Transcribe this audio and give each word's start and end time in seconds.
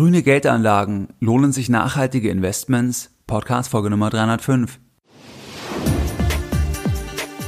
Grüne 0.00 0.22
Geldanlagen 0.22 1.08
lohnen 1.20 1.52
sich 1.52 1.68
nachhaltige 1.68 2.30
Investments? 2.30 3.10
Podcast 3.26 3.68
Folge 3.68 3.90
Nummer 3.90 4.08
305. 4.08 4.80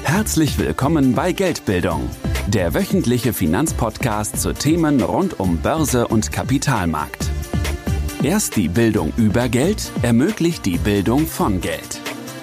Herzlich 0.03 0.59
willkommen 0.59 1.15
bei 1.15 1.33
Geldbildung, 1.33 2.11
der 2.49 2.75
wöchentliche 2.75 3.33
Finanzpodcast 3.33 4.39
zu 4.39 4.53
Themen 4.53 5.01
rund 5.01 5.41
um 5.41 5.63
Börse 5.63 6.07
und 6.09 6.31
Kapitalmarkt. 6.31 7.31
Erst 8.23 8.57
die 8.57 8.69
Bildung 8.69 9.15
über 9.17 9.49
Geld 9.49 9.91
ermöglicht 10.03 10.67
die 10.67 10.77
Bildung 10.77 11.27
von 11.27 11.63
Geld. 11.63 12.03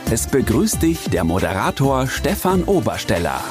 Es 0.10 0.26
begrüßt 0.26 0.82
dich 0.82 1.12
der 1.12 1.24
Moderator 1.24 2.08
Stefan 2.08 2.64
Obersteller. 2.64 3.44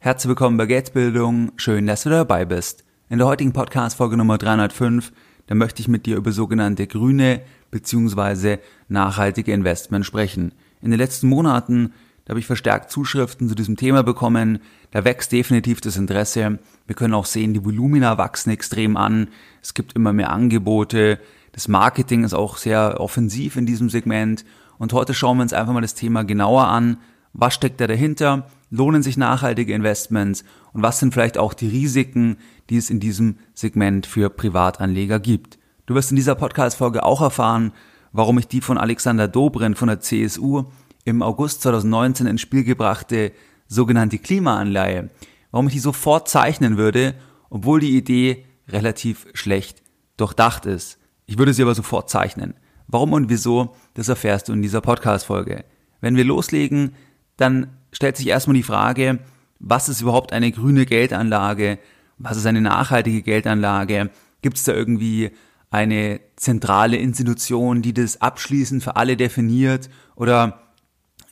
Herzlich 0.00 0.30
willkommen 0.30 0.56
bei 0.56 0.66
Geldbildung. 0.66 1.52
Schön, 1.54 1.86
dass 1.86 2.02
du 2.02 2.10
dabei 2.10 2.44
bist. 2.44 2.87
In 3.10 3.16
der 3.16 3.26
heutigen 3.26 3.54
Podcast-Folge 3.54 4.18
Nummer 4.18 4.36
305, 4.36 5.12
da 5.46 5.54
möchte 5.54 5.80
ich 5.80 5.88
mit 5.88 6.04
dir 6.04 6.18
über 6.18 6.30
sogenannte 6.30 6.86
grüne 6.86 7.40
bzw. 7.70 8.58
nachhaltige 8.88 9.50
Investment 9.54 10.04
sprechen. 10.04 10.52
In 10.82 10.90
den 10.90 11.00
letzten 11.00 11.26
Monaten, 11.26 11.94
da 12.26 12.32
habe 12.32 12.40
ich 12.40 12.46
verstärkt 12.46 12.90
Zuschriften 12.90 13.48
zu 13.48 13.54
diesem 13.54 13.76
Thema 13.76 14.02
bekommen. 14.02 14.58
Da 14.90 15.06
wächst 15.06 15.32
definitiv 15.32 15.80
das 15.80 15.96
Interesse. 15.96 16.58
Wir 16.86 16.96
können 16.96 17.14
auch 17.14 17.24
sehen, 17.24 17.54
die 17.54 17.64
Volumina 17.64 18.18
wachsen 18.18 18.50
extrem 18.50 18.98
an. 18.98 19.28
Es 19.62 19.72
gibt 19.72 19.94
immer 19.94 20.12
mehr 20.12 20.30
Angebote. 20.30 21.18
Das 21.52 21.66
Marketing 21.66 22.24
ist 22.24 22.34
auch 22.34 22.58
sehr 22.58 23.00
offensiv 23.00 23.56
in 23.56 23.64
diesem 23.64 23.88
Segment. 23.88 24.44
Und 24.76 24.92
heute 24.92 25.14
schauen 25.14 25.38
wir 25.38 25.44
uns 25.44 25.54
einfach 25.54 25.72
mal 25.72 25.80
das 25.80 25.94
Thema 25.94 26.24
genauer 26.24 26.66
an. 26.66 26.98
Was 27.32 27.54
steckt 27.54 27.80
da 27.80 27.86
dahinter? 27.86 28.48
Lohnen 28.70 29.02
sich 29.02 29.16
nachhaltige 29.16 29.72
Investments? 29.72 30.44
Und 30.78 30.84
was 30.84 31.00
sind 31.00 31.12
vielleicht 31.12 31.38
auch 31.38 31.54
die 31.54 31.66
Risiken, 31.66 32.36
die 32.70 32.76
es 32.76 32.88
in 32.88 33.00
diesem 33.00 33.38
Segment 33.52 34.06
für 34.06 34.30
Privatanleger 34.30 35.18
gibt? 35.18 35.58
Du 35.86 35.96
wirst 35.96 36.10
in 36.10 36.16
dieser 36.16 36.36
Podcast-Folge 36.36 37.02
auch 37.02 37.20
erfahren, 37.20 37.72
warum 38.12 38.38
ich 38.38 38.46
die 38.46 38.60
von 38.60 38.78
Alexander 38.78 39.26
Dobrin 39.26 39.74
von 39.74 39.88
der 39.88 39.98
CSU 39.98 40.66
im 41.04 41.20
August 41.20 41.62
2019 41.62 42.28
ins 42.28 42.42
Spiel 42.42 42.62
gebrachte 42.62 43.32
sogenannte 43.66 44.18
Klimaanleihe, 44.20 45.10
warum 45.50 45.66
ich 45.66 45.72
die 45.72 45.80
sofort 45.80 46.28
zeichnen 46.28 46.76
würde, 46.76 47.16
obwohl 47.50 47.80
die 47.80 47.96
Idee 47.96 48.44
relativ 48.68 49.26
schlecht 49.34 49.82
durchdacht 50.16 50.64
ist. 50.64 51.00
Ich 51.26 51.38
würde 51.38 51.54
sie 51.54 51.62
aber 51.62 51.74
sofort 51.74 52.08
zeichnen. 52.08 52.54
Warum 52.86 53.14
und 53.14 53.28
wieso, 53.28 53.74
das 53.94 54.08
erfährst 54.08 54.48
du 54.48 54.52
in 54.52 54.62
dieser 54.62 54.80
Podcast-Folge. 54.80 55.64
Wenn 56.00 56.14
wir 56.14 56.22
loslegen, 56.22 56.94
dann 57.36 57.76
stellt 57.90 58.16
sich 58.16 58.28
erstmal 58.28 58.54
die 58.54 58.62
Frage, 58.62 59.18
was 59.58 59.88
ist 59.88 60.00
überhaupt 60.00 60.32
eine 60.32 60.52
grüne 60.52 60.86
Geldanlage? 60.86 61.78
Was 62.18 62.36
ist 62.36 62.46
eine 62.46 62.60
nachhaltige 62.60 63.22
Geldanlage? 63.22 64.10
Gibt 64.42 64.56
es 64.56 64.64
da 64.64 64.72
irgendwie 64.72 65.30
eine 65.70 66.20
zentrale 66.36 66.96
Institution, 66.96 67.82
die 67.82 67.92
das 67.92 68.20
abschließend 68.20 68.82
für 68.82 68.96
alle 68.96 69.16
definiert? 69.16 69.90
Oder 70.16 70.60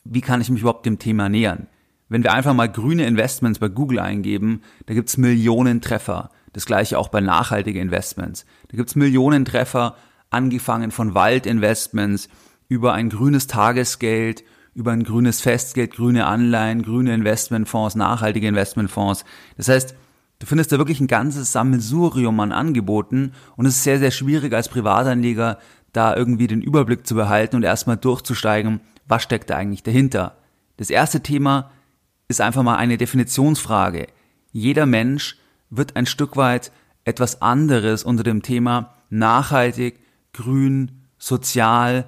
wie 0.04 0.20
kann 0.20 0.40
ich 0.40 0.50
mich 0.50 0.60
überhaupt 0.60 0.86
dem 0.86 0.98
Thema 0.98 1.28
nähern? 1.28 1.68
Wenn 2.08 2.22
wir 2.22 2.32
einfach 2.32 2.54
mal 2.54 2.70
grüne 2.70 3.06
Investments 3.06 3.58
bei 3.58 3.68
Google 3.68 3.98
eingeben, 3.98 4.62
da 4.86 4.94
gibt's 4.94 5.16
Millionen 5.16 5.80
Treffer. 5.80 6.30
Das 6.52 6.66
gleiche 6.66 6.98
auch 6.98 7.08
bei 7.08 7.20
nachhaltigen 7.20 7.82
Investments. 7.82 8.46
Da 8.68 8.76
gibt's 8.76 8.94
Millionen 8.94 9.44
Treffer, 9.44 9.96
angefangen 10.30 10.90
von 10.90 11.14
Waldinvestments 11.14 12.28
über 12.68 12.92
ein 12.94 13.10
grünes 13.10 13.46
Tagesgeld, 13.46 14.44
über 14.76 14.92
ein 14.92 15.04
grünes 15.04 15.40
Festgeld, 15.40 15.94
grüne 15.94 16.26
Anleihen, 16.26 16.82
grüne 16.82 17.14
Investmentfonds, 17.14 17.94
nachhaltige 17.94 18.46
Investmentfonds. 18.46 19.24
Das 19.56 19.68
heißt, 19.68 19.96
du 20.38 20.46
findest 20.46 20.70
da 20.70 20.76
wirklich 20.76 21.00
ein 21.00 21.06
ganzes 21.06 21.50
Sammelsurium 21.50 22.38
an 22.40 22.52
Angeboten 22.52 23.32
und 23.56 23.64
es 23.64 23.76
ist 23.76 23.84
sehr, 23.84 23.98
sehr 23.98 24.10
schwierig 24.10 24.52
als 24.52 24.68
Privatanleger 24.68 25.58
da 25.92 26.14
irgendwie 26.14 26.46
den 26.46 26.60
Überblick 26.60 27.06
zu 27.06 27.14
behalten 27.14 27.56
und 27.56 27.62
erstmal 27.62 27.96
durchzusteigen, 27.96 28.80
was 29.08 29.22
steckt 29.22 29.48
da 29.48 29.56
eigentlich 29.56 29.82
dahinter. 29.82 30.36
Das 30.76 30.90
erste 30.90 31.22
Thema 31.22 31.70
ist 32.28 32.42
einfach 32.42 32.62
mal 32.62 32.76
eine 32.76 32.98
Definitionsfrage. 32.98 34.08
Jeder 34.52 34.84
Mensch 34.84 35.38
wird 35.70 35.96
ein 35.96 36.04
Stück 36.04 36.36
weit 36.36 36.70
etwas 37.06 37.40
anderes 37.40 38.04
unter 38.04 38.24
dem 38.24 38.42
Thema 38.42 38.92
nachhaltig, 39.08 40.00
grün, 40.34 41.06
sozial 41.16 42.04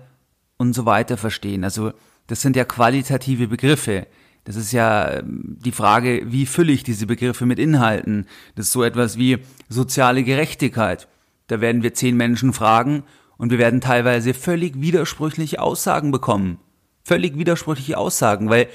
und 0.58 0.74
so 0.74 0.84
weiter 0.84 1.16
verstehen. 1.16 1.64
Also 1.64 1.92
das 2.28 2.40
sind 2.40 2.54
ja 2.54 2.64
qualitative 2.64 3.48
Begriffe. 3.48 4.06
Das 4.44 4.56
ist 4.56 4.72
ja 4.72 5.18
ähm, 5.18 5.58
die 5.60 5.72
Frage, 5.72 6.22
wie 6.26 6.46
fülle 6.46 6.72
ich 6.72 6.84
diese 6.84 7.06
Begriffe 7.06 7.44
mit 7.44 7.58
Inhalten? 7.58 8.26
Das 8.54 8.66
ist 8.66 8.72
so 8.72 8.84
etwas 8.84 9.18
wie 9.18 9.38
soziale 9.68 10.22
Gerechtigkeit. 10.22 11.08
Da 11.48 11.60
werden 11.60 11.82
wir 11.82 11.94
zehn 11.94 12.16
Menschen 12.16 12.52
fragen 12.52 13.02
und 13.36 13.50
wir 13.50 13.58
werden 13.58 13.80
teilweise 13.80 14.34
völlig 14.34 14.80
widersprüchliche 14.80 15.60
Aussagen 15.60 16.12
bekommen. 16.12 16.58
Völlig 17.04 17.36
widersprüchliche 17.36 17.98
Aussagen, 17.98 18.48
weil 18.48 18.68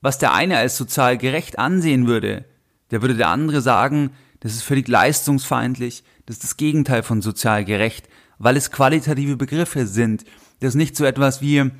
was 0.00 0.18
der 0.18 0.32
eine 0.34 0.56
als 0.56 0.76
sozial 0.76 1.18
gerecht 1.18 1.58
ansehen 1.58 2.06
würde, 2.06 2.44
der 2.90 3.02
würde 3.02 3.16
der 3.16 3.28
andere 3.28 3.60
sagen, 3.60 4.10
das 4.40 4.52
ist 4.52 4.62
völlig 4.62 4.88
leistungsfeindlich, 4.88 6.04
das 6.26 6.36
ist 6.36 6.44
das 6.44 6.56
Gegenteil 6.56 7.02
von 7.02 7.22
sozial 7.22 7.64
gerecht, 7.64 8.08
weil 8.38 8.56
es 8.56 8.70
qualitative 8.70 9.36
Begriffe 9.36 9.86
sind. 9.86 10.24
Das 10.60 10.70
ist 10.70 10.74
nicht 10.74 10.96
so 10.96 11.04
etwas 11.04 11.40
wie, 11.40 11.70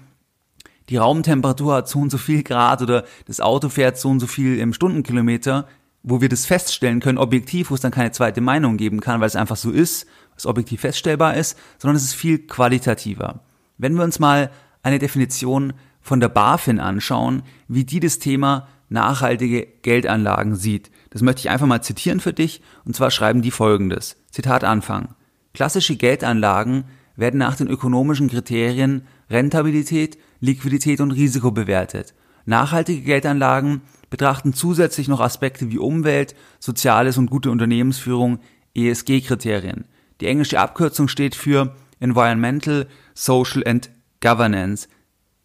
die 0.88 0.96
Raumtemperatur 0.96 1.74
hat 1.74 1.88
so 1.88 1.98
und 2.00 2.10
so 2.10 2.18
viel 2.18 2.42
Grad 2.42 2.82
oder 2.82 3.04
das 3.26 3.40
Auto 3.40 3.68
fährt 3.68 3.98
so 3.98 4.08
und 4.08 4.20
so 4.20 4.26
viel 4.26 4.58
im 4.58 4.72
Stundenkilometer, 4.72 5.66
wo 6.02 6.20
wir 6.20 6.28
das 6.28 6.46
feststellen 6.46 7.00
können, 7.00 7.18
objektiv, 7.18 7.70
wo 7.70 7.74
es 7.74 7.80
dann 7.80 7.92
keine 7.92 8.12
zweite 8.12 8.40
Meinung 8.40 8.76
geben 8.76 9.00
kann, 9.00 9.20
weil 9.20 9.28
es 9.28 9.36
einfach 9.36 9.56
so 9.56 9.70
ist, 9.70 10.06
was 10.34 10.46
objektiv 10.46 10.80
feststellbar 10.80 11.36
ist, 11.36 11.56
sondern 11.78 11.96
es 11.96 12.04
ist 12.04 12.14
viel 12.14 12.38
qualitativer. 12.38 13.40
Wenn 13.78 13.94
wir 13.94 14.04
uns 14.04 14.18
mal 14.18 14.50
eine 14.82 14.98
Definition 14.98 15.72
von 16.00 16.20
der 16.20 16.28
BaFin 16.28 16.80
anschauen, 16.80 17.42
wie 17.68 17.84
die 17.84 18.00
das 18.00 18.18
Thema 18.18 18.66
nachhaltige 18.88 19.66
Geldanlagen 19.82 20.54
sieht. 20.54 20.90
Das 21.10 21.22
möchte 21.22 21.40
ich 21.40 21.50
einfach 21.50 21.66
mal 21.66 21.82
zitieren 21.82 22.20
für 22.20 22.32
dich, 22.32 22.62
und 22.84 22.94
zwar 22.94 23.10
schreiben 23.10 23.42
die 23.42 23.50
folgendes. 23.50 24.16
Zitat 24.30 24.64
Anfang. 24.64 25.14
Klassische 25.54 25.96
Geldanlagen 25.96 26.84
werden 27.16 27.38
nach 27.38 27.56
den 27.56 27.68
ökonomischen 27.68 28.28
Kriterien 28.28 29.06
Rentabilität, 29.30 30.18
Liquidität 30.42 31.00
und 31.00 31.12
Risiko 31.12 31.52
bewertet. 31.52 32.14
Nachhaltige 32.46 33.02
Geldanlagen 33.02 33.80
betrachten 34.10 34.52
zusätzlich 34.52 35.06
noch 35.06 35.20
Aspekte 35.20 35.70
wie 35.70 35.78
Umwelt, 35.78 36.34
Soziales 36.58 37.16
und 37.16 37.30
gute 37.30 37.50
Unternehmensführung, 37.50 38.40
ESG-Kriterien. 38.74 39.84
Die 40.20 40.26
englische 40.26 40.58
Abkürzung 40.58 41.06
steht 41.06 41.36
für 41.36 41.76
Environmental, 42.00 42.88
Social 43.14 43.62
and 43.64 43.90
Governance. 44.20 44.88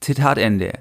Zitat 0.01 0.39
Ende. 0.39 0.79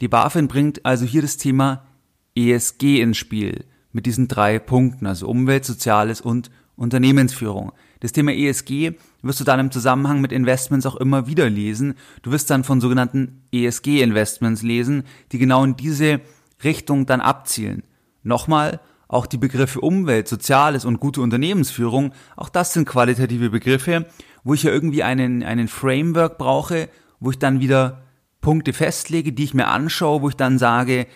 Die 0.00 0.08
BaFin 0.08 0.48
bringt 0.48 0.84
also 0.84 1.04
hier 1.04 1.22
das 1.22 1.36
Thema 1.36 1.86
ESG 2.34 3.00
ins 3.00 3.16
Spiel 3.16 3.64
mit 3.92 4.06
diesen 4.06 4.26
drei 4.26 4.58
Punkten, 4.58 5.06
also 5.06 5.28
Umwelt, 5.28 5.64
Soziales 5.64 6.20
und 6.20 6.50
Unternehmensführung. 6.74 7.70
Das 8.02 8.10
Thema 8.10 8.32
ESG 8.32 8.94
wirst 9.22 9.38
du 9.38 9.44
dann 9.44 9.60
im 9.60 9.70
Zusammenhang 9.70 10.20
mit 10.20 10.32
Investments 10.32 10.86
auch 10.86 10.96
immer 10.96 11.28
wieder 11.28 11.48
lesen. 11.48 11.94
Du 12.22 12.32
wirst 12.32 12.50
dann 12.50 12.64
von 12.64 12.80
sogenannten 12.80 13.44
ESG-Investments 13.52 14.62
lesen, 14.62 15.04
die 15.30 15.38
genau 15.38 15.62
in 15.62 15.76
diese 15.76 16.20
Richtung 16.64 17.06
dann 17.06 17.20
abzielen. 17.20 17.84
Nochmal, 18.24 18.80
auch 19.06 19.26
die 19.26 19.38
Begriffe 19.38 19.80
Umwelt, 19.80 20.26
Soziales 20.26 20.84
und 20.84 20.98
gute 20.98 21.20
Unternehmensführung, 21.20 22.12
auch 22.34 22.48
das 22.48 22.72
sind 22.72 22.88
qualitative 22.88 23.50
Begriffe, 23.50 24.06
wo 24.42 24.54
ich 24.54 24.64
ja 24.64 24.72
irgendwie 24.72 25.04
einen, 25.04 25.44
einen 25.44 25.68
Framework 25.68 26.38
brauche, 26.38 26.88
wo 27.20 27.30
ich 27.30 27.38
dann 27.38 27.60
wieder 27.60 28.02
Punkte 28.40 28.72
festlege, 28.72 29.32
die 29.32 29.44
ich 29.44 29.54
mir 29.54 29.68
anschaue, 29.68 30.22
wo 30.22 30.28
ich 30.28 30.34
dann 30.34 30.58
sage, 30.58 31.06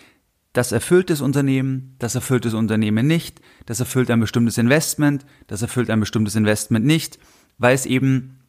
das 0.57 0.71
erfüllt 0.71 1.11
das 1.11 1.21
Unternehmen, 1.21 1.95
das 1.99 2.15
erfüllt 2.15 2.43
das 2.43 2.55
Unternehmen 2.55 3.05
nicht, 3.05 3.41
das 3.67 3.79
erfüllt 3.79 4.09
ein 4.09 4.19
bestimmtes 4.19 4.57
Investment, 4.57 5.23
das 5.45 5.61
erfüllt 5.61 5.91
ein 5.91 5.99
bestimmtes 5.99 6.35
Investment 6.35 6.83
nicht, 6.83 7.19
weil 7.59 7.75
es 7.75 7.85
eben 7.85 8.39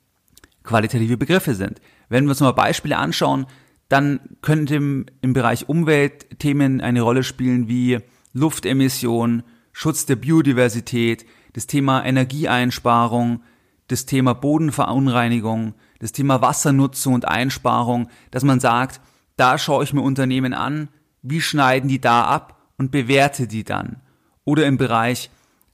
qualitative 0.63 1.19
Begriffe 1.19 1.55
sind. 1.55 1.83
Wenn 2.09 2.25
wir 2.25 2.31
uns 2.31 2.41
mal 2.41 2.53
Beispiele 2.53 2.97
anschauen, 2.97 3.45
dann 3.91 4.21
könnte 4.41 4.77
im, 4.77 5.05
Bereich 5.21 5.69
Umweltthemen 5.69 6.81
eine 6.81 7.03
Rolle 7.03 7.23
spielen 7.23 7.69
wie 7.69 7.99
Luftemission, 8.33 9.43
Schutz 9.73 10.07
der 10.07 10.17
Biodiversität, 10.17 11.27
das 11.53 11.67
Thema 11.67 12.03
Energieeinsparung, 12.07 13.43
das 13.89 14.07
Thema 14.07 14.33
Bodenverunreinigung, 14.33 15.75
das 15.99 16.13
Thema 16.13 16.41
Wassernutzung 16.41 17.13
und 17.13 17.29
Einsparung, 17.29 18.09
dass 18.31 18.45
man 18.45 18.61
sagt, 18.61 19.03
da 19.37 19.59
schaue 19.59 19.85
ich 19.85 19.93
mir 19.93 20.01
Unternehmen 20.01 20.55
an, 20.55 20.89
wie 21.23 21.41
schneiden 21.41 21.89
die 21.89 22.01
da 22.01 22.25
ab 22.25 22.61
und 22.77 22.91
bewerte 22.91 23.47
die 23.47 23.65
dann. 23.65 23.97
Oder 24.45 24.67
im 24.67 24.79
Bereich 24.79 25.31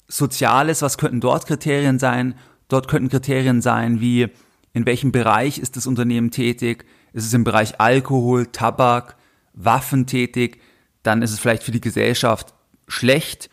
Soziales, 0.08 0.82
was 0.82 0.98
könnten 0.98 1.20
dort 1.20 1.46
Kriterien 1.46 1.98
sein? 1.98 2.34
Dort 2.68 2.88
könnten 2.88 3.08
Kriterien 3.08 3.62
sein 3.62 4.00
wie, 4.00 4.28
in 4.72 4.86
welchem 4.86 5.12
Bereich 5.12 5.58
ist 5.58 5.76
das 5.76 5.86
Unternehmen 5.86 6.30
tätig? 6.30 6.84
Ist 7.12 7.24
es 7.24 7.32
im 7.32 7.44
Bereich 7.44 7.80
Alkohol, 7.80 8.46
Tabak, 8.46 9.16
Waffen 9.54 10.06
tätig? 10.06 10.60
Dann 11.02 11.22
ist 11.22 11.32
es 11.32 11.38
vielleicht 11.38 11.62
für 11.62 11.70
die 11.70 11.80
Gesellschaft 11.80 12.54
schlecht 12.88 13.50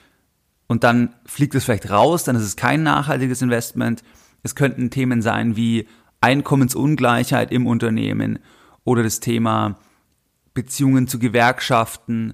und 0.68 0.84
dann 0.84 1.14
fliegt 1.26 1.54
es 1.56 1.66
vielleicht 1.66 1.90
raus, 1.90 2.24
dann 2.24 2.36
ist 2.36 2.44
es 2.44 2.56
kein 2.56 2.84
nachhaltiges 2.84 3.42
Investment. 3.42 4.04
Es 4.44 4.56
könnten 4.56 4.90
Themen 4.90 5.22
sein 5.22 5.56
wie 5.56 5.88
Einkommensungleichheit 6.22 7.52
im 7.52 7.68
Unternehmen 7.68 8.40
oder 8.84 9.04
das 9.04 9.20
Thema 9.20 9.78
Beziehungen 10.54 11.08
zu 11.08 11.20
Gewerkschaften 11.20 12.34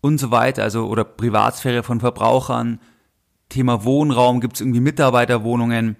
und 0.00 0.18
so 0.18 0.30
weiter, 0.30 0.62
also 0.62 0.86
oder 0.86 1.04
Privatsphäre 1.04 1.82
von 1.82 2.00
Verbrauchern, 2.00 2.80
Thema 3.48 3.84
Wohnraum, 3.84 4.40
gibt 4.40 4.54
es 4.54 4.60
irgendwie 4.60 4.80
Mitarbeiterwohnungen. 4.80 5.96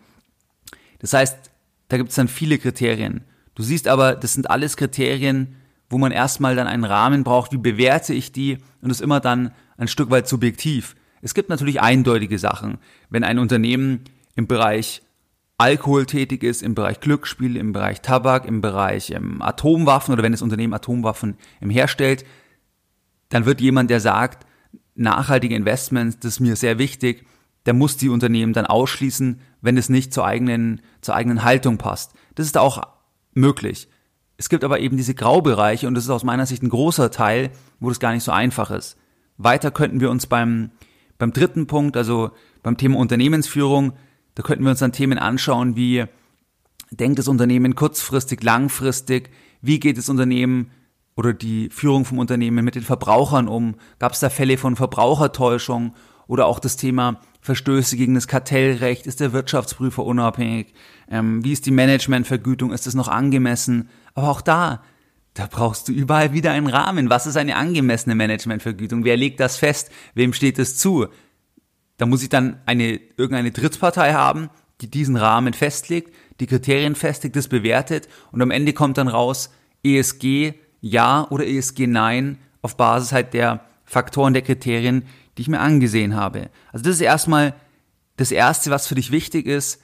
Das 0.98 1.12
heißt, 1.12 1.50
da 1.88 1.96
gibt 1.96 2.10
es 2.10 2.16
dann 2.16 2.28
viele 2.28 2.58
Kriterien. 2.58 3.24
Du 3.54 3.62
siehst 3.62 3.88
aber, 3.88 4.14
das 4.14 4.34
sind 4.34 4.50
alles 4.50 4.76
Kriterien, 4.76 5.56
wo 5.88 5.98
man 5.98 6.12
erstmal 6.12 6.56
dann 6.56 6.66
einen 6.66 6.84
Rahmen 6.84 7.24
braucht, 7.24 7.52
wie 7.52 7.58
bewerte 7.58 8.12
ich 8.12 8.32
die 8.32 8.58
und 8.80 8.88
das 8.88 8.98
ist 8.98 9.04
immer 9.04 9.20
dann 9.20 9.52
ein 9.76 9.88
Stück 9.88 10.10
weit 10.10 10.28
subjektiv. 10.28 10.96
Es 11.22 11.34
gibt 11.34 11.48
natürlich 11.48 11.80
eindeutige 11.80 12.38
Sachen. 12.38 12.78
Wenn 13.08 13.24
ein 13.24 13.38
Unternehmen 13.38 14.04
im 14.34 14.46
Bereich 14.46 15.02
Alkohol 15.58 16.04
tätig 16.06 16.42
ist, 16.42 16.62
im 16.62 16.74
Bereich 16.74 17.00
Glücksspiel, 17.00 17.56
im 17.56 17.72
Bereich 17.72 18.02
Tabak, 18.02 18.44
im 18.44 18.60
Bereich 18.60 19.10
ähm, 19.10 19.40
Atomwaffen 19.40 20.12
oder 20.12 20.22
wenn 20.22 20.32
das 20.32 20.42
Unternehmen 20.42 20.74
Atomwaffen 20.74 21.36
ähm, 21.62 21.70
herstellt, 21.70 22.24
dann 23.30 23.46
wird 23.46 23.60
jemand, 23.60 23.90
der 23.90 24.00
sagt, 24.00 24.46
nachhaltige 24.94 25.54
Investments, 25.54 26.18
das 26.18 26.34
ist 26.34 26.40
mir 26.40 26.56
sehr 26.56 26.78
wichtig, 26.78 27.26
der 27.64 27.74
muss 27.74 27.96
die 27.96 28.08
Unternehmen 28.08 28.52
dann 28.52 28.66
ausschließen, 28.66 29.40
wenn 29.60 29.76
es 29.76 29.88
nicht 29.88 30.12
zur 30.12 30.26
eigenen, 30.26 30.80
zur 31.00 31.14
eigenen 31.14 31.42
Haltung 31.42 31.78
passt. 31.78 32.12
Das 32.34 32.46
ist 32.46 32.58
auch 32.58 32.82
möglich. 33.32 33.88
Es 34.36 34.48
gibt 34.48 34.62
aber 34.62 34.80
eben 34.80 34.96
diese 34.96 35.14
Graubereiche 35.14 35.88
und 35.88 35.94
das 35.94 36.04
ist 36.04 36.10
aus 36.10 36.22
meiner 36.22 36.46
Sicht 36.46 36.62
ein 36.62 36.68
großer 36.68 37.10
Teil, 37.10 37.50
wo 37.80 37.88
das 37.88 38.00
gar 38.00 38.12
nicht 38.12 38.22
so 38.22 38.32
einfach 38.32 38.70
ist. 38.70 38.96
Weiter 39.38 39.70
könnten 39.70 40.00
wir 40.00 40.10
uns 40.10 40.26
beim, 40.26 40.70
beim 41.18 41.32
dritten 41.32 41.66
Punkt, 41.66 41.96
also 41.96 42.30
beim 42.62 42.76
Thema 42.76 42.98
Unternehmensführung, 42.98 43.94
da 44.36 44.42
könnten 44.42 44.62
wir 44.62 44.70
uns 44.70 44.78
dann 44.78 44.92
Themen 44.92 45.18
anschauen 45.18 45.74
wie, 45.76 46.04
denkt 46.90 47.18
das 47.18 47.26
Unternehmen 47.26 47.74
kurzfristig, 47.74 48.42
langfristig, 48.42 49.30
wie 49.60 49.80
geht 49.80 49.98
das 49.98 50.08
Unternehmen 50.08 50.70
oder 51.16 51.32
die 51.32 51.70
Führung 51.70 52.04
vom 52.04 52.18
Unternehmen 52.18 52.64
mit 52.64 52.74
den 52.74 52.82
Verbrauchern 52.82 53.48
um? 53.48 53.76
Gab 53.98 54.12
es 54.12 54.20
da 54.20 54.28
Fälle 54.28 54.58
von 54.58 54.76
Verbrauchertäuschung 54.76 55.94
oder 56.26 56.46
auch 56.46 56.58
das 56.58 56.76
Thema 56.76 57.20
Verstöße 57.40 57.96
gegen 57.96 58.14
das 58.14 58.28
Kartellrecht? 58.28 59.06
Ist 59.06 59.20
der 59.20 59.32
Wirtschaftsprüfer 59.32 60.04
unabhängig? 60.04 60.74
Ähm, 61.10 61.42
wie 61.42 61.52
ist 61.52 61.64
die 61.64 61.70
Managementvergütung? 61.70 62.72
Ist 62.72 62.86
es 62.86 62.94
noch 62.94 63.08
angemessen? 63.08 63.88
Aber 64.14 64.28
auch 64.28 64.42
da, 64.42 64.82
da 65.32 65.48
brauchst 65.50 65.88
du 65.88 65.92
überall 65.92 66.34
wieder 66.34 66.52
einen 66.52 66.66
Rahmen. 66.66 67.08
Was 67.08 67.26
ist 67.26 67.38
eine 67.38 67.56
angemessene 67.56 68.14
Managementvergütung? 68.14 69.04
Wer 69.04 69.16
legt 69.16 69.40
das 69.40 69.56
fest? 69.56 69.90
Wem 70.14 70.34
steht 70.34 70.58
es 70.58 70.76
zu? 70.76 71.06
Da 71.96 72.06
muss 72.06 72.22
ich 72.22 72.28
dann 72.28 72.60
eine, 72.66 73.00
irgendeine 73.16 73.52
Drittpartei 73.52 74.12
haben, 74.12 74.50
die 74.80 74.90
diesen 74.90 75.16
Rahmen 75.16 75.54
festlegt, 75.54 76.14
die 76.40 76.46
Kriterien 76.46 76.94
festlegt, 76.94 77.36
das 77.36 77.48
bewertet 77.48 78.08
und 78.30 78.42
am 78.42 78.50
Ende 78.50 78.72
kommt 78.72 78.98
dann 78.98 79.08
raus 79.08 79.50
ESG 79.82 80.54
ja 80.80 81.26
oder 81.30 81.46
ESG 81.46 81.86
nein 81.86 82.38
auf 82.62 82.76
Basis 82.76 83.12
halt 83.12 83.32
der 83.32 83.60
Faktoren, 83.84 84.34
der 84.34 84.42
Kriterien, 84.42 85.04
die 85.36 85.42
ich 85.42 85.48
mir 85.48 85.60
angesehen 85.60 86.16
habe. 86.16 86.50
Also 86.72 86.84
das 86.84 86.96
ist 86.96 87.00
erstmal 87.00 87.54
das 88.16 88.32
Erste, 88.32 88.70
was 88.70 88.86
für 88.86 88.96
dich 88.96 89.12
wichtig 89.12 89.46
ist. 89.46 89.80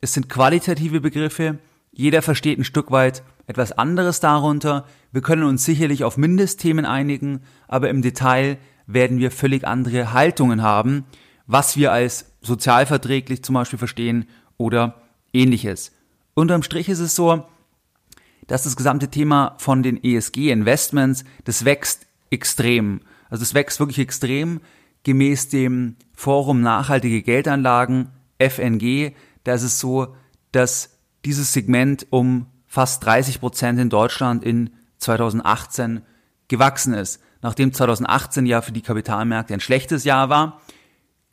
Es 0.00 0.14
sind 0.14 0.28
qualitative 0.28 1.00
Begriffe. 1.00 1.58
Jeder 1.92 2.22
versteht 2.22 2.58
ein 2.58 2.64
Stück 2.64 2.90
weit 2.90 3.22
etwas 3.46 3.72
anderes 3.72 4.20
darunter. 4.20 4.86
Wir 5.12 5.22
können 5.22 5.44
uns 5.44 5.64
sicherlich 5.64 6.04
auf 6.04 6.16
Mindestthemen 6.16 6.84
einigen, 6.84 7.40
aber 7.66 7.88
im 7.88 8.02
Detail 8.02 8.58
werden 8.86 9.18
wir 9.18 9.30
völlig 9.30 9.66
andere 9.66 10.12
Haltungen 10.12 10.62
haben, 10.62 11.04
was 11.48 11.76
wir 11.76 11.90
als 11.90 12.26
sozialverträglich 12.42 13.42
zum 13.42 13.54
Beispiel 13.54 13.78
verstehen 13.78 14.28
oder 14.58 15.02
ähnliches. 15.32 15.92
Unterm 16.34 16.62
Strich 16.62 16.88
ist 16.88 17.00
es 17.00 17.16
so, 17.16 17.48
dass 18.46 18.62
das 18.62 18.76
gesamte 18.76 19.08
Thema 19.08 19.56
von 19.58 19.82
den 19.82 20.02
ESG-Investments, 20.02 21.24
das 21.44 21.64
wächst 21.64 22.06
extrem. 22.30 23.00
Also 23.30 23.42
es 23.42 23.54
wächst 23.54 23.80
wirklich 23.80 23.98
extrem 23.98 24.60
gemäß 25.02 25.48
dem 25.48 25.96
Forum 26.14 26.60
Nachhaltige 26.60 27.22
Geldanlagen, 27.22 28.10
FNG. 28.38 29.14
Da 29.44 29.54
ist 29.54 29.62
es 29.62 29.80
so, 29.80 30.14
dass 30.52 30.98
dieses 31.24 31.52
Segment 31.52 32.06
um 32.10 32.46
fast 32.66 33.04
30 33.04 33.40
Prozent 33.40 33.80
in 33.80 33.90
Deutschland 33.90 34.44
in 34.44 34.70
2018 34.98 36.02
gewachsen 36.48 36.94
ist. 36.94 37.20
Nachdem 37.40 37.72
2018 37.72 38.46
ja 38.46 38.60
für 38.60 38.72
die 38.72 38.82
Kapitalmärkte 38.82 39.54
ein 39.54 39.60
schlechtes 39.60 40.04
Jahr 40.04 40.28
war, 40.28 40.60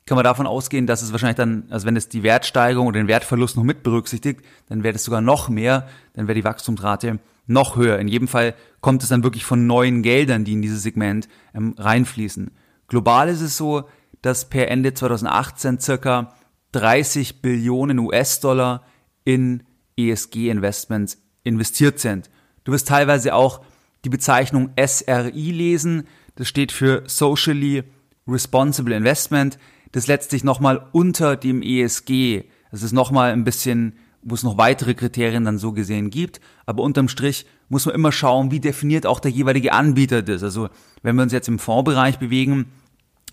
kann 0.06 0.16
man 0.16 0.24
davon 0.24 0.46
ausgehen, 0.46 0.86
dass 0.86 1.02
es 1.02 1.12
wahrscheinlich 1.12 1.38
dann, 1.38 1.66
also 1.72 1.88
wenn 1.88 1.96
es 1.96 2.10
die 2.10 2.22
Wertsteigerung 2.22 2.88
oder 2.88 3.00
den 3.00 3.07
Wertverlust 3.07 3.57
noch 3.57 3.63
mit 3.63 3.81
berücksichtigt, 3.81 4.42
dann 4.69 4.84
wäre 4.84 4.96
es 4.96 5.04
sogar 5.04 5.22
noch 5.22 5.50
mehr, 5.50 5.88
dann 6.13 6.28
wäre 6.28 6.36
die 6.36 6.44
Wachstumsrate 6.44 7.19
noch 7.48 7.75
höher. 7.75 7.98
In 7.98 8.07
jedem 8.07 8.28
Fall 8.28 8.54
kommt 8.81 9.02
es 9.02 9.10
dann 9.10 9.24
wirklich 9.24 9.46
von 9.46 9.66
neuen 9.66 10.04
Geldern, 10.04 10.46
die 10.46 10.54
in 10.54 10.62
dieses 10.62 10.84
Segment 10.84 11.28
ähm, 11.56 11.74
reinfließen. 11.78 12.52
Global 12.88 13.30
ist 13.30 13.42
es 13.42 13.57
so, 13.57 13.90
dass 14.22 14.48
per 14.48 14.69
Ende 14.69 14.94
2018 14.94 15.80
circa 15.80 16.36
30 16.74 17.42
Billionen 17.42 17.98
US-Dollar 17.98 18.84
in 19.24 19.63
ESG-Investments 19.98 21.18
investiert 21.44 22.00
sind. 22.00 22.30
Du 22.63 22.72
wirst 22.72 22.88
teilweise 22.88 23.34
auch 23.34 23.62
die 24.04 24.10
Bezeichnung 24.10 24.72
SRI 24.80 25.52
lesen. 25.52 26.07
Das 26.36 26.48
steht 26.48 26.72
für 26.72 27.04
Socially 27.07 27.84
Responsible 28.28 28.96
Investment 28.96 29.57
das 29.95 30.07
letztlich 30.07 30.44
nochmal 30.44 30.88
unter 30.92 31.38
dem 31.38 31.62
ESG. 31.62 32.44
Das 32.69 32.83
ist 32.83 32.92
nochmal 32.92 33.31
ein 33.31 33.45
bisschen, 33.45 33.94
wo 34.21 34.36
es 34.36 34.44
noch 34.44 34.57
weitere 34.57 34.94
Kriterien 34.94 35.45
dann 35.45 35.57
so 35.57 35.71
gesehen 35.71 36.09
gibt. 36.09 36.42
Aber 36.65 36.83
unterm 36.83 37.07
Strich 37.07 37.45
muss 37.69 37.86
man 37.86 37.95
immer 37.95 38.12
schauen, 38.12 38.51
wie 38.51 38.59
definiert 38.59 39.06
auch 39.06 39.21
der 39.21 39.31
jeweilige 39.31 39.71
Anbieter 39.71 40.21
das. 40.21 40.44
Also 40.44 40.68
wenn 41.01 41.15
wir 41.15 41.24
uns 41.24 41.31
jetzt 41.31 41.47
im 41.47 41.59
Fondsbereich 41.59 42.19
bewegen, 42.19 42.65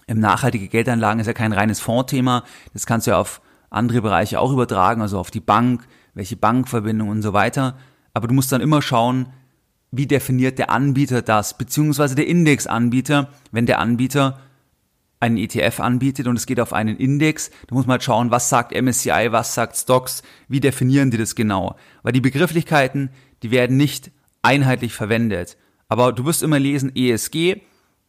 im 0.06 0.20
nachhaltige 0.20 0.68
Geldanlagen 0.68 1.18
ist 1.18 1.26
ja 1.26 1.32
kein 1.32 1.52
reines 1.52 1.80
Fondsthema. 1.80 2.44
Das 2.72 2.86
kannst 2.86 3.08
du 3.08 3.10
ja 3.10 3.18
auf 3.18 3.40
andere 3.68 4.00
Bereiche 4.00 4.38
auch 4.38 4.52
übertragen, 4.52 5.02
also 5.02 5.18
auf 5.18 5.32
die 5.32 5.40
Bank, 5.40 5.88
welche 6.14 6.36
Bankverbindung 6.36 7.08
und 7.08 7.22
so 7.22 7.32
weiter. 7.32 7.76
Aber 8.14 8.28
du 8.28 8.34
musst 8.34 8.52
dann 8.52 8.60
immer 8.60 8.82
schauen, 8.82 9.26
wie 9.90 10.06
definiert 10.06 10.60
der 10.60 10.70
Anbieter 10.70 11.22
das, 11.22 11.58
beziehungsweise 11.58 12.14
der 12.14 12.28
Indexanbieter, 12.28 13.30
wenn 13.50 13.66
der 13.66 13.80
Anbieter 13.80 14.38
einen 15.22 15.36
ETF 15.36 15.78
anbietet 15.78 16.26
und 16.26 16.36
es 16.36 16.46
geht 16.46 16.58
auf 16.58 16.72
einen 16.72 16.96
Index, 16.96 17.50
da 17.68 17.76
muss 17.76 17.86
man 17.86 17.92
halt 17.92 18.02
schauen, 18.02 18.32
was 18.32 18.48
sagt 18.48 18.72
MSCI, 18.74 19.28
was 19.30 19.54
sagt 19.54 19.76
Stocks, 19.76 20.22
wie 20.48 20.58
definieren 20.58 21.12
die 21.12 21.16
das 21.16 21.36
genau. 21.36 21.76
Weil 22.02 22.12
die 22.12 22.20
Begrifflichkeiten, 22.20 23.10
die 23.44 23.52
werden 23.52 23.76
nicht 23.76 24.10
einheitlich 24.42 24.94
verwendet. 24.94 25.56
Aber 25.88 26.12
du 26.12 26.24
wirst 26.24 26.42
immer 26.42 26.58
lesen 26.58 26.90
ESG, 26.96 27.60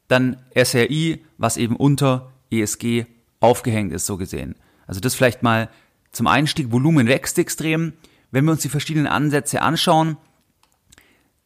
dann 0.07 0.37
SRI, 0.55 1.23
was 1.37 1.57
eben 1.57 1.75
unter 1.75 2.31
ESG 2.49 3.05
aufgehängt 3.39 3.93
ist, 3.93 4.07
so 4.07 4.17
gesehen. 4.17 4.55
Also 4.87 4.99
das 4.99 5.13
vielleicht 5.13 5.43
mal 5.43 5.69
zum 6.11 6.25
Einstieg. 6.25 6.71
Volumen 6.71 7.07
wächst 7.07 7.37
extrem. 7.37 7.93
Wenn 8.31 8.45
wir 8.45 8.51
uns 8.53 8.61
die 8.63 8.69
verschiedenen 8.69 9.07
Ansätze 9.07 9.61
anschauen, 9.61 10.17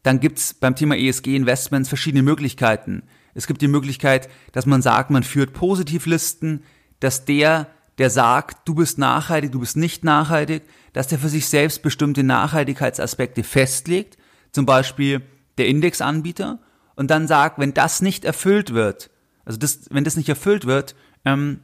dann 0.04 0.22
gibt's 0.22 0.54
beim 0.54 0.76
Thema 0.76 0.96
ESG 0.96 1.36
Investments 1.36 1.90
verschiedene 1.90 2.24
Möglichkeiten. 2.24 3.04
Es 3.38 3.46
gibt 3.46 3.62
die 3.62 3.68
Möglichkeit, 3.68 4.30
dass 4.52 4.66
man 4.66 4.82
sagt, 4.82 5.12
man 5.12 5.22
führt 5.22 5.54
Positivlisten, 5.54 6.64
dass 7.00 7.24
der, 7.24 7.68
der 8.00 8.10
sagt, 8.10 8.68
du 8.68 8.74
bist 8.74 8.98
nachhaltig, 8.98 9.52
du 9.52 9.60
bist 9.60 9.78
nicht 9.78 10.04
nachhaltig, 10.04 10.64
dass 10.94 11.08
der 11.08 11.20
für 11.20 11.30
sich 11.30 11.46
selbst 11.46 11.84
bestimmte 11.84 12.24
Nachhaltigkeitsaspekte 12.24 13.44
festlegt, 13.44 14.18
zum 14.52 14.66
Beispiel 14.66 15.22
der 15.60 15.68
Indexanbieter, 15.68 16.58
und 16.96 17.12
dann 17.12 17.28
sagt, 17.28 17.60
wenn 17.60 17.76
das 17.76 18.02
nicht 18.02 18.26
erfüllt 18.26 18.74
wird, 18.74 19.12
also 19.46 19.60
das, 19.60 19.82
wenn 19.92 20.04
das 20.04 20.18
nicht 20.18 20.30
erfüllt 20.30 20.66
wird, 20.66 20.96
ähm, 21.24 21.60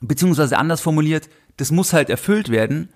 beziehungsweise 0.00 0.56
anders 0.56 0.80
formuliert, 0.80 1.28
das 1.58 1.70
muss 1.70 1.92
halt 1.92 2.08
erfüllt 2.08 2.48
werden, 2.48 2.88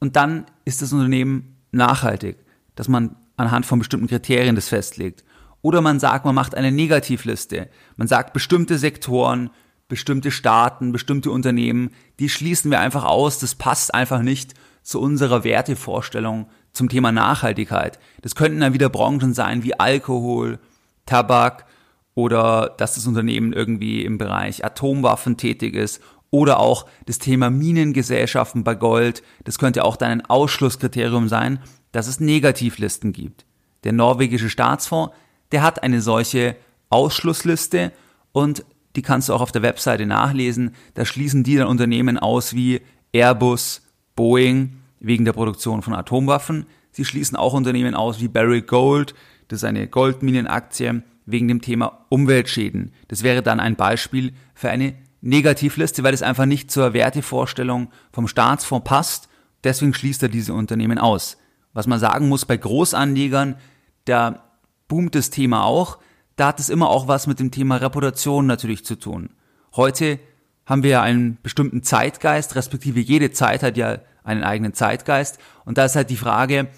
und 0.00 0.16
dann 0.16 0.46
ist 0.64 0.82
das 0.82 0.92
Unternehmen 0.92 1.58
nachhaltig, 1.70 2.38
dass 2.74 2.88
man 2.88 3.14
anhand 3.36 3.66
von 3.66 3.78
bestimmten 3.78 4.08
Kriterien 4.08 4.56
das 4.56 4.68
festlegt. 4.68 5.22
Oder 5.62 5.80
man 5.80 6.00
sagt, 6.00 6.24
man 6.24 6.34
macht 6.34 6.54
eine 6.54 6.72
Negativliste. 6.72 7.68
Man 7.96 8.08
sagt, 8.08 8.32
bestimmte 8.32 8.78
Sektoren, 8.78 9.50
bestimmte 9.88 10.30
Staaten, 10.30 10.92
bestimmte 10.92 11.30
Unternehmen, 11.30 11.90
die 12.18 12.28
schließen 12.28 12.70
wir 12.70 12.80
einfach 12.80 13.04
aus. 13.04 13.38
Das 13.38 13.54
passt 13.54 13.94
einfach 13.94 14.22
nicht 14.22 14.54
zu 14.82 15.00
unserer 15.00 15.44
Wertevorstellung 15.44 16.46
zum 16.72 16.88
Thema 16.88 17.12
Nachhaltigkeit. 17.12 17.98
Das 18.22 18.34
könnten 18.34 18.60
dann 18.60 18.72
wieder 18.72 18.88
Branchen 18.88 19.34
sein 19.34 19.62
wie 19.62 19.78
Alkohol, 19.78 20.58
Tabak 21.06 21.66
oder 22.14 22.74
dass 22.78 22.94
das 22.94 23.06
Unternehmen 23.06 23.52
irgendwie 23.52 24.04
im 24.04 24.18
Bereich 24.18 24.64
Atomwaffen 24.64 25.36
tätig 25.36 25.74
ist 25.74 26.00
oder 26.30 26.60
auch 26.60 26.86
das 27.06 27.18
Thema 27.18 27.50
Minengesellschaften 27.50 28.64
bei 28.64 28.74
Gold. 28.74 29.22
Das 29.44 29.58
könnte 29.58 29.84
auch 29.84 29.96
dann 29.96 30.10
ein 30.10 30.26
Ausschlusskriterium 30.26 31.28
sein, 31.28 31.58
dass 31.92 32.06
es 32.06 32.20
Negativlisten 32.20 33.12
gibt. 33.12 33.44
Der 33.84 33.92
norwegische 33.92 34.50
Staatsfonds 34.50 35.14
der 35.52 35.62
hat 35.62 35.82
eine 35.82 36.00
solche 36.00 36.56
Ausschlussliste 36.90 37.92
und 38.32 38.64
die 38.96 39.02
kannst 39.02 39.28
du 39.28 39.34
auch 39.34 39.40
auf 39.40 39.52
der 39.52 39.62
Webseite 39.62 40.06
nachlesen. 40.06 40.74
Da 40.94 41.04
schließen 41.04 41.44
die 41.44 41.56
dann 41.56 41.68
Unternehmen 41.68 42.18
aus 42.18 42.54
wie 42.54 42.80
Airbus, 43.12 43.82
Boeing 44.16 44.76
wegen 44.98 45.24
der 45.24 45.32
Produktion 45.32 45.82
von 45.82 45.94
Atomwaffen. 45.94 46.66
Sie 46.92 47.04
schließen 47.04 47.36
auch 47.36 47.54
Unternehmen 47.54 47.94
aus 47.94 48.20
wie 48.20 48.28
Barrick 48.28 48.66
Gold, 48.66 49.14
das 49.48 49.60
ist 49.60 49.64
eine 49.64 49.88
Goldminenaktie, 49.88 51.02
wegen 51.26 51.48
dem 51.48 51.60
Thema 51.60 52.06
Umweltschäden. 52.08 52.92
Das 53.08 53.22
wäre 53.22 53.42
dann 53.42 53.60
ein 53.60 53.76
Beispiel 53.76 54.32
für 54.54 54.70
eine 54.70 54.94
Negativliste, 55.20 56.02
weil 56.02 56.14
es 56.14 56.22
einfach 56.22 56.46
nicht 56.46 56.70
zur 56.70 56.92
Wertevorstellung 56.92 57.90
vom 58.12 58.26
Staatsfonds 58.26 58.88
passt. 58.88 59.28
Deswegen 59.62 59.94
schließt 59.94 60.22
er 60.22 60.28
diese 60.28 60.54
Unternehmen 60.54 60.98
aus. 60.98 61.36
Was 61.72 61.86
man 61.86 62.00
sagen 62.00 62.28
muss, 62.28 62.46
bei 62.46 62.56
Großanlegern, 62.56 63.56
da 64.06 64.49
boomt 64.90 65.14
das 65.14 65.30
Thema 65.30 65.64
auch. 65.64 65.98
Da 66.36 66.48
hat 66.48 66.60
es 66.60 66.68
immer 66.68 66.90
auch 66.90 67.08
was 67.08 67.26
mit 67.26 67.40
dem 67.40 67.50
Thema 67.50 67.76
Reputation 67.76 68.44
natürlich 68.44 68.84
zu 68.84 68.96
tun. 68.96 69.30
Heute 69.74 70.18
haben 70.66 70.82
wir 70.82 70.90
ja 70.90 71.02
einen 71.02 71.38
bestimmten 71.42 71.82
Zeitgeist, 71.82 72.56
respektive 72.56 73.00
jede 73.00 73.30
Zeit 73.30 73.62
hat 73.62 73.78
ja 73.78 74.00
einen 74.24 74.44
eigenen 74.44 74.74
Zeitgeist. 74.74 75.38
Und 75.64 75.78
da 75.78 75.86
ist 75.86 75.96
halt 75.96 76.10
die 76.10 76.16
Frage, 76.16 76.68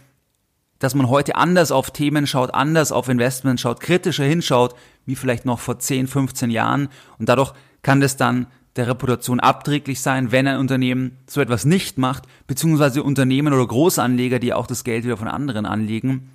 dass 0.79 0.95
man 0.95 1.09
heute 1.09 1.37
anders 1.37 1.73
auf 1.73 1.91
Themen 1.91 2.27
schaut, 2.27 2.55
anders 2.55 2.93
auf 2.93 3.09
Investments 3.09 3.63
schaut, 3.63 3.81
kritischer 3.81 4.25
hinschaut, 4.25 4.75
wie 5.07 5.17
vielleicht 5.17 5.45
noch 5.45 5.59
vor 5.59 5.79
10, 5.79 6.07
15 6.07 6.51
Jahren. 6.51 6.89
Und 7.19 7.29
dadurch 7.29 7.53
kann 7.83 8.01
das 8.01 8.17
dann 8.17 8.47
der 8.77 8.89
Reputation 8.89 9.41
abträglich 9.41 10.01
sein, 10.01 10.33
wenn 10.33 10.47
ein 10.47 10.59
Unternehmen 10.59 11.19
so 11.27 11.41
etwas 11.41 11.65
nicht 11.65 11.99
macht, 11.99 12.25
beziehungsweise 12.47 13.03
Unternehmen 13.03 13.53
oder 13.53 13.67
Großanleger, 13.67 14.39
die 14.39 14.55
auch 14.55 14.67
das 14.67 14.85
Geld 14.85 15.05
wieder 15.05 15.17
von 15.17 15.29
anderen 15.29 15.67
anlegen, 15.67 16.31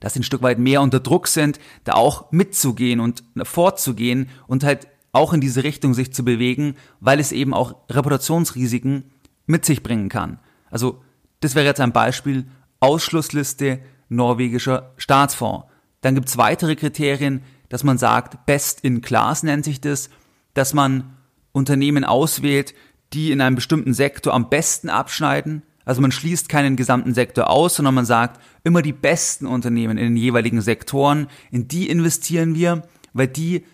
dass 0.00 0.14
sie 0.14 0.20
ein 0.20 0.24
Stück 0.24 0.42
weit 0.42 0.58
mehr 0.58 0.82
unter 0.82 1.00
Druck 1.00 1.28
sind, 1.28 1.58
da 1.84 1.92
auch 1.94 2.30
mitzugehen 2.32 3.00
und 3.00 3.24
vorzugehen 3.42 4.28
und 4.46 4.64
halt 4.64 4.88
auch 5.12 5.32
in 5.32 5.40
diese 5.40 5.64
Richtung 5.64 5.94
sich 5.94 6.12
zu 6.12 6.24
bewegen, 6.24 6.76
weil 7.00 7.20
es 7.20 7.32
eben 7.32 7.54
auch 7.54 7.76
Reputationsrisiken 7.90 9.04
mit 9.46 9.64
sich 9.64 9.82
bringen 9.82 10.08
kann. 10.08 10.38
Also 10.70 11.02
das 11.40 11.54
wäre 11.54 11.66
jetzt 11.66 11.80
ein 11.80 11.92
Beispiel, 11.92 12.46
Ausschlussliste 12.80 13.80
norwegischer 14.08 14.92
Staatsfonds. 14.96 15.66
Dann 16.00 16.14
gibt 16.14 16.28
es 16.28 16.38
weitere 16.38 16.76
Kriterien, 16.76 17.42
dass 17.68 17.84
man 17.84 17.98
sagt, 17.98 18.46
Best 18.46 18.80
in 18.82 19.00
Class 19.00 19.42
nennt 19.42 19.64
sich 19.64 19.80
das, 19.80 20.10
dass 20.54 20.74
man 20.74 21.16
Unternehmen 21.52 22.04
auswählt, 22.04 22.74
die 23.12 23.32
in 23.32 23.40
einem 23.40 23.56
bestimmten 23.56 23.94
Sektor 23.94 24.34
am 24.34 24.48
besten 24.48 24.90
abschneiden. 24.90 25.62
Also 25.88 26.02
man 26.02 26.12
schließt 26.12 26.50
keinen 26.50 26.76
gesamten 26.76 27.14
Sektor 27.14 27.48
aus, 27.48 27.76
sondern 27.76 27.94
man 27.94 28.04
sagt, 28.04 28.42
immer 28.62 28.82
die 28.82 28.92
besten 28.92 29.46
Unternehmen 29.46 29.96
in 29.96 30.04
den 30.04 30.16
jeweiligen 30.18 30.60
Sektoren, 30.60 31.28
in 31.50 31.66
die 31.66 31.88
investieren 31.88 32.54
wir, 32.54 32.82
weil 33.14 33.28
die 33.28 33.64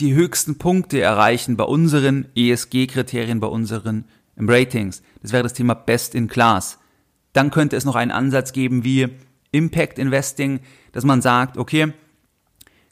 die 0.00 0.12
höchsten 0.12 0.58
Punkte 0.58 1.00
erreichen 1.00 1.56
bei 1.56 1.62
unseren 1.62 2.26
ESG-Kriterien, 2.34 3.38
bei 3.38 3.46
unseren 3.46 4.06
Ratings. 4.36 5.04
Das 5.22 5.30
wäre 5.30 5.44
das 5.44 5.52
Thema 5.52 5.74
Best 5.74 6.16
in 6.16 6.26
Class. 6.26 6.80
Dann 7.32 7.52
könnte 7.52 7.76
es 7.76 7.84
noch 7.84 7.94
einen 7.94 8.10
Ansatz 8.10 8.52
geben 8.52 8.82
wie 8.82 9.10
Impact 9.52 10.00
Investing, 10.00 10.58
dass 10.90 11.04
man 11.04 11.22
sagt, 11.22 11.58
okay, 11.58 11.92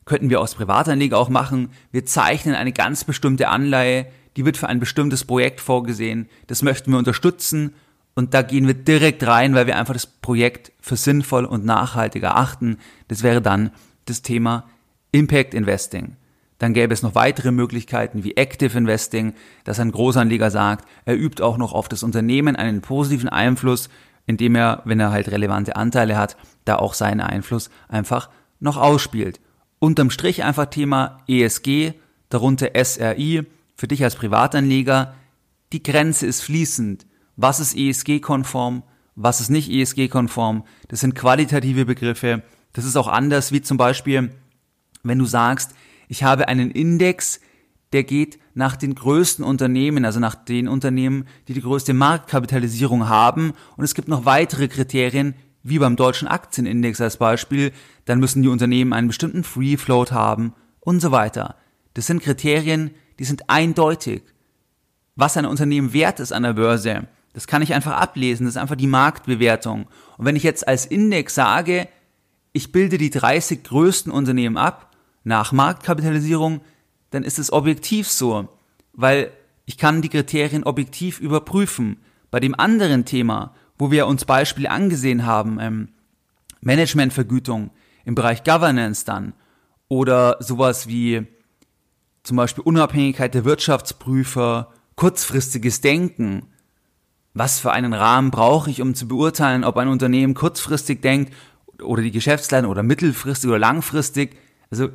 könnten 0.04 0.30
wir 0.30 0.40
aus 0.40 0.54
Privatanleger 0.54 1.18
auch 1.18 1.28
machen, 1.28 1.70
wir 1.90 2.06
zeichnen 2.06 2.54
eine 2.54 2.70
ganz 2.70 3.02
bestimmte 3.02 3.48
Anleihe, 3.48 4.06
die 4.36 4.44
wird 4.44 4.56
für 4.56 4.68
ein 4.68 4.78
bestimmtes 4.78 5.24
Projekt 5.24 5.60
vorgesehen, 5.60 6.28
das 6.46 6.62
möchten 6.62 6.92
wir 6.92 6.98
unterstützen 6.98 7.74
und 8.14 8.34
da 8.34 8.42
gehen 8.42 8.66
wir 8.66 8.74
direkt 8.74 9.26
rein, 9.26 9.54
weil 9.54 9.66
wir 9.66 9.76
einfach 9.76 9.94
das 9.94 10.06
Projekt 10.06 10.72
für 10.80 10.96
sinnvoll 10.96 11.44
und 11.44 11.64
nachhaltig 11.64 12.22
erachten. 12.22 12.78
Das 13.08 13.22
wäre 13.22 13.40
dann 13.40 13.70
das 14.06 14.22
Thema 14.22 14.68
Impact 15.12 15.54
Investing. 15.54 16.16
Dann 16.58 16.74
gäbe 16.74 16.92
es 16.92 17.02
noch 17.02 17.14
weitere 17.14 17.52
Möglichkeiten 17.52 18.22
wie 18.22 18.36
Active 18.36 18.76
Investing, 18.76 19.34
dass 19.64 19.80
ein 19.80 19.92
Großanleger 19.92 20.50
sagt, 20.50 20.86
er 21.06 21.16
übt 21.16 21.42
auch 21.42 21.56
noch 21.56 21.72
auf 21.72 21.88
das 21.88 22.02
Unternehmen 22.02 22.56
einen 22.56 22.82
positiven 22.82 23.30
Einfluss 23.30 23.88
indem 24.30 24.54
er, 24.54 24.82
wenn 24.84 25.00
er 25.00 25.10
halt 25.10 25.30
relevante 25.30 25.74
Anteile 25.74 26.16
hat, 26.16 26.36
da 26.64 26.76
auch 26.76 26.94
seinen 26.94 27.20
Einfluss 27.20 27.68
einfach 27.88 28.30
noch 28.60 28.76
ausspielt. 28.76 29.40
Unterm 29.80 30.10
Strich 30.10 30.44
einfach 30.44 30.66
Thema 30.66 31.18
ESG, 31.26 31.94
darunter 32.28 32.70
SRI, 32.72 33.44
für 33.74 33.88
dich 33.88 34.04
als 34.04 34.14
Privatanleger, 34.14 35.14
die 35.72 35.82
Grenze 35.82 36.26
ist 36.26 36.42
fließend. 36.42 37.06
Was 37.42 37.58
ist 37.58 37.74
ESG-konform? 37.74 38.82
Was 39.14 39.40
ist 39.40 39.48
nicht 39.48 39.70
ESG-konform? 39.70 40.62
Das 40.88 41.00
sind 41.00 41.14
qualitative 41.14 41.86
Begriffe. 41.86 42.42
Das 42.74 42.84
ist 42.84 42.96
auch 42.96 43.08
anders, 43.08 43.50
wie 43.50 43.62
zum 43.62 43.78
Beispiel, 43.78 44.34
wenn 45.02 45.18
du 45.18 45.24
sagst, 45.24 45.70
ich 46.08 46.22
habe 46.22 46.48
einen 46.48 46.70
Index, 46.70 47.40
der 47.94 48.04
geht 48.04 48.38
nach 48.52 48.76
den 48.76 48.94
größten 48.94 49.42
Unternehmen, 49.42 50.04
also 50.04 50.20
nach 50.20 50.34
den 50.34 50.68
Unternehmen, 50.68 51.24
die 51.48 51.54
die 51.54 51.62
größte 51.62 51.94
Marktkapitalisierung 51.94 53.08
haben. 53.08 53.54
Und 53.78 53.84
es 53.84 53.94
gibt 53.94 54.08
noch 54.08 54.26
weitere 54.26 54.68
Kriterien, 54.68 55.34
wie 55.62 55.78
beim 55.78 55.96
deutschen 55.96 56.28
Aktienindex 56.28 57.00
als 57.00 57.16
Beispiel. 57.16 57.72
Dann 58.04 58.20
müssen 58.20 58.42
die 58.42 58.48
Unternehmen 58.48 58.92
einen 58.92 59.08
bestimmten 59.08 59.44
Free 59.44 59.78
Float 59.78 60.12
haben 60.12 60.52
und 60.80 61.00
so 61.00 61.10
weiter. 61.10 61.56
Das 61.94 62.06
sind 62.06 62.22
Kriterien, 62.22 62.90
die 63.18 63.24
sind 63.24 63.48
eindeutig. 63.48 64.24
Was 65.16 65.38
ein 65.38 65.46
Unternehmen 65.46 65.94
wert 65.94 66.20
ist 66.20 66.32
an 66.32 66.42
der 66.42 66.52
Börse, 66.52 67.08
das 67.32 67.46
kann 67.46 67.62
ich 67.62 67.74
einfach 67.74 67.92
ablesen. 67.92 68.46
Das 68.46 68.54
ist 68.54 68.60
einfach 68.60 68.76
die 68.76 68.86
Marktbewertung. 68.86 69.86
Und 70.16 70.24
wenn 70.24 70.36
ich 70.36 70.42
jetzt 70.42 70.66
als 70.66 70.86
Index 70.86 71.34
sage, 71.34 71.88
ich 72.52 72.72
bilde 72.72 72.98
die 72.98 73.10
30 73.10 73.62
größten 73.62 74.12
Unternehmen 74.12 74.56
ab 74.56 74.90
nach 75.22 75.52
Marktkapitalisierung, 75.52 76.60
dann 77.10 77.22
ist 77.22 77.38
es 77.38 77.52
objektiv 77.52 78.08
so, 78.08 78.48
weil 78.92 79.30
ich 79.66 79.78
kann 79.78 80.02
die 80.02 80.08
Kriterien 80.08 80.64
objektiv 80.64 81.20
überprüfen. 81.20 81.98
Bei 82.30 82.40
dem 82.40 82.58
anderen 82.58 83.04
Thema, 83.04 83.54
wo 83.78 83.90
wir 83.90 84.06
uns 84.06 84.24
Beispiele 84.24 84.70
angesehen 84.70 85.26
haben, 85.26 85.58
ähm, 85.60 85.88
Managementvergütung 86.60 87.70
im 88.04 88.14
Bereich 88.14 88.44
Governance 88.44 89.04
dann 89.04 89.32
oder 89.88 90.36
sowas 90.40 90.86
wie 90.86 91.26
zum 92.22 92.36
Beispiel 92.36 92.64
Unabhängigkeit 92.64 93.34
der 93.34 93.44
Wirtschaftsprüfer, 93.44 94.72
kurzfristiges 94.94 95.80
Denken. 95.80 96.46
Was 97.32 97.60
für 97.60 97.70
einen 97.70 97.92
Rahmen 97.92 98.32
brauche 98.32 98.70
ich, 98.70 98.82
um 98.82 98.96
zu 98.96 99.06
beurteilen, 99.06 99.62
ob 99.62 99.76
ein 99.76 99.86
Unternehmen 99.86 100.34
kurzfristig 100.34 101.00
denkt 101.00 101.32
oder 101.80 102.02
die 102.02 102.10
Geschäftsleitung 102.10 102.70
oder 102.70 102.82
mittelfristig 102.82 103.48
oder 103.48 103.58
langfristig? 103.58 104.36
Also 104.70 104.88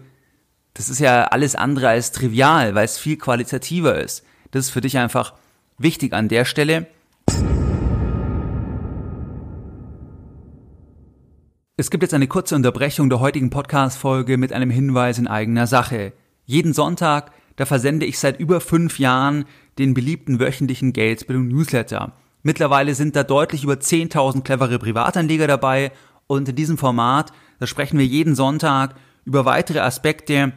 das 0.73 0.89
ist 0.89 0.99
ja 0.99 1.23
alles 1.25 1.55
andere 1.55 1.87
als 1.87 2.11
trivial, 2.11 2.75
weil 2.75 2.83
es 2.83 2.97
viel 2.97 3.15
qualitativer 3.15 3.97
ist. 4.01 4.25
Das 4.51 4.65
ist 4.65 4.71
für 4.71 4.81
dich 4.81 4.97
einfach 4.97 5.33
wichtig 5.77 6.11
an 6.11 6.27
der 6.27 6.43
Stelle. 6.43 6.87
Es 11.77 11.89
gibt 11.89 12.03
jetzt 12.03 12.13
eine 12.13 12.27
kurze 12.27 12.55
Unterbrechung 12.55 13.09
der 13.09 13.21
heutigen 13.21 13.49
Podcast-Folge 13.49 14.37
mit 14.37 14.51
einem 14.51 14.69
Hinweis 14.69 15.19
in 15.19 15.27
eigener 15.27 15.67
Sache. 15.67 16.11
Jeden 16.45 16.73
Sonntag, 16.73 17.31
da 17.55 17.65
versende 17.65 18.05
ich 18.05 18.19
seit 18.19 18.39
über 18.41 18.59
fünf 18.59 18.99
Jahren 18.99 19.45
den 19.79 19.93
beliebten 19.93 20.41
wöchentlichen 20.41 20.91
Geldbildung-Newsletter. 20.91 22.13
Mittlerweile 22.45 22.95
sind 22.95 23.15
da 23.15 23.23
deutlich 23.23 23.63
über 23.63 23.73
10.000 23.73 24.43
clevere 24.43 24.79
Privatanleger 24.79 25.47
dabei 25.47 25.91
und 26.27 26.47
in 26.47 26.55
diesem 26.55 26.77
Format, 26.77 27.33
da 27.59 27.67
sprechen 27.67 27.99
wir 27.99 28.05
jeden 28.05 28.35
Sonntag 28.35 28.95
über 29.25 29.45
weitere 29.45 29.79
Aspekte 29.79 30.53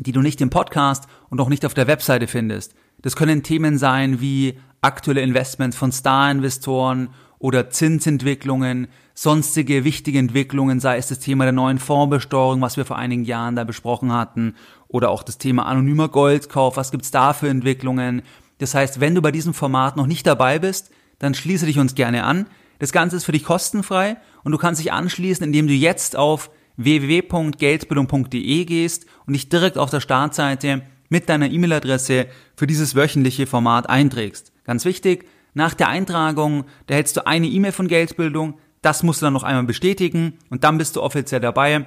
die 0.00 0.12
du 0.12 0.22
nicht 0.22 0.40
im 0.40 0.50
Podcast 0.50 1.06
und 1.28 1.40
auch 1.40 1.48
nicht 1.48 1.64
auf 1.64 1.74
der 1.74 1.86
Webseite 1.86 2.26
findest. 2.26 2.74
Das 3.02 3.16
können 3.16 3.42
Themen 3.42 3.78
sein 3.78 4.20
wie 4.20 4.58
aktuelle 4.80 5.20
Investments 5.20 5.76
von 5.76 5.92
Star-Investoren 5.92 7.10
oder 7.38 7.70
Zinsentwicklungen, 7.70 8.88
sonstige 9.14 9.84
wichtige 9.84 10.18
Entwicklungen, 10.18 10.80
sei 10.80 10.96
es 10.96 11.08
das 11.08 11.18
Thema 11.18 11.44
der 11.44 11.52
neuen 11.52 11.78
Fondsbesteuerung, 11.78 12.60
was 12.60 12.76
wir 12.76 12.84
vor 12.84 12.96
einigen 12.96 13.24
Jahren 13.24 13.56
da 13.56 13.64
besprochen 13.64 14.12
hatten, 14.12 14.54
oder 14.88 15.10
auch 15.10 15.22
das 15.22 15.38
Thema 15.38 15.66
anonymer 15.66 16.08
Goldkauf, 16.08 16.76
was 16.76 16.90
gibt's 16.90 17.10
da 17.10 17.32
für 17.32 17.48
Entwicklungen. 17.48 18.22
Das 18.58 18.74
heißt, 18.74 19.00
wenn 19.00 19.14
du 19.14 19.22
bei 19.22 19.32
diesem 19.32 19.54
Format 19.54 19.96
noch 19.96 20.06
nicht 20.06 20.26
dabei 20.26 20.58
bist, 20.58 20.90
dann 21.20 21.34
schließe 21.34 21.66
dich 21.66 21.78
uns 21.78 21.94
gerne 21.94 22.24
an. 22.24 22.46
Das 22.80 22.90
Ganze 22.90 23.14
ist 23.16 23.24
für 23.24 23.32
dich 23.32 23.44
kostenfrei 23.44 24.16
und 24.42 24.50
du 24.50 24.58
kannst 24.58 24.80
dich 24.80 24.92
anschließen, 24.92 25.46
indem 25.46 25.68
du 25.68 25.74
jetzt 25.74 26.16
auf 26.16 26.50
www.geldbildung.de 26.76 28.64
gehst 28.64 29.06
und 29.26 29.34
dich 29.34 29.48
direkt 29.48 29.78
auf 29.78 29.90
der 29.90 30.00
Startseite 30.00 30.82
mit 31.08 31.28
deiner 31.28 31.50
E-Mail-Adresse 31.50 32.26
für 32.56 32.66
dieses 32.66 32.96
wöchentliche 32.96 33.46
Format 33.46 33.88
einträgst. 33.88 34.52
Ganz 34.64 34.84
wichtig, 34.84 35.28
nach 35.52 35.74
der 35.74 35.88
Eintragung, 35.88 36.64
da 36.86 36.94
hältst 36.94 37.16
du 37.16 37.26
eine 37.26 37.48
E-Mail 37.48 37.72
von 37.72 37.88
Geldbildung, 37.88 38.58
das 38.82 39.02
musst 39.02 39.20
du 39.20 39.26
dann 39.26 39.34
noch 39.34 39.42
einmal 39.42 39.64
bestätigen 39.64 40.38
und 40.48 40.64
dann 40.64 40.78
bist 40.78 40.96
du 40.96 41.02
offiziell 41.02 41.40
dabei 41.40 41.86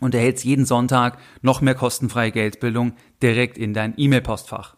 und 0.00 0.14
erhältst 0.14 0.44
jeden 0.44 0.66
Sonntag 0.66 1.18
noch 1.42 1.60
mehr 1.60 1.74
kostenfreie 1.74 2.32
Geldbildung 2.32 2.94
direkt 3.22 3.56
in 3.56 3.72
dein 3.72 3.94
E-Mail-Postfach. 3.96 4.74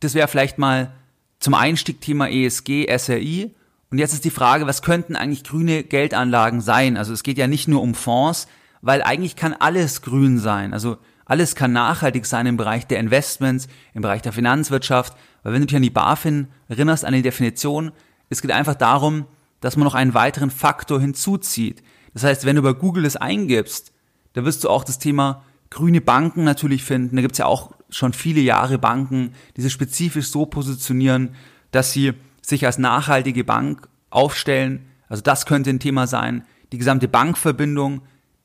Das 0.00 0.14
wäre 0.14 0.28
vielleicht 0.28 0.58
mal 0.58 0.92
zum 1.38 1.54
Einstieg 1.54 2.00
Thema 2.00 2.28
ESG, 2.28 2.86
SRI 2.96 3.54
und 3.90 3.98
jetzt 3.98 4.12
ist 4.12 4.24
die 4.24 4.30
Frage, 4.30 4.66
was 4.66 4.82
könnten 4.82 5.16
eigentlich 5.16 5.44
grüne 5.44 5.84
Geldanlagen 5.84 6.60
sein? 6.60 6.96
Also 6.96 7.12
es 7.12 7.22
geht 7.22 7.38
ja 7.38 7.46
nicht 7.46 7.68
nur 7.68 7.82
um 7.82 7.94
Fonds, 7.94 8.48
weil 8.82 9.02
eigentlich 9.02 9.36
kann 9.36 9.54
alles 9.54 10.02
grün 10.02 10.38
sein. 10.38 10.72
Also 10.72 10.98
Alles 11.28 11.56
kann 11.56 11.72
nachhaltig 11.72 12.24
sein 12.24 12.46
im 12.46 12.56
Bereich 12.56 12.86
der 12.86 13.00
Investments, 13.00 13.66
im 13.94 14.02
Bereich 14.02 14.22
der 14.22 14.32
Finanzwirtschaft, 14.32 15.16
weil 15.42 15.52
wenn 15.52 15.60
du 15.60 15.66
dich 15.66 15.76
an 15.76 15.82
die 15.82 15.90
BaFin 15.90 16.46
erinnerst, 16.68 17.04
an 17.04 17.12
die 17.12 17.22
Definition, 17.22 17.90
es 18.30 18.40
geht 18.40 18.52
einfach 18.52 18.76
darum, 18.76 19.26
dass 19.60 19.76
man 19.76 19.84
noch 19.84 19.94
einen 19.94 20.14
weiteren 20.14 20.50
Faktor 20.50 21.00
hinzuzieht. 21.00 21.82
Das 22.14 22.22
heißt, 22.22 22.46
wenn 22.46 22.56
du 22.56 22.62
bei 22.62 22.72
Google 22.72 23.04
es 23.04 23.16
eingibst, 23.16 23.92
da 24.34 24.44
wirst 24.44 24.62
du 24.62 24.70
auch 24.70 24.84
das 24.84 25.00
Thema 25.00 25.42
grüne 25.68 26.00
Banken 26.00 26.44
natürlich 26.44 26.84
finden. 26.84 27.16
Da 27.16 27.22
gibt's 27.22 27.38
ja 27.38 27.46
auch 27.46 27.72
schon 27.90 28.12
viele 28.12 28.40
Jahre 28.40 28.78
Banken, 28.78 29.32
die 29.56 29.62
sich 29.62 29.72
spezifisch 29.72 30.28
so 30.28 30.46
positionieren, 30.46 31.30
dass 31.70 31.92
sie 31.92 32.14
sich 32.42 32.66
als 32.66 32.78
nachhaltige 32.78 33.44
Bank 33.44 33.88
aufstellen. 34.10 34.86
Also 35.08 35.22
das 35.22 35.46
könnte 35.46 35.70
ein 35.70 35.80
Thema 35.80 36.06
sein. 36.06 36.44
Die 36.72 36.78
gesamte 36.78 37.08
Bankverbindung, 37.08 38.02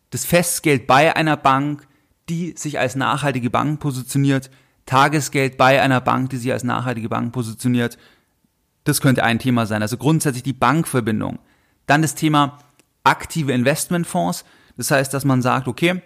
das 0.10 0.25
Festgeld 0.25 0.88
bei 0.88 1.15
einer 1.15 1.38
Bank, 1.38 1.88
die 2.29 2.53
sich 2.55 2.79
als 2.79 2.95
nachhaltige 2.95 3.50
Bank 3.50 3.79
positioniert, 3.79 4.50
Tagesgeld 4.86 5.57
bei 5.57 5.81
einer 5.81 6.01
Bank, 6.01 6.31
die 6.31 6.38
sich 6.38 6.51
als 6.51 6.63
nachhaltige 6.63 7.10
Bank 7.10 7.31
positioniert. 7.31 7.98
Das 8.83 9.01
könnte 9.01 9.24
ein 9.24 9.39
Thema 9.39 9.65
sein. 9.65 9.81
Also 9.81 9.98
grundsätzlich 9.98 10.43
die 10.43 10.53
Bankverbindung. 10.53 11.39
Dann 11.86 12.01
das 12.01 12.15
Thema 12.15 12.57
aktive 13.03 13.51
Investmentfonds. 13.53 14.43
Das 14.77 14.91
heißt, 14.91 15.13
dass 15.13 15.25
man 15.25 15.41
sagt, 15.41 15.67
okay, 15.67 16.01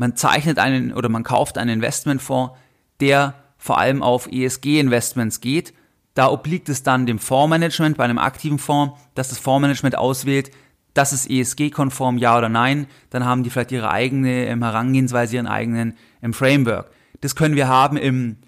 man 0.00 0.16
zeichnet 0.16 0.58
einen 0.58 0.94
oder 0.94 1.10
man 1.10 1.24
kauft 1.24 1.58
einen 1.58 1.74
Investmentfonds, 1.74 2.54
der 3.00 3.34
vor 3.58 3.76
allem 3.76 4.02
auf 4.02 4.32
ESG-Investments 4.32 5.42
geht. 5.42 5.74
Da 6.14 6.30
obliegt 6.30 6.70
es 6.70 6.82
dann 6.82 7.04
dem 7.04 7.18
Fondsmanagement 7.18 7.98
bei 7.98 8.04
einem 8.04 8.16
aktiven 8.16 8.58
Fonds, 8.58 8.98
dass 9.14 9.28
das 9.28 9.38
Fondsmanagement 9.38 9.98
auswählt, 9.98 10.52
das 10.94 11.12
ist 11.12 11.28
ESG-konform, 11.28 12.16
ja 12.16 12.38
oder 12.38 12.48
nein. 12.48 12.86
Dann 13.10 13.26
haben 13.26 13.42
die 13.42 13.50
vielleicht 13.50 13.72
ihre 13.72 13.90
eigene 13.90 14.46
ähm, 14.46 14.62
Herangehensweise, 14.62 15.36
ihren 15.36 15.46
eigenen 15.46 15.98
ähm, 16.22 16.32
Framework. 16.32 16.90
Das 17.20 17.36
können 17.36 17.54
wir 17.54 17.68
haben 17.68 17.98
im 17.98 18.38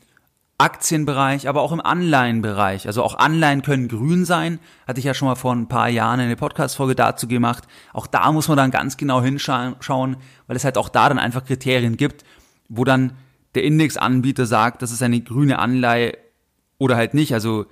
Aktienbereich, 0.62 1.48
aber 1.48 1.60
auch 1.60 1.72
im 1.72 1.80
Anleihenbereich. 1.80 2.86
Also 2.86 3.02
auch 3.02 3.18
Anleihen 3.18 3.62
können 3.62 3.88
grün 3.88 4.24
sein. 4.24 4.60
Hatte 4.86 5.00
ich 5.00 5.04
ja 5.04 5.12
schon 5.12 5.26
mal 5.26 5.34
vor 5.34 5.52
ein 5.52 5.66
paar 5.66 5.88
Jahren 5.88 6.20
eine 6.20 6.36
Podcast-Folge 6.36 6.94
dazu 6.94 7.26
gemacht. 7.26 7.64
Auch 7.92 8.06
da 8.06 8.30
muss 8.30 8.46
man 8.46 8.56
dann 8.56 8.70
ganz 8.70 8.96
genau 8.96 9.20
hinschauen, 9.20 10.16
weil 10.46 10.56
es 10.56 10.64
halt 10.64 10.78
auch 10.78 10.88
da 10.88 11.08
dann 11.08 11.18
einfach 11.18 11.44
Kriterien 11.44 11.96
gibt, 11.96 12.24
wo 12.68 12.84
dann 12.84 13.14
der 13.56 13.64
Indexanbieter 13.64 14.46
sagt, 14.46 14.82
das 14.82 14.92
ist 14.92 15.02
eine 15.02 15.20
grüne 15.20 15.58
Anleihe 15.58 16.16
oder 16.78 16.94
halt 16.94 17.12
nicht. 17.12 17.34
Also 17.34 17.66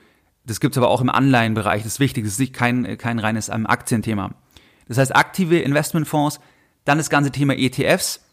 das 0.44 0.59
gibt's 0.59 0.76
aber 0.76 0.88
auch 0.88 1.00
im 1.00 1.11
Anleihenbereich. 1.11 1.85
Das 1.85 1.92
ist 1.92 2.00
wichtig. 2.00 2.25
Das 2.25 2.32
ist 2.32 2.40
nicht 2.40 2.54
kein, 2.54 2.99
kein 2.99 3.20
reines 3.20 3.50
ähm, 3.50 3.68
Aktienthema. 3.68 4.32
Das 4.88 4.99
heißt 4.99 5.14
aktive 5.14 5.61
Investmentfonds, 5.61 6.40
dann 6.85 6.99
das 6.99 7.09
ganze 7.09 7.30
Thema 7.30 7.56
ETFs. 7.56 8.25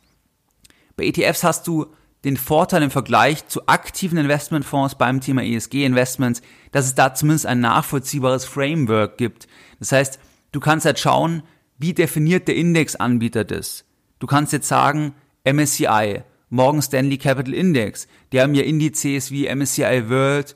Bei 0.95 1.05
ETFs 1.05 1.43
hast 1.43 1.67
du 1.67 1.93
den 2.23 2.37
Vorteil 2.37 2.83
im 2.83 2.91
Vergleich 2.91 3.47
zu 3.47 3.67
aktiven 3.67 4.17
Investmentfonds 4.17 4.95
beim 4.95 5.21
Thema 5.21 5.43
ESG-Investments, 5.43 6.41
dass 6.71 6.85
es 6.85 6.95
da 6.95 7.13
zumindest 7.13 7.45
ein 7.45 7.59
nachvollziehbares 7.59 8.45
Framework 8.45 9.17
gibt. 9.17 9.47
Das 9.79 9.91
heißt, 9.91 10.19
du 10.51 10.59
kannst 10.59 10.85
halt 10.85 10.99
schauen, 10.99 11.43
wie 11.77 11.93
definiert 11.93 12.47
der 12.47 12.55
Indexanbieter 12.55 13.43
das. 13.43 13.85
Du 14.19 14.27
kannst 14.27 14.51
jetzt 14.51 14.67
sagen, 14.67 15.13
MSCI, 15.45 16.23
Morgan 16.49 16.81
Stanley 16.81 17.17
Capital 17.17 17.53
Index, 17.53 18.07
die 18.31 18.41
haben 18.41 18.55
ja 18.55 18.63
Indizes 18.63 19.31
wie 19.31 19.53
MSCI 19.53 20.09
World, 20.09 20.55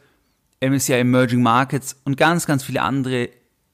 MSCI 0.61 0.93
Emerging 0.93 1.41
Markets 1.41 1.95
und 2.05 2.17
ganz, 2.17 2.45
ganz 2.45 2.63
viele 2.63 2.81
andere 2.81 3.29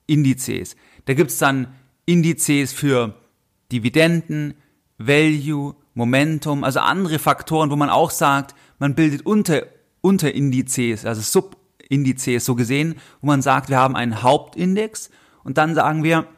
Indizes. 0.06 0.76
Da 1.06 1.14
gibt's 1.14 1.38
dann 1.38 1.68
Indizes 2.06 2.72
für 2.72 3.14
Dividenden, 3.72 4.54
Value, 4.98 5.74
Momentum, 5.98 6.62
also 6.62 6.78
andere 6.78 7.18
Faktoren, 7.18 7.72
wo 7.72 7.76
man 7.76 7.90
auch 7.90 8.12
sagt, 8.12 8.54
man 8.78 8.94
bildet 8.94 9.26
unter, 9.26 9.64
Unterindizes, 10.00 11.04
also 11.04 11.20
Subindizes 11.20 12.44
so 12.44 12.54
gesehen, 12.54 12.94
wo 13.20 13.26
man 13.26 13.42
sagt, 13.42 13.68
wir 13.68 13.78
haben 13.78 13.96
einen 13.96 14.22
Hauptindex 14.22 15.10
und 15.42 15.58
dann 15.58 15.74
sagen 15.74 16.04
wir, 16.04 16.28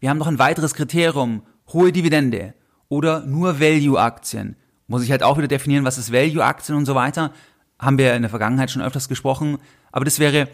wir 0.00 0.10
haben 0.10 0.18
noch 0.18 0.26
ein 0.26 0.40
weiteres 0.40 0.74
Kriterium, 0.74 1.42
hohe 1.72 1.92
Dividende 1.92 2.52
oder 2.88 3.20
nur 3.20 3.60
Value-Aktien. 3.60 4.56
Muss 4.88 5.04
ich 5.04 5.12
halt 5.12 5.22
auch 5.22 5.38
wieder 5.38 5.46
definieren, 5.46 5.84
was 5.84 5.96
ist 5.96 6.12
Value-Aktien 6.12 6.76
und 6.76 6.84
so 6.84 6.96
weiter. 6.96 7.32
Haben 7.78 7.96
wir 7.96 8.14
in 8.14 8.22
der 8.22 8.28
Vergangenheit 8.28 8.72
schon 8.72 8.82
öfters 8.82 9.08
gesprochen. 9.08 9.58
Aber 9.92 10.04
das 10.04 10.18
wäre 10.18 10.48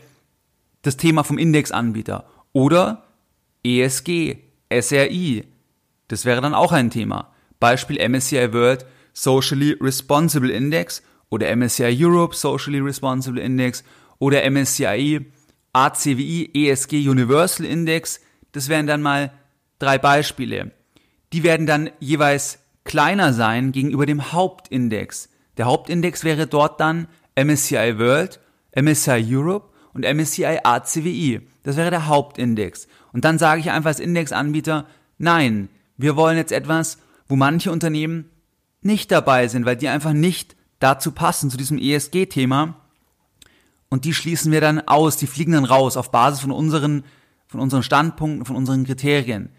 das 0.82 0.98
Thema 0.98 1.24
vom 1.24 1.38
Indexanbieter. 1.38 2.26
Oder 2.52 3.04
ESG, 3.64 4.36
SRI. 4.70 5.46
Das 6.08 6.26
wäre 6.26 6.42
dann 6.42 6.54
auch 6.54 6.72
ein 6.72 6.90
Thema. 6.90 7.32
Beispiel 7.60 7.98
MSCI 8.08 8.52
World 8.52 8.86
Socially 9.12 9.76
Responsible 9.80 10.50
Index 10.50 11.02
oder 11.28 11.54
MSCI 11.54 11.96
Europe 12.04 12.34
Socially 12.34 12.80
Responsible 12.80 13.40
Index 13.40 13.84
oder 14.18 14.48
MSCI 14.50 15.26
ACWI 15.72 16.50
ESG 16.52 17.08
Universal 17.08 17.66
Index. 17.66 18.20
Das 18.52 18.68
wären 18.68 18.86
dann 18.86 19.02
mal 19.02 19.32
drei 19.78 19.98
Beispiele. 19.98 20.72
Die 21.32 21.42
werden 21.44 21.66
dann 21.66 21.90
jeweils 22.00 22.58
kleiner 22.84 23.32
sein 23.32 23.72
gegenüber 23.72 24.06
dem 24.06 24.32
Hauptindex. 24.32 25.28
Der 25.56 25.66
Hauptindex 25.66 26.24
wäre 26.24 26.46
dort 26.46 26.80
dann 26.80 27.06
MSCI 27.36 27.98
World, 27.98 28.40
MSCI 28.74 29.24
Europe 29.28 29.68
und 29.92 30.04
MSCI 30.04 30.60
ACWI. 30.64 31.40
Das 31.62 31.76
wäre 31.76 31.90
der 31.90 32.06
Hauptindex. 32.06 32.88
Und 33.12 33.24
dann 33.24 33.38
sage 33.38 33.60
ich 33.60 33.70
einfach 33.70 33.88
als 33.88 34.00
Indexanbieter, 34.00 34.86
nein, 35.18 35.68
wir 35.96 36.16
wollen 36.16 36.36
jetzt 36.36 36.52
etwas, 36.52 36.98
wo 37.30 37.36
manche 37.36 37.70
Unternehmen 37.70 38.28
nicht 38.82 39.10
dabei 39.10 39.46
sind, 39.46 39.64
weil 39.64 39.76
die 39.76 39.88
einfach 39.88 40.12
nicht 40.12 40.56
dazu 40.80 41.12
passen, 41.12 41.48
zu 41.48 41.56
diesem 41.56 41.78
ESG-Thema. 41.78 42.74
Und 43.88 44.04
die 44.04 44.14
schließen 44.14 44.50
wir 44.50 44.60
dann 44.60 44.80
aus, 44.80 45.16
die 45.16 45.28
fliegen 45.28 45.52
dann 45.52 45.64
raus 45.64 45.96
auf 45.96 46.10
Basis 46.10 46.40
von 46.40 46.50
unseren, 46.50 47.04
von 47.46 47.60
unseren 47.60 47.84
Standpunkten, 47.84 48.44
von 48.44 48.56
unseren 48.56 48.84
Kriterien. 48.84 49.50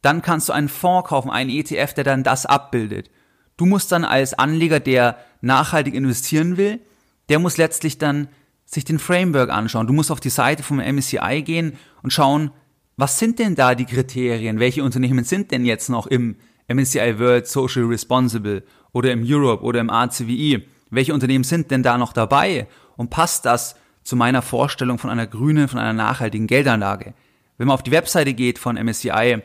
Dann 0.00 0.22
kannst 0.22 0.48
du 0.48 0.54
einen 0.54 0.70
Fonds 0.70 1.10
kaufen, 1.10 1.30
einen 1.30 1.50
ETF, 1.50 1.92
der 1.92 2.04
dann 2.04 2.22
das 2.22 2.46
abbildet. 2.46 3.10
Du 3.58 3.66
musst 3.66 3.92
dann 3.92 4.06
als 4.06 4.32
Anleger, 4.32 4.80
der 4.80 5.18
nachhaltig 5.42 5.94
investieren 5.94 6.56
will, 6.56 6.80
der 7.28 7.38
muss 7.38 7.58
letztlich 7.58 7.98
dann 7.98 8.28
sich 8.64 8.84
den 8.86 8.98
Framework 8.98 9.50
anschauen. 9.50 9.86
Du 9.86 9.92
musst 9.92 10.10
auf 10.10 10.20
die 10.20 10.30
Seite 10.30 10.62
vom 10.62 10.78
MSCI 10.78 11.42
gehen 11.44 11.74
und 12.02 12.12
schauen, 12.12 12.52
was 12.96 13.18
sind 13.18 13.38
denn 13.38 13.54
da 13.54 13.74
die 13.74 13.84
Kriterien? 13.84 14.60
Welche 14.60 14.82
Unternehmen 14.82 15.24
sind 15.24 15.50
denn 15.50 15.64
jetzt 15.64 15.90
noch 15.90 16.06
im 16.06 16.36
MSCI 16.70 17.18
World 17.18 17.48
Social 17.48 17.84
Responsible 17.84 18.62
oder 18.92 19.12
im 19.12 19.24
Europe 19.24 19.64
oder 19.64 19.80
im 19.80 19.90
ACWI. 19.90 20.66
Welche 20.90 21.14
Unternehmen 21.14 21.44
sind 21.44 21.70
denn 21.70 21.82
da 21.82 21.98
noch 21.98 22.12
dabei? 22.12 22.68
Und 22.96 23.10
passt 23.10 23.44
das 23.44 23.76
zu 24.04 24.16
meiner 24.16 24.42
Vorstellung 24.42 24.98
von 24.98 25.10
einer 25.10 25.26
grünen, 25.26 25.68
von 25.68 25.80
einer 25.80 25.92
nachhaltigen 25.92 26.46
Geldanlage? 26.46 27.14
Wenn 27.58 27.66
man 27.66 27.74
auf 27.74 27.82
die 27.82 27.90
Webseite 27.90 28.34
geht 28.34 28.58
von 28.58 28.76
MSCI, 28.76 29.42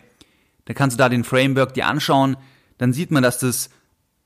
dann 0.65 0.75
kannst 0.75 0.95
du 0.95 0.97
da 0.97 1.09
den 1.09 1.23
Framework 1.23 1.73
dir 1.73 1.87
anschauen, 1.87 2.37
dann 2.77 2.93
sieht 2.93 3.11
man, 3.11 3.23
dass 3.23 3.39
das 3.39 3.69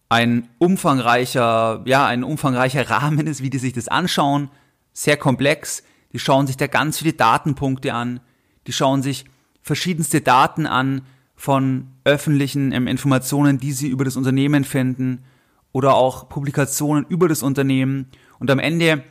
ein 0.10 0.50
umfangreicher, 0.58 1.84
ja, 1.86 2.06
ein 2.06 2.24
umfangreicher 2.24 2.90
Rahmen 2.90 3.28
ist, 3.28 3.44
wie 3.44 3.50
die 3.50 3.60
sich 3.60 3.74
das 3.74 3.88
anschauen. 3.88 4.50
Sehr 4.92 5.18
komplex. 5.18 5.84
Die 6.14 6.20
schauen 6.20 6.48
sich 6.48 6.58
da 6.58 6.68
ganz 6.68 6.98
viele 6.98 7.14
Datenpunkte 7.14 7.94
an. 7.94 8.20
Die 8.68 8.74
schauen 8.74 9.04
sich 9.04 9.26
verschiedenste 9.62 10.22
Daten 10.22 10.66
an, 10.66 11.04
von 11.40 11.88
öffentlichen 12.04 12.74
Informationen, 12.74 13.60
die 13.60 13.72
sie 13.72 13.88
über 13.88 14.04
das 14.04 14.18
Unternehmen 14.18 14.66
finden 14.66 15.24
oder 15.72 15.94
auch 15.94 16.28
Publikationen 16.28 17.06
über 17.08 17.30
das 17.30 17.44
Unternehmen. 17.44 18.08
Und 18.40 18.52
am 18.52 18.60
Ende 18.60 19.06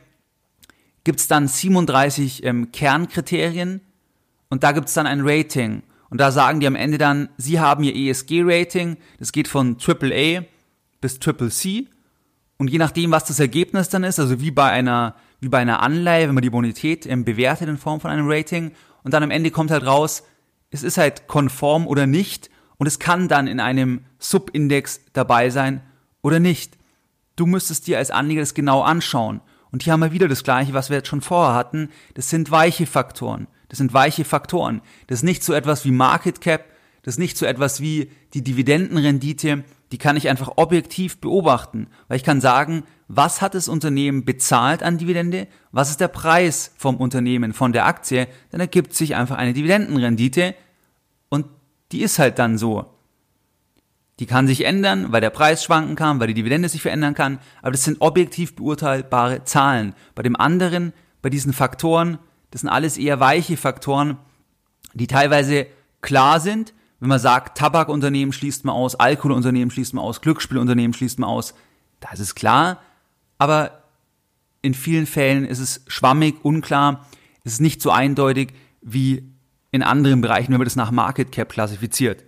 gibt 1.05 1.21
es 1.21 1.27
dann 1.27 1.49
37 1.49 2.45
ähm, 2.45 2.71
Kernkriterien 2.71 3.81
und 4.51 4.63
da 4.63 4.73
gibt 4.73 4.89
es 4.89 4.95
dann 4.95 5.07
ein 5.07 5.23
Rating. 5.23 5.83
Und 6.11 6.21
da 6.21 6.31
sagen 6.31 6.61
die 6.61 6.67
am 6.67 6.77
Ende 6.77 6.99
dann, 6.99 7.31
sie 7.39 7.61
haben 7.61 7.83
ihr 7.83 7.97
ESG-Rating, 7.97 8.99
das 9.19 9.33
geht 9.33 9.49
von 9.49 9.79
AAA 9.81 10.43
bis 11.01 11.21
Triple 11.21 11.49
C. 11.49 11.89
Und 12.59 12.69
je 12.69 12.77
nachdem, 12.77 13.11
was 13.11 13.25
das 13.25 13.41
Ergebnis 13.41 13.89
dann 13.89 14.05
ist, 14.05 14.21
also 14.21 14.39
wie 14.39 14.51
bei 14.51 14.69
einer, 14.71 15.15
wie 15.41 15.49
bei 15.49 15.61
einer 15.61 15.81
Anleihe, 15.81 16.29
wenn 16.29 16.35
man 16.35 16.43
die 16.43 16.51
Bonität 16.51 17.07
ähm, 17.07 17.25
bewertet 17.25 17.71
in 17.71 17.79
Form 17.79 18.03
von 18.03 18.11
einem 18.11 18.29
Rating, 18.29 18.73
und 19.03 19.15
dann 19.15 19.23
am 19.23 19.31
Ende 19.31 19.51
kommt 19.51 19.71
halt 19.71 19.87
raus, 19.87 20.25
es 20.71 20.83
ist 20.83 20.99
halt 20.99 21.27
konform 21.29 21.87
oder 21.87 22.07
nicht 22.07 22.51
und 22.77 22.87
es 22.87 22.99
kann 22.99 23.29
dann 23.29 23.47
in 23.47 23.61
einem 23.61 24.05
Subindex 24.19 25.01
dabei 25.13 25.51
sein 25.51 25.83
oder 26.23 26.41
nicht. 26.41 26.77
Du 27.37 27.47
müsstest 27.47 27.87
dir 27.87 27.99
als 27.99 28.11
Anleger 28.11 28.41
das 28.41 28.55
genau 28.55 28.83
anschauen. 28.83 29.41
Und 29.71 29.83
hier 29.83 29.93
haben 29.93 30.01
wir 30.01 30.13
wieder 30.13 30.29
das 30.29 30.45
Gleiche, 30.45 30.73
was 30.73 30.89
wir 30.89 30.99
jetzt 30.99 31.09
schon 31.09 31.21
vorher 31.21 31.55
hatten. 31.55 31.91
Das 32.15 32.31
sind 32.31 32.51
weiche 32.51 32.87
Faktoren. 32.87 33.47
Das 33.69 33.79
sind 33.79 33.93
weiche 33.93 34.25
Faktoren. 34.25 34.81
Das 35.07 35.21
ist 35.21 35.25
nicht 35.25 35.45
so 35.45 35.53
etwas 35.53 35.85
wie 35.85 35.91
Market 35.91 36.41
Cap. 36.41 36.65
Das 37.03 37.15
ist 37.15 37.19
nicht 37.19 37.37
so 37.37 37.47
etwas 37.47 37.81
wie 37.81 38.11
die 38.35 38.43
Dividendenrendite. 38.43 39.65
Die 39.93 39.99
kann 39.99 40.17
ich 40.17 40.29
einfach 40.29 40.53
objektiv 40.57 41.21
beobachten. 41.21 41.89
Weil 42.09 42.17
ich 42.17 42.25
kann 42.25 42.41
sagen, 42.41 42.85
was 43.09 43.41
hat 43.41 43.55
das 43.55 43.69
Unternehmen 43.69 44.25
bezahlt 44.25 44.83
an 44.83 44.99
Dividende, 44.99 45.49
was 45.73 45.91
ist 45.91 46.01
der 46.01 46.09
Preis 46.09 46.73
vom 46.77 46.97
Unternehmen, 46.97 47.55
von 47.55 47.73
der 47.73 47.87
Aktie, 47.87 48.29
dann 48.51 48.61
ergibt 48.61 48.95
sich 48.95 49.17
einfach 49.17 49.39
eine 49.39 49.55
Dividendenrendite 49.55 50.55
und 51.31 51.47
die 51.91 52.03
ist 52.03 52.19
halt 52.19 52.39
dann 52.39 52.59
so. 52.59 52.95
Die 54.21 54.27
kann 54.27 54.47
sich 54.47 54.65
ändern, 54.65 55.11
weil 55.11 55.23
der 55.23 55.31
Preis 55.31 55.65
schwanken 55.65 55.97
kann, 55.97 56.21
weil 56.21 56.27
die 56.27 56.35
Dividende 56.35 56.69
sich 56.69 56.83
verändern 56.83 57.15
kann, 57.15 57.39
aber 57.63 57.71
das 57.71 57.85
sind 57.85 58.01
objektiv 58.01 58.57
beurteilbare 58.57 59.45
Zahlen. 59.45 59.95
Bei 60.15 60.23
dem 60.23 60.37
anderen, 60.37 60.93
bei 61.23 61.31
diesen 61.31 61.55
Faktoren, 61.55 62.19
das 62.51 62.61
sind 62.61 62.71
alles 62.71 62.99
eher 62.99 63.21
weiche 63.21 63.57
Faktoren, 63.57 64.19
die 64.93 65.07
teilweise 65.07 65.67
klar 66.03 66.41
sind. 66.41 66.75
Wenn 67.01 67.09
man 67.09 67.21
sagt, 67.21 67.57
Tabakunternehmen 67.57 68.33
schließt 68.33 68.65
man 68.65 68.75
aus, 68.75 68.97
Alkoholunternehmen 68.97 69.71
schließt 69.71 69.95
man 69.95 70.05
aus, 70.05 70.21
Glücksspielunternehmen 70.21 70.93
schließt 70.93 71.21
man 71.21 71.31
aus, 71.31 71.55
da 72.01 72.11
ist 72.11 72.21
es 72.21 72.35
klar. 72.35 72.81
Aber 73.39 73.83
in 74.63 74.75
vielen 74.75 75.07
Fällen 75.07 75.45
ist 75.45 75.61
es 75.61 75.85
schwammig, 75.87 76.45
unklar, 76.45 77.07
es 77.45 77.55
ist 77.55 77.61
nicht 77.61 77.81
so 77.81 77.91
eindeutig 77.91 78.53
wie 78.83 79.33
in 79.71 79.83
anderen 79.83 80.21
Bereichen, 80.21 80.53
wenn 80.53 80.59
man 80.59 80.67
das 80.67 80.77
nach 80.77 80.91
Market 80.91 81.33
Cap 81.33 81.51
klassifiziert. 81.51 82.25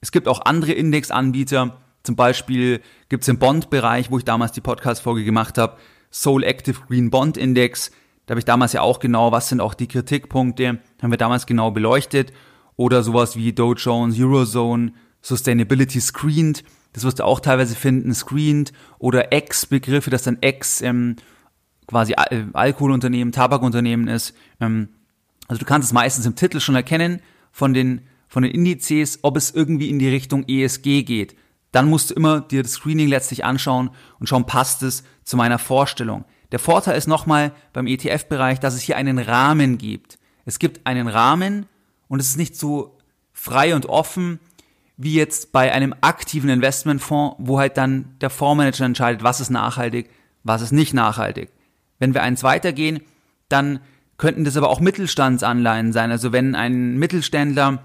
Es 0.00 0.12
gibt 0.12 0.28
auch 0.28 0.44
andere 0.44 0.72
Indexanbieter, 0.72 1.78
zum 2.06 2.14
Beispiel 2.14 2.80
gibt 3.08 3.24
es 3.24 3.28
im 3.28 3.38
Bond-Bereich, 3.38 4.10
wo 4.12 4.18
ich 4.18 4.24
damals 4.24 4.52
die 4.52 4.60
Podcast-Folge 4.60 5.24
gemacht 5.24 5.58
habe, 5.58 5.76
Soul 6.12 6.44
Active 6.44 6.80
Green 6.86 7.10
Bond 7.10 7.36
Index. 7.36 7.90
Da 8.26 8.32
habe 8.32 8.38
ich 8.38 8.44
damals 8.44 8.72
ja 8.72 8.82
auch 8.82 9.00
genau, 9.00 9.32
was 9.32 9.48
sind 9.48 9.60
auch 9.60 9.74
die 9.74 9.88
Kritikpunkte, 9.88 10.78
haben 11.02 11.10
wir 11.10 11.18
damals 11.18 11.46
genau 11.46 11.72
beleuchtet. 11.72 12.32
Oder 12.76 13.02
sowas 13.02 13.36
wie 13.36 13.52
Dow 13.52 13.74
Jones, 13.74 14.16
Eurozone, 14.20 14.92
Sustainability 15.20 16.00
Screened. 16.00 16.62
Das 16.96 17.04
wirst 17.04 17.18
du 17.18 17.24
auch 17.24 17.40
teilweise 17.40 17.76
finden, 17.76 18.14
Screened. 18.14 18.72
Oder 18.98 19.30
X-Begriffe, 19.30 20.08
dass 20.08 20.22
dann 20.22 20.38
X 20.40 20.80
ähm, 20.80 21.16
quasi 21.86 22.14
Al 22.14 22.48
Alkoholunternehmen, 22.54 23.32
Tabakunternehmen 23.32 24.08
ist. 24.08 24.34
Ähm, 24.60 24.88
also 25.46 25.60
du 25.60 25.66
kannst 25.66 25.88
es 25.88 25.92
meistens 25.92 26.24
im 26.24 26.36
Titel 26.36 26.58
schon 26.58 26.74
erkennen 26.74 27.20
von 27.52 27.74
den, 27.74 28.06
von 28.28 28.44
den 28.44 28.52
Indizes, 28.52 29.18
ob 29.20 29.36
es 29.36 29.50
irgendwie 29.50 29.90
in 29.90 29.98
die 29.98 30.08
Richtung 30.08 30.48
ESG 30.48 31.02
geht. 31.02 31.36
Dann 31.70 31.90
musst 31.90 32.10
du 32.10 32.14
immer 32.14 32.40
dir 32.40 32.62
das 32.62 32.72
Screening 32.72 33.08
letztlich 33.08 33.44
anschauen 33.44 33.90
und 34.18 34.26
schauen, 34.26 34.46
passt 34.46 34.82
es 34.82 35.04
zu 35.22 35.36
meiner 35.36 35.58
Vorstellung. 35.58 36.24
Der 36.50 36.58
Vorteil 36.58 36.96
ist 36.96 37.08
nochmal 37.08 37.52
beim 37.74 37.86
ETF-Bereich, 37.86 38.58
dass 38.58 38.72
es 38.72 38.80
hier 38.80 38.96
einen 38.96 39.18
Rahmen 39.18 39.76
gibt. 39.76 40.18
Es 40.46 40.58
gibt 40.58 40.86
einen 40.86 41.08
Rahmen 41.08 41.66
und 42.08 42.20
es 42.20 42.28
ist 42.28 42.38
nicht 42.38 42.56
so 42.56 42.96
frei 43.34 43.74
und 43.74 43.84
offen 43.84 44.40
wie 44.96 45.14
jetzt 45.14 45.52
bei 45.52 45.72
einem 45.72 45.94
aktiven 46.00 46.48
Investmentfonds, 46.48 47.36
wo 47.38 47.58
halt 47.58 47.76
dann 47.76 48.16
der 48.20 48.30
Fondsmanager 48.30 48.84
entscheidet, 48.84 49.22
was 49.22 49.40
ist 49.40 49.50
nachhaltig, 49.50 50.10
was 50.42 50.62
ist 50.62 50.72
nicht 50.72 50.94
nachhaltig. 50.94 51.50
Wenn 51.98 52.14
wir 52.14 52.22
eins 52.22 52.42
weitergehen, 52.42 53.00
dann 53.48 53.80
könnten 54.16 54.44
das 54.44 54.56
aber 54.56 54.70
auch 54.70 54.80
Mittelstandsanleihen 54.80 55.92
sein. 55.92 56.10
Also 56.10 56.32
wenn 56.32 56.54
ein 56.54 56.96
Mittelständler, 56.96 57.82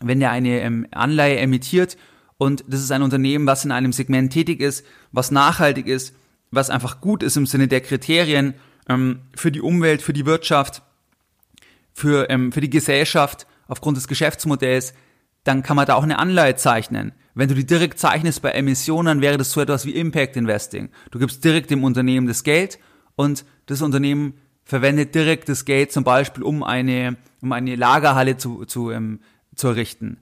wenn 0.00 0.20
der 0.20 0.30
eine 0.30 0.60
ähm, 0.60 0.86
Anleihe 0.92 1.38
emittiert 1.38 1.98
und 2.38 2.64
das 2.66 2.80
ist 2.80 2.90
ein 2.90 3.02
Unternehmen, 3.02 3.46
was 3.46 3.64
in 3.64 3.72
einem 3.72 3.92
Segment 3.92 4.32
tätig 4.32 4.60
ist, 4.60 4.84
was 5.12 5.30
nachhaltig 5.30 5.86
ist, 5.86 6.14
was 6.50 6.70
einfach 6.70 7.02
gut 7.02 7.22
ist 7.22 7.36
im 7.36 7.46
Sinne 7.46 7.68
der 7.68 7.82
Kriterien 7.82 8.54
ähm, 8.88 9.20
für 9.34 9.52
die 9.52 9.60
Umwelt, 9.60 10.00
für 10.00 10.14
die 10.14 10.24
Wirtschaft, 10.24 10.82
für, 11.92 12.30
ähm, 12.30 12.50
für 12.50 12.62
die 12.62 12.70
Gesellschaft 12.70 13.46
aufgrund 13.68 13.98
des 13.98 14.08
Geschäftsmodells, 14.08 14.94
dann 15.44 15.62
kann 15.62 15.76
man 15.76 15.86
da 15.86 15.94
auch 15.94 16.02
eine 16.02 16.18
Anleihe 16.18 16.56
zeichnen. 16.56 17.12
Wenn 17.34 17.48
du 17.48 17.54
die 17.54 17.66
direkt 17.66 17.98
zeichnest 17.98 18.42
bei 18.42 18.50
Emissionen, 18.50 19.20
wäre 19.20 19.38
das 19.38 19.52
so 19.52 19.60
etwas 19.60 19.86
wie 19.86 19.94
Impact 19.94 20.36
Investing. 20.36 20.90
Du 21.10 21.18
gibst 21.18 21.44
direkt 21.44 21.70
dem 21.70 21.84
Unternehmen 21.84 22.26
das 22.26 22.42
Geld 22.42 22.78
und 23.16 23.44
das 23.66 23.82
Unternehmen 23.82 24.34
verwendet 24.64 25.14
direkt 25.14 25.48
das 25.48 25.64
Geld 25.64 25.92
zum 25.92 26.04
Beispiel, 26.04 26.42
um 26.42 26.62
eine, 26.62 27.16
um 27.40 27.52
eine 27.52 27.76
Lagerhalle 27.76 28.36
zu, 28.36 28.64
zu, 28.66 28.90
ähm, 28.90 29.20
zu 29.54 29.68
errichten. 29.68 30.18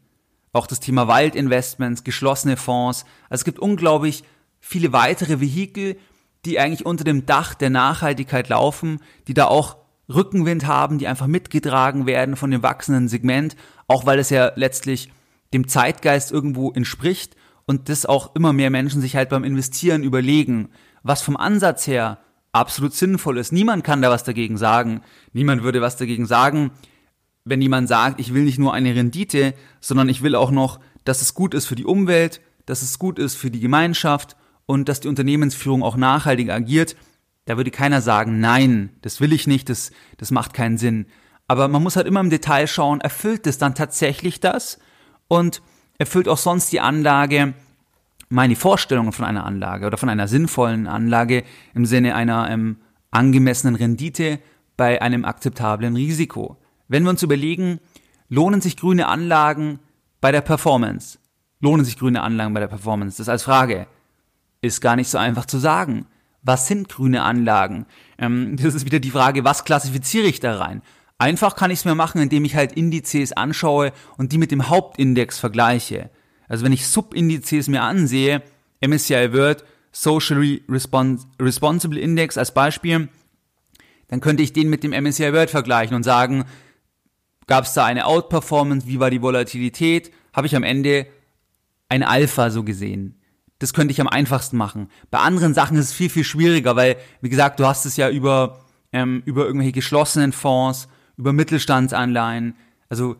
Auch 0.52 0.66
das 0.66 0.80
Thema 0.80 1.08
Waldinvestments, 1.08 2.04
geschlossene 2.04 2.56
Fonds. 2.56 3.04
Also 3.28 3.42
es 3.42 3.44
gibt 3.44 3.58
unglaublich 3.58 4.24
viele 4.60 4.92
weitere 4.92 5.40
Vehikel, 5.40 5.96
die 6.44 6.58
eigentlich 6.58 6.86
unter 6.86 7.04
dem 7.04 7.26
Dach 7.26 7.54
der 7.54 7.70
Nachhaltigkeit 7.70 8.48
laufen, 8.48 9.00
die 9.26 9.34
da 9.34 9.46
auch 9.46 9.76
Rückenwind 10.12 10.66
haben, 10.66 10.98
die 10.98 11.06
einfach 11.06 11.26
mitgetragen 11.26 12.06
werden 12.06 12.36
von 12.36 12.50
dem 12.50 12.62
wachsenden 12.62 13.08
Segment, 13.08 13.56
auch 13.86 14.06
weil 14.06 14.18
es 14.18 14.30
ja 14.30 14.52
letztlich 14.54 15.10
dem 15.52 15.68
Zeitgeist 15.68 16.32
irgendwo 16.32 16.70
entspricht 16.72 17.36
und 17.66 17.88
das 17.88 18.06
auch 18.06 18.34
immer 18.34 18.52
mehr 18.52 18.70
Menschen 18.70 19.00
sich 19.00 19.16
halt 19.16 19.28
beim 19.28 19.44
Investieren 19.44 20.02
überlegen, 20.02 20.70
was 21.02 21.22
vom 21.22 21.36
Ansatz 21.36 21.86
her 21.86 22.18
absolut 22.52 22.94
sinnvoll 22.94 23.38
ist. 23.38 23.52
Niemand 23.52 23.84
kann 23.84 24.02
da 24.02 24.10
was 24.10 24.24
dagegen 24.24 24.56
sagen. 24.56 25.02
Niemand 25.32 25.62
würde 25.62 25.80
was 25.80 25.96
dagegen 25.96 26.26
sagen, 26.26 26.70
wenn 27.44 27.62
jemand 27.62 27.88
sagt, 27.88 28.20
ich 28.20 28.34
will 28.34 28.42
nicht 28.42 28.58
nur 28.58 28.74
eine 28.74 28.94
Rendite, 28.94 29.54
sondern 29.80 30.08
ich 30.08 30.22
will 30.22 30.34
auch 30.34 30.50
noch, 30.50 30.80
dass 31.04 31.22
es 31.22 31.34
gut 31.34 31.54
ist 31.54 31.66
für 31.66 31.76
die 31.76 31.84
Umwelt, 31.84 32.40
dass 32.66 32.82
es 32.82 32.98
gut 32.98 33.18
ist 33.18 33.36
für 33.36 33.50
die 33.50 33.60
Gemeinschaft 33.60 34.36
und 34.66 34.88
dass 34.88 35.00
die 35.00 35.08
Unternehmensführung 35.08 35.82
auch 35.82 35.96
nachhaltig 35.96 36.50
agiert. 36.50 36.96
Da 37.48 37.56
würde 37.56 37.70
keiner 37.70 38.02
sagen, 38.02 38.40
nein, 38.40 38.90
das 39.00 39.22
will 39.22 39.32
ich 39.32 39.46
nicht, 39.46 39.70
das, 39.70 39.90
das 40.18 40.30
macht 40.30 40.52
keinen 40.52 40.76
Sinn. 40.76 41.06
Aber 41.46 41.66
man 41.68 41.82
muss 41.82 41.96
halt 41.96 42.06
immer 42.06 42.20
im 42.20 42.28
Detail 42.28 42.66
schauen, 42.66 43.00
erfüllt 43.00 43.46
es 43.46 43.56
dann 43.56 43.74
tatsächlich 43.74 44.38
das? 44.38 44.78
Und 45.28 45.62
erfüllt 45.96 46.28
auch 46.28 46.36
sonst 46.36 46.70
die 46.72 46.80
Anlage 46.80 47.54
meine 48.28 48.54
Vorstellungen 48.54 49.12
von 49.12 49.24
einer 49.24 49.46
Anlage 49.46 49.86
oder 49.86 49.96
von 49.96 50.10
einer 50.10 50.28
sinnvollen 50.28 50.86
Anlage 50.86 51.42
im 51.72 51.86
Sinne 51.86 52.14
einer 52.16 52.50
ähm, 52.50 52.76
angemessenen 53.12 53.76
Rendite 53.76 54.40
bei 54.76 55.00
einem 55.00 55.24
akzeptablen 55.24 55.96
Risiko. 55.96 56.58
Wenn 56.86 57.04
wir 57.04 57.10
uns 57.10 57.22
überlegen, 57.22 57.80
lohnen 58.28 58.60
sich 58.60 58.76
grüne 58.76 59.08
Anlagen 59.08 59.78
bei 60.20 60.32
der 60.32 60.42
Performance? 60.42 61.18
Lohnen 61.60 61.86
sich 61.86 61.98
grüne 61.98 62.20
Anlagen 62.20 62.52
bei 62.52 62.60
der 62.60 62.68
Performance? 62.68 63.16
Das 63.16 63.30
als 63.30 63.44
Frage. 63.44 63.86
Ist 64.60 64.82
gar 64.82 64.96
nicht 64.96 65.08
so 65.08 65.16
einfach 65.16 65.46
zu 65.46 65.56
sagen. 65.56 66.04
Was 66.42 66.66
sind 66.66 66.88
grüne 66.88 67.22
Anlagen? 67.22 67.86
Ähm, 68.18 68.56
das 68.56 68.74
ist 68.74 68.86
wieder 68.86 69.00
die 69.00 69.10
Frage, 69.10 69.44
was 69.44 69.64
klassifiziere 69.64 70.26
ich 70.26 70.40
da 70.40 70.56
rein? 70.58 70.82
Einfach 71.18 71.56
kann 71.56 71.72
ich 71.72 71.80
es 71.80 71.84
mir 71.84 71.96
machen, 71.96 72.20
indem 72.20 72.44
ich 72.44 72.54
halt 72.54 72.72
Indizes 72.72 73.32
anschaue 73.32 73.92
und 74.16 74.32
die 74.32 74.38
mit 74.38 74.52
dem 74.52 74.68
Hauptindex 74.68 75.38
vergleiche. 75.38 76.10
Also 76.48 76.64
wenn 76.64 76.72
ich 76.72 76.86
Subindizes 76.86 77.68
mir 77.68 77.82
ansehe, 77.82 78.42
MSCI 78.80 79.32
World 79.32 79.64
Socially 79.90 80.62
Respons 80.68 81.26
Responsible 81.40 81.98
Index 81.98 82.38
als 82.38 82.54
Beispiel, 82.54 83.08
dann 84.06 84.20
könnte 84.20 84.42
ich 84.42 84.52
den 84.52 84.70
mit 84.70 84.84
dem 84.84 84.92
MSCI 84.92 85.32
World 85.32 85.50
vergleichen 85.50 85.96
und 85.96 86.04
sagen, 86.04 86.44
gab 87.46 87.64
es 87.64 87.74
da 87.74 87.84
eine 87.84 88.06
Outperformance, 88.06 88.86
wie 88.86 89.00
war 89.00 89.10
die 89.10 89.22
Volatilität, 89.22 90.12
habe 90.32 90.46
ich 90.46 90.54
am 90.54 90.62
Ende 90.62 91.06
ein 91.88 92.02
Alpha 92.02 92.50
so 92.50 92.62
gesehen. 92.62 93.20
Das 93.58 93.72
könnte 93.72 93.92
ich 93.92 94.00
am 94.00 94.08
einfachsten 94.08 94.56
machen. 94.56 94.88
Bei 95.10 95.18
anderen 95.18 95.54
Sachen 95.54 95.76
ist 95.76 95.86
es 95.86 95.92
viel, 95.92 96.10
viel 96.10 96.24
schwieriger, 96.24 96.76
weil, 96.76 96.96
wie 97.20 97.28
gesagt, 97.28 97.58
du 97.58 97.66
hast 97.66 97.86
es 97.86 97.96
ja 97.96 98.08
über, 98.08 98.60
ähm, 98.92 99.22
über 99.24 99.44
irgendwelche 99.46 99.72
geschlossenen 99.72 100.32
Fonds, 100.32 100.88
über 101.16 101.32
Mittelstandsanleihen. 101.32 102.54
Also 102.88 103.16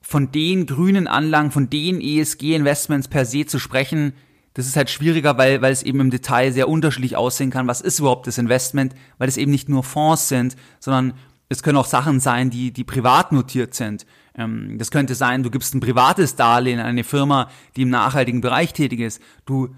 von 0.00 0.32
den 0.32 0.66
grünen 0.66 1.06
Anlagen, 1.06 1.50
von 1.50 1.70
den 1.70 2.00
ESG-Investments 2.00 3.08
per 3.08 3.24
se 3.24 3.46
zu 3.46 3.58
sprechen, 3.58 4.12
das 4.54 4.66
ist 4.66 4.76
halt 4.76 4.88
schwieriger, 4.88 5.36
weil, 5.36 5.60
weil 5.60 5.72
es 5.72 5.82
eben 5.82 6.00
im 6.00 6.10
Detail 6.10 6.50
sehr 6.50 6.68
unterschiedlich 6.68 7.14
aussehen 7.14 7.50
kann. 7.50 7.66
Was 7.66 7.82
ist 7.82 7.98
überhaupt 7.98 8.26
das 8.26 8.38
Investment? 8.38 8.94
Weil 9.18 9.28
es 9.28 9.36
eben 9.36 9.50
nicht 9.50 9.68
nur 9.68 9.82
Fonds 9.82 10.28
sind, 10.28 10.56
sondern 10.80 11.12
es 11.48 11.62
können 11.62 11.76
auch 11.76 11.86
Sachen 11.86 12.20
sein, 12.20 12.50
die, 12.50 12.72
die 12.72 12.84
privat 12.84 13.32
notiert 13.32 13.74
sind. 13.74 14.06
Ähm, 14.36 14.76
das 14.78 14.90
könnte 14.90 15.14
sein, 15.14 15.42
du 15.42 15.50
gibst 15.50 15.74
ein 15.74 15.80
privates 15.80 16.36
Darlehen 16.36 16.78
an 16.78 16.86
eine 16.86 17.04
Firma, 17.04 17.50
die 17.76 17.82
im 17.82 17.90
nachhaltigen 17.90 18.40
Bereich 18.40 18.72
tätig 18.72 19.00
ist. 19.00 19.20
Du, 19.44 19.74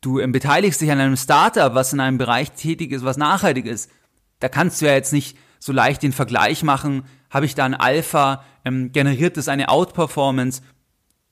du 0.00 0.14
beteiligst 0.30 0.80
dich 0.80 0.90
an 0.90 1.00
einem 1.00 1.16
Startup, 1.16 1.74
was 1.74 1.92
in 1.92 2.00
einem 2.00 2.18
Bereich 2.18 2.52
tätig 2.52 2.92
ist, 2.92 3.04
was 3.04 3.16
nachhaltig 3.16 3.66
ist. 3.66 3.90
Da 4.40 4.48
kannst 4.48 4.80
du 4.80 4.86
ja 4.86 4.92
jetzt 4.92 5.12
nicht 5.12 5.38
so 5.58 5.72
leicht 5.72 6.02
den 6.02 6.12
Vergleich 6.12 6.62
machen, 6.62 7.04
habe 7.30 7.46
ich 7.46 7.54
da 7.54 7.64
ein 7.64 7.74
Alpha, 7.74 8.44
ähm, 8.64 8.92
generiert 8.92 9.36
es 9.38 9.48
eine 9.48 9.70
Outperformance, 9.70 10.62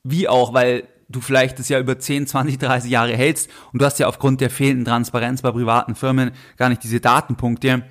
wie 0.03 0.27
auch, 0.27 0.53
weil 0.53 0.87
du 1.09 1.21
vielleicht 1.21 1.59
das 1.59 1.69
ja 1.69 1.79
über 1.79 1.99
10, 1.99 2.27
20, 2.27 2.57
30 2.57 2.89
Jahre 2.89 3.15
hältst 3.15 3.49
und 3.71 3.81
du 3.81 3.85
hast 3.85 3.99
ja 3.99 4.07
aufgrund 4.07 4.41
der 4.41 4.49
fehlenden 4.49 4.85
Transparenz 4.85 5.41
bei 5.41 5.51
privaten 5.51 5.95
Firmen 5.95 6.31
gar 6.57 6.69
nicht 6.69 6.83
diese 6.83 6.99
Datenpunkte, 6.99 7.83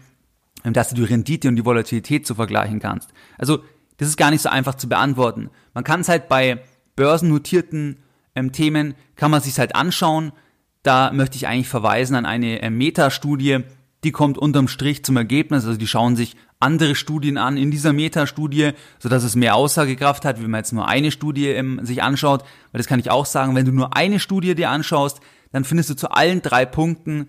ähm, 0.65 0.73
dass 0.73 0.89
du 0.89 0.97
die 0.97 1.05
Rendite 1.05 1.49
und 1.49 1.57
die 1.57 1.65
Volatilität 1.65 2.27
zu 2.27 2.35
vergleichen 2.35 2.81
kannst. 2.81 3.11
Also 3.39 3.63
das 4.03 4.09
ist 4.09 4.17
gar 4.17 4.33
nicht 4.33 4.43
so 4.43 4.49
einfach 4.49 4.75
zu 4.75 4.89
beantworten. 4.89 5.49
Man 5.75 5.85
kann 5.85 6.01
es 6.01 6.09
halt 6.09 6.29
bei 6.29 6.65
börsennotierten 6.97 7.99
ähm, 8.35 8.51
Themen, 8.51 8.95
kann 9.15 9.31
man 9.31 9.41
sich 9.41 9.57
halt 9.61 9.77
anschauen. 9.77 10.33
Da 10.83 11.13
möchte 11.13 11.37
ich 11.37 11.47
eigentlich 11.47 11.69
verweisen 11.69 12.17
an 12.17 12.27
eine 12.27 12.63
äh, 12.63 12.71
Metastudie, 12.71 13.61
die 14.03 14.11
kommt 14.11 14.39
unterm 14.39 14.67
Strich 14.67 15.05
zum 15.05 15.17
Ergebnis, 15.17 15.65
also 15.65 15.79
die 15.79 15.87
schauen 15.87 16.17
sich 16.17 16.35
andere 16.59 16.97
Studien 16.97 17.39
an 17.39 17.57
in 17.57 17.71
dieser 17.71 17.93
Metastudie, 17.93 18.73
so 18.99 19.09
dass 19.09 19.23
es 19.23 19.37
mehr 19.37 19.55
Aussagekraft 19.55 20.25
hat, 20.25 20.41
wie 20.41 20.49
man 20.49 20.59
jetzt 20.59 20.73
nur 20.73 20.89
eine 20.89 21.13
Studie 21.13 21.51
ähm, 21.51 21.79
sich 21.85 22.03
anschaut. 22.03 22.43
Weil 22.73 22.81
das 22.81 22.89
kann 22.89 22.99
ich 22.99 23.09
auch 23.09 23.27
sagen, 23.27 23.55
wenn 23.55 23.67
du 23.67 23.73
nur 23.73 23.97
eine 23.97 24.19
Studie 24.19 24.57
dir 24.57 24.71
anschaust, 24.71 25.21
dann 25.53 25.63
findest 25.63 25.91
du 25.91 25.95
zu 25.95 26.11
allen 26.11 26.43
drei 26.43 26.67
Punkten 26.67 27.29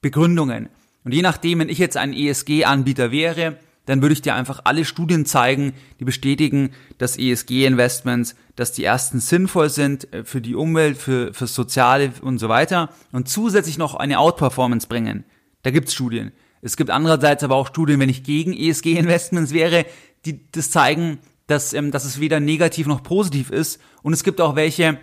Begründungen. 0.00 0.70
Und 1.04 1.14
je 1.14 1.22
nachdem, 1.22 1.60
wenn 1.60 1.68
ich 1.68 1.78
jetzt 1.78 1.96
ein 1.96 2.12
ESG-Anbieter 2.12 3.12
wäre 3.12 3.58
dann 3.86 4.02
würde 4.02 4.12
ich 4.12 4.22
dir 4.22 4.34
einfach 4.34 4.60
alle 4.64 4.84
Studien 4.84 5.26
zeigen, 5.26 5.72
die 5.98 6.04
bestätigen, 6.04 6.70
dass 6.98 7.18
ESG-Investments, 7.18 8.36
dass 8.56 8.72
die 8.72 8.84
ersten 8.84 9.20
sinnvoll 9.20 9.70
sind 9.70 10.12
äh, 10.12 10.24
für 10.24 10.40
die 10.40 10.54
Umwelt, 10.54 10.96
für, 10.96 11.32
für 11.34 11.46
Soziale 11.46 12.12
und 12.22 12.38
so 12.38 12.48
weiter 12.48 12.90
und 13.12 13.28
zusätzlich 13.28 13.78
noch 13.78 13.94
eine 13.94 14.18
Outperformance 14.18 14.86
bringen. 14.86 15.24
Da 15.62 15.70
gibt's 15.70 15.94
Studien. 15.94 16.32
Es 16.62 16.76
gibt 16.76 16.90
andererseits 16.90 17.42
aber 17.42 17.56
auch 17.56 17.68
Studien, 17.68 18.00
wenn 18.00 18.08
ich 18.08 18.22
gegen 18.22 18.52
ESG-Investments 18.52 19.52
wäre, 19.52 19.86
die 20.26 20.50
das 20.52 20.70
zeigen, 20.70 21.18
dass, 21.46 21.72
ähm, 21.72 21.90
dass 21.90 22.04
es 22.04 22.20
weder 22.20 22.40
negativ 22.40 22.86
noch 22.86 23.02
positiv 23.02 23.50
ist. 23.50 23.80
Und 24.02 24.12
es 24.12 24.24
gibt 24.24 24.40
auch 24.40 24.56
welche, 24.56 24.98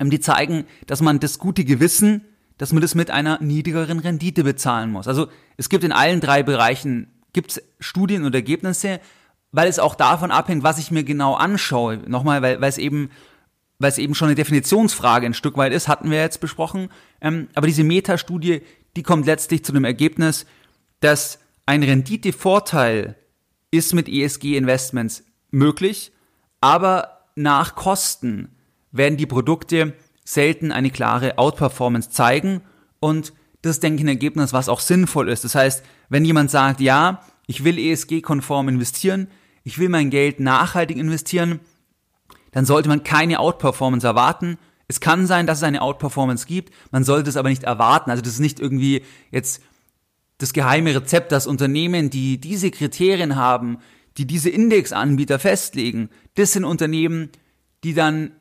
ähm, 0.00 0.10
die 0.10 0.20
zeigen, 0.20 0.64
dass 0.86 1.02
man 1.02 1.20
das 1.20 1.38
gute 1.38 1.64
Gewissen, 1.64 2.22
dass 2.58 2.72
man 2.72 2.80
das 2.80 2.94
mit 2.94 3.10
einer 3.10 3.42
niedrigeren 3.42 3.98
Rendite 3.98 4.44
bezahlen 4.44 4.90
muss. 4.90 5.08
Also 5.08 5.28
es 5.56 5.68
gibt 5.68 5.84
in 5.84 5.92
allen 5.92 6.20
drei 6.20 6.42
Bereichen 6.42 7.08
gibt's 7.36 7.62
Studien 7.78 8.24
und 8.24 8.34
Ergebnisse, 8.34 8.98
weil 9.52 9.68
es 9.68 9.78
auch 9.78 9.94
davon 9.94 10.30
abhängt, 10.30 10.64
was 10.64 10.78
ich 10.78 10.90
mir 10.90 11.04
genau 11.04 11.34
anschaue. 11.34 11.98
Nochmal, 12.08 12.42
weil, 12.42 12.60
weil 12.60 12.70
es 12.70 12.78
eben 12.78 13.10
weil 13.78 13.90
es 13.90 13.98
eben 13.98 14.14
schon 14.14 14.28
eine 14.28 14.34
Definitionsfrage 14.34 15.26
ein 15.26 15.34
Stück 15.34 15.58
weit 15.58 15.74
ist, 15.74 15.86
hatten 15.86 16.10
wir 16.10 16.18
jetzt 16.18 16.40
besprochen. 16.40 16.88
Ähm, 17.20 17.48
aber 17.54 17.66
diese 17.66 17.84
Metastudie, 17.84 18.62
die 18.96 19.02
kommt 19.02 19.26
letztlich 19.26 19.66
zu 19.66 19.72
dem 19.72 19.84
Ergebnis, 19.84 20.46
dass 21.00 21.38
ein 21.66 21.82
Renditevorteil 21.82 23.16
ist 23.70 23.92
mit 23.92 24.08
ESG-Investments 24.08 25.24
möglich, 25.50 26.12
aber 26.62 27.26
nach 27.34 27.74
Kosten 27.74 28.56
werden 28.92 29.18
die 29.18 29.26
Produkte 29.26 29.92
selten 30.24 30.72
eine 30.72 30.90
klare 30.90 31.36
Outperformance 31.36 32.08
zeigen 32.08 32.62
und 32.98 33.34
das 33.66 33.80
denke 33.80 33.98
ich, 33.98 34.04
ein 34.04 34.08
Ergebnis, 34.08 34.52
was 34.52 34.68
auch 34.68 34.80
sinnvoll 34.80 35.28
ist. 35.28 35.44
Das 35.44 35.54
heißt, 35.54 35.84
wenn 36.08 36.24
jemand 36.24 36.50
sagt, 36.50 36.80
ja, 36.80 37.22
ich 37.46 37.64
will 37.64 37.78
ESG-konform 37.78 38.68
investieren, 38.68 39.28
ich 39.64 39.78
will 39.78 39.88
mein 39.88 40.10
Geld 40.10 40.40
nachhaltig 40.40 40.96
investieren, 40.96 41.60
dann 42.52 42.64
sollte 42.64 42.88
man 42.88 43.04
keine 43.04 43.40
Outperformance 43.40 44.06
erwarten. 44.06 44.58
Es 44.88 45.00
kann 45.00 45.26
sein, 45.26 45.46
dass 45.46 45.58
es 45.58 45.64
eine 45.64 45.82
Outperformance 45.82 46.46
gibt, 46.46 46.72
man 46.90 47.04
sollte 47.04 47.28
es 47.28 47.36
aber 47.36 47.48
nicht 47.48 47.64
erwarten. 47.64 48.10
Also 48.10 48.22
das 48.22 48.34
ist 48.34 48.40
nicht 48.40 48.60
irgendwie 48.60 49.02
jetzt 49.30 49.62
das 50.38 50.52
geheime 50.52 50.94
Rezept, 50.94 51.32
dass 51.32 51.46
Unternehmen, 51.46 52.10
die 52.10 52.38
diese 52.38 52.70
Kriterien 52.70 53.36
haben, 53.36 53.78
die 54.16 54.26
diese 54.26 54.50
Indexanbieter 54.50 55.38
festlegen, 55.38 56.10
das 56.34 56.52
sind 56.52 56.64
Unternehmen, 56.64 57.30
die 57.84 57.94
dann 57.94 58.32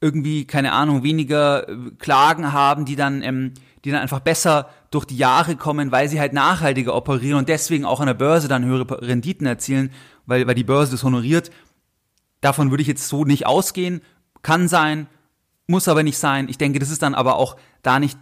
irgendwie, 0.00 0.46
keine 0.46 0.72
Ahnung, 0.72 1.02
weniger 1.02 1.68
äh, 1.68 1.76
Klagen 1.98 2.52
haben, 2.52 2.84
die 2.84 2.96
dann, 2.96 3.22
ähm, 3.22 3.54
die 3.84 3.90
dann 3.90 4.00
einfach 4.00 4.20
besser 4.20 4.68
durch 4.90 5.04
die 5.04 5.16
Jahre 5.16 5.56
kommen, 5.56 5.92
weil 5.92 6.08
sie 6.08 6.20
halt 6.20 6.32
nachhaltiger 6.32 6.94
operieren 6.94 7.38
und 7.38 7.48
deswegen 7.48 7.84
auch 7.84 8.00
an 8.00 8.06
der 8.06 8.14
Börse 8.14 8.48
dann 8.48 8.64
höhere 8.64 9.02
Renditen 9.02 9.46
erzielen, 9.46 9.90
weil, 10.26 10.46
weil 10.46 10.54
die 10.54 10.64
Börse 10.64 10.92
das 10.92 11.04
honoriert. 11.04 11.50
Davon 12.40 12.70
würde 12.70 12.82
ich 12.82 12.88
jetzt 12.88 13.08
so 13.08 13.24
nicht 13.24 13.46
ausgehen. 13.46 14.02
Kann 14.42 14.68
sein, 14.68 15.06
muss 15.66 15.88
aber 15.88 16.02
nicht 16.02 16.18
sein. 16.18 16.48
Ich 16.48 16.58
denke, 16.58 16.78
das 16.78 16.90
ist 16.90 17.02
dann 17.02 17.14
aber 17.14 17.36
auch 17.36 17.56
da 17.82 17.98
nicht 17.98 18.18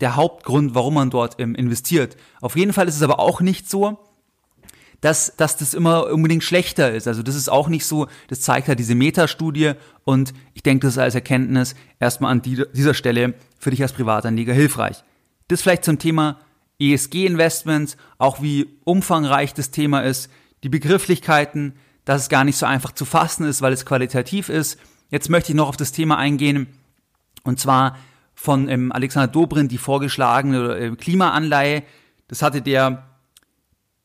der 0.00 0.16
Hauptgrund, 0.16 0.74
warum 0.74 0.94
man 0.94 1.10
dort 1.10 1.40
ähm, 1.40 1.54
investiert. 1.54 2.16
Auf 2.40 2.56
jeden 2.56 2.72
Fall 2.72 2.86
ist 2.88 2.96
es 2.96 3.02
aber 3.02 3.18
auch 3.18 3.40
nicht 3.40 3.68
so, 3.68 3.98
dass, 5.00 5.34
dass 5.36 5.56
das 5.56 5.74
immer 5.74 6.10
unbedingt 6.10 6.42
schlechter 6.42 6.92
ist. 6.92 7.06
Also 7.06 7.22
das 7.22 7.34
ist 7.34 7.48
auch 7.48 7.68
nicht 7.68 7.86
so, 7.86 8.08
das 8.28 8.40
zeigt 8.40 8.68
halt 8.68 8.78
diese 8.78 8.94
Metastudie 8.94 9.72
und 10.04 10.34
ich 10.54 10.62
denke, 10.62 10.86
das 10.86 10.94
ist 10.94 10.98
als 10.98 11.14
Erkenntnis 11.14 11.74
erstmal 12.00 12.32
an 12.32 12.42
die, 12.42 12.64
dieser 12.72 12.94
Stelle 12.94 13.34
für 13.58 13.70
dich 13.70 13.82
als 13.82 13.92
Privatanleger 13.92 14.52
hilfreich. 14.52 15.04
Das 15.46 15.62
vielleicht 15.62 15.84
zum 15.84 15.98
Thema 15.98 16.40
ESG-Investments, 16.80 17.96
auch 18.18 18.42
wie 18.42 18.68
umfangreich 18.84 19.54
das 19.54 19.70
Thema 19.70 20.00
ist, 20.00 20.30
die 20.62 20.68
Begrifflichkeiten, 20.68 21.74
dass 22.04 22.22
es 22.22 22.28
gar 22.28 22.44
nicht 22.44 22.56
so 22.56 22.66
einfach 22.66 22.92
zu 22.92 23.04
fassen 23.04 23.46
ist, 23.46 23.62
weil 23.62 23.72
es 23.72 23.86
qualitativ 23.86 24.48
ist. 24.48 24.78
Jetzt 25.10 25.30
möchte 25.30 25.52
ich 25.52 25.56
noch 25.56 25.68
auf 25.68 25.76
das 25.76 25.92
Thema 25.92 26.18
eingehen 26.18 26.66
und 27.44 27.60
zwar 27.60 27.96
von 28.34 28.68
ähm, 28.68 28.92
Alexander 28.92 29.28
Dobrindt 29.28 29.72
die 29.72 29.78
vorgeschlagene 29.78 30.76
äh, 30.76 30.96
Klimaanleihe. 30.96 31.82
Das 32.28 32.42
hatte 32.42 32.62
der 32.62 33.07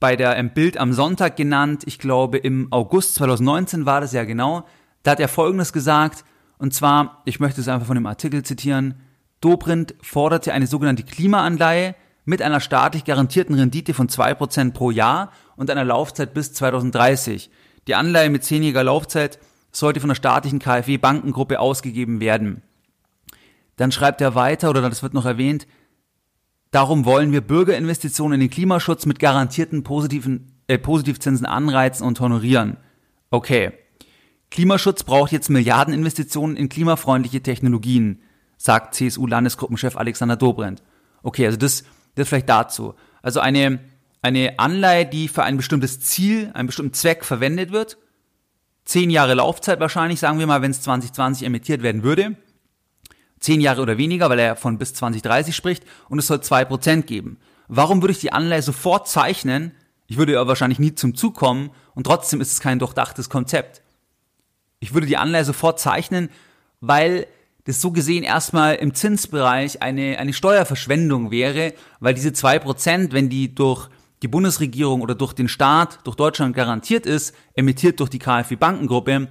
bei 0.04 0.18
der 0.18 0.36
ähm, 0.36 0.50
Bild 0.50 0.76
am 0.76 0.92
Sonntag 0.92 1.38
genannt. 1.38 1.84
Ich 1.86 1.98
glaube, 1.98 2.38
im 2.38 2.68
August 2.74 3.16
2019 3.16 3.86
war 3.86 4.02
das 4.02 4.12
ja 4.12 4.26
genau. 4.26 4.68
Da 5.04 5.12
hat 5.12 5.22
er 5.22 5.30
Folgendes 5.30 5.72
gesagt. 5.72 6.26
Und 6.58 6.74
zwar, 6.74 7.22
ich 7.24 7.40
möchte 7.40 7.62
es 7.62 7.70
einfach 7.70 7.88
von 7.88 7.96
dem 7.96 8.06
Artikel 8.06 8.44
zitieren. 8.44 8.96
Dobrindt 9.40 9.96
forderte 10.02 10.52
eine 10.52 10.68
sogenannte 10.68 11.04
Klimaanleihe 11.04 11.96
mit 12.26 12.42
einer 12.42 12.60
staatlich 12.60 13.06
garantierten 13.06 13.56
Rendite 13.56 13.94
von 13.94 14.10
2% 14.10 14.74
pro 14.74 14.92
Jahr 14.92 15.32
und 15.56 15.70
einer 15.70 15.86
Laufzeit 15.86 16.34
bis 16.34 16.52
2030. 16.52 17.50
Die 17.88 17.96
Anleihe 17.96 18.30
mit 18.30 18.44
zehnjähriger 18.44 18.84
Laufzeit 18.84 19.40
sollte 19.72 20.02
von 20.02 20.10
der 20.10 20.16
staatlichen 20.16 20.60
KfW 20.60 20.98
Bankengruppe 20.98 21.62
ausgegeben 21.62 22.20
werden. 22.20 22.62
Dann 23.78 23.94
schreibt 23.94 24.20
er 24.20 24.36
weiter, 24.36 24.70
oder 24.70 24.82
das 24.82 25.02
wird 25.02 25.14
noch 25.14 25.26
erwähnt, 25.26 25.66
Darum 26.74 27.06
wollen 27.06 27.32
wir 27.32 27.42
Bürgerinvestitionen 27.42 28.34
in 28.34 28.40
den 28.40 28.50
Klimaschutz 28.50 29.06
mit 29.06 29.20
garantierten 29.20 29.84
positiven, 29.84 30.60
äh, 30.66 30.80
Positivzinsen 30.80 31.46
anreizen 31.46 32.04
und 32.04 32.20
honorieren. 32.20 32.78
Okay. 33.30 33.74
Klimaschutz 34.50 35.04
braucht 35.04 35.32
jetzt 35.32 35.52
Milliardeninvestitionen 35.52 36.58
in 36.58 36.70
klimafreundliche 36.70 37.44
Technologien, 37.44 38.24
sagt 38.58 38.96
CSU-Landesgruppenchef 38.96 39.96
Alexander 39.96 40.36
Dobrindt. 40.36 40.82
Okay, 41.22 41.46
also 41.46 41.60
das, 41.60 41.84
das 42.16 42.28
vielleicht 42.28 42.50
dazu. 42.50 42.96
Also 43.22 43.40
eine, 43.40 43.80
eine 44.24 44.58
Anleihe, 44.58 45.06
die 45.06 45.28
für 45.28 45.44
ein 45.44 45.58
bestimmtes 45.58 46.00
Ziel, 46.00 46.50
einen 46.56 46.66
bestimmten 46.66 46.94
Zweck 46.94 47.24
verwendet 47.24 47.72
wird, 47.72 48.00
zehn 48.84 49.12
Jahre 49.12 49.36
Laufzeit 49.36 49.80
wahrscheinlich, 49.80 50.20
sagen 50.20 50.40
wir 50.40 50.48
mal, 50.48 50.64
wenn 50.64 50.72
es 50.72 50.82
2020 50.82 51.46
emittiert 51.46 51.84
werden 51.84 52.02
würde, 52.02 52.36
zehn 53.44 53.62
Jahre 53.62 53.82
oder 53.82 53.98
weniger, 53.98 54.30
weil 54.30 54.40
er 54.40 54.56
von 54.56 54.78
bis 54.78 54.94
2030 54.94 55.56
spricht, 55.56 55.84
und 56.10 56.20
es 56.20 56.28
soll 56.28 56.42
zwei 56.42 56.66
Prozent 56.66 57.08
geben. 57.08 57.38
Warum 57.68 58.02
würde 58.02 58.14
ich 58.14 58.20
die 58.20 58.32
Anleihe 58.32 58.62
sofort 58.62 59.08
zeichnen? 59.08 59.74
Ich 60.08 60.18
würde 60.18 60.34
ja 60.34 60.48
wahrscheinlich 60.48 60.80
nie 60.80 60.96
zum 60.96 61.16
Zug 61.16 61.36
kommen 61.36 61.72
und 61.96 62.06
trotzdem 62.06 62.42
ist 62.42 62.52
es 62.52 62.60
kein 62.60 62.80
durchdachtes 62.80 63.30
Konzept. 63.30 63.82
Ich 64.80 64.94
würde 64.94 65.08
die 65.08 65.18
Anleihe 65.18 65.46
sofort 65.46 65.80
zeichnen, 65.80 66.30
weil 66.82 67.28
das 67.66 67.80
so 67.80 67.92
gesehen 67.92 68.24
erstmal 68.24 68.76
im 68.76 68.94
Zinsbereich 68.94 69.82
eine, 69.82 70.18
eine 70.20 70.34
Steuerverschwendung 70.34 71.32
wäre, 71.32 71.74
weil 72.00 72.14
diese 72.14 72.34
zwei 72.34 72.60
Prozent, 72.60 73.14
wenn 73.14 73.30
die 73.30 73.56
durch 73.56 73.90
die 74.22 74.28
Bundesregierung 74.28 75.02
oder 75.02 75.16
durch 75.16 75.34
den 75.34 75.48
Staat, 75.48 76.00
durch 76.06 76.16
Deutschland 76.16 76.56
garantiert 76.56 77.06
ist, 77.06 77.34
emittiert 77.56 78.00
durch 78.00 78.10
die 78.10 78.20
KfW 78.20 78.56
Bankengruppe, 78.56 79.28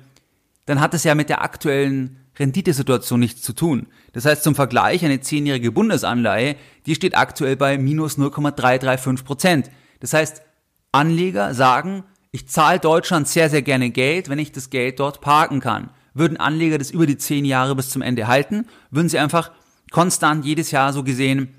dann 0.67 0.81
hat 0.81 0.95
es 0.95 1.05
ja 1.05 1.15
mit 1.15 1.29
der 1.29 1.43
aktuellen 1.43 2.22
Renditesituation 2.39 3.21
nichts 3.21 3.43
zu 3.43 3.53
tun. 3.53 3.87
Das 4.13 4.25
heißt 4.25 4.43
zum 4.43 4.55
Vergleich, 4.55 5.05
eine 5.05 5.21
zehnjährige 5.21 5.73
Bundesanleihe, 5.73 6.57
die 6.87 6.95
steht 6.95 7.17
aktuell 7.17 7.57
bei 7.57 7.79
minus 7.79 8.17
0,335 8.19 9.25
Prozent. 9.25 9.71
Das 10.01 10.13
heißt, 10.13 10.43
Anleger 10.93 11.55
sagen, 11.55 12.05
ich 12.31 12.49
zahle 12.49 12.79
Deutschland 12.79 13.29
sehr, 13.29 13.51
sehr 13.51 13.63
gerne 13.63 13.91
Geld, 13.91 14.29
wenn 14.29 14.39
ich 14.39 14.53
das 14.53 14.71
Geld 14.71 15.01
dort 15.01 15.21
parken 15.21 15.61
kann. 15.61 15.91
Würden 16.15 16.39
Anleger 16.39 16.79
das 16.79 16.91
über 16.91 17.07
die 17.07 17.19
zehn 17.19 17.45
Jahre 17.45 17.77
bis 17.77 17.91
zum 17.91 18.03
Ende 18.03 18.27
halten, 18.27 18.67
würden 18.91 19.09
sie 19.09 19.19
einfach 19.19 19.51
konstant 19.91 20.45
jedes 20.45 20.71
Jahr 20.71 20.93
so 20.93 21.03
gesehen 21.03 21.55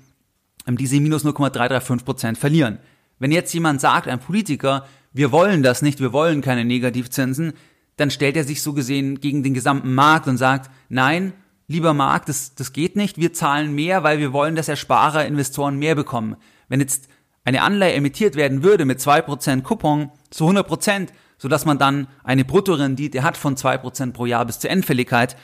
ähm, 0.66 0.76
diese 0.76 1.00
minus 1.00 1.24
0,335 1.24 2.04
Prozent 2.04 2.38
verlieren. 2.38 2.78
Wenn 3.18 3.32
jetzt 3.32 3.54
jemand 3.54 3.80
sagt, 3.80 4.08
ein 4.08 4.20
Politiker, 4.20 4.86
wir 5.12 5.30
wollen 5.32 5.62
das 5.62 5.82
nicht, 5.82 6.00
wir 6.00 6.12
wollen 6.12 6.40
keine 6.40 6.64
Negativzinsen, 6.64 7.52
dann 7.96 8.10
stellt 8.10 8.36
er 8.36 8.44
sich 8.44 8.62
so 8.62 8.72
gesehen 8.72 9.20
gegen 9.20 9.42
den 9.42 9.54
gesamten 9.54 9.94
Markt 9.94 10.26
und 10.26 10.36
sagt, 10.36 10.70
nein, 10.88 11.32
lieber 11.68 11.94
Markt, 11.94 12.28
das, 12.28 12.54
das 12.54 12.72
geht 12.72 12.96
nicht, 12.96 13.18
wir 13.18 13.32
zahlen 13.32 13.74
mehr, 13.74 14.02
weil 14.02 14.18
wir 14.18 14.32
wollen, 14.32 14.56
dass 14.56 14.68
Ersparer, 14.68 15.26
Investoren 15.26 15.78
mehr 15.78 15.94
bekommen. 15.94 16.36
Wenn 16.68 16.80
jetzt 16.80 17.08
eine 17.44 17.62
Anleihe 17.62 17.94
emittiert 17.94 18.36
werden 18.36 18.62
würde 18.62 18.84
mit 18.84 19.00
2% 19.00 19.62
Coupon 19.62 20.10
zu 20.30 20.48
100%, 20.48 21.08
sodass 21.38 21.64
man 21.64 21.78
dann 21.78 22.08
eine 22.22 22.44
Bruttorendite 22.44 23.22
hat 23.22 23.36
von 23.36 23.56
2% 23.56 24.12
pro 24.12 24.26
Jahr 24.26 24.44
bis 24.46 24.58
zur 24.58 24.70
Endfälligkeit, 24.70 25.36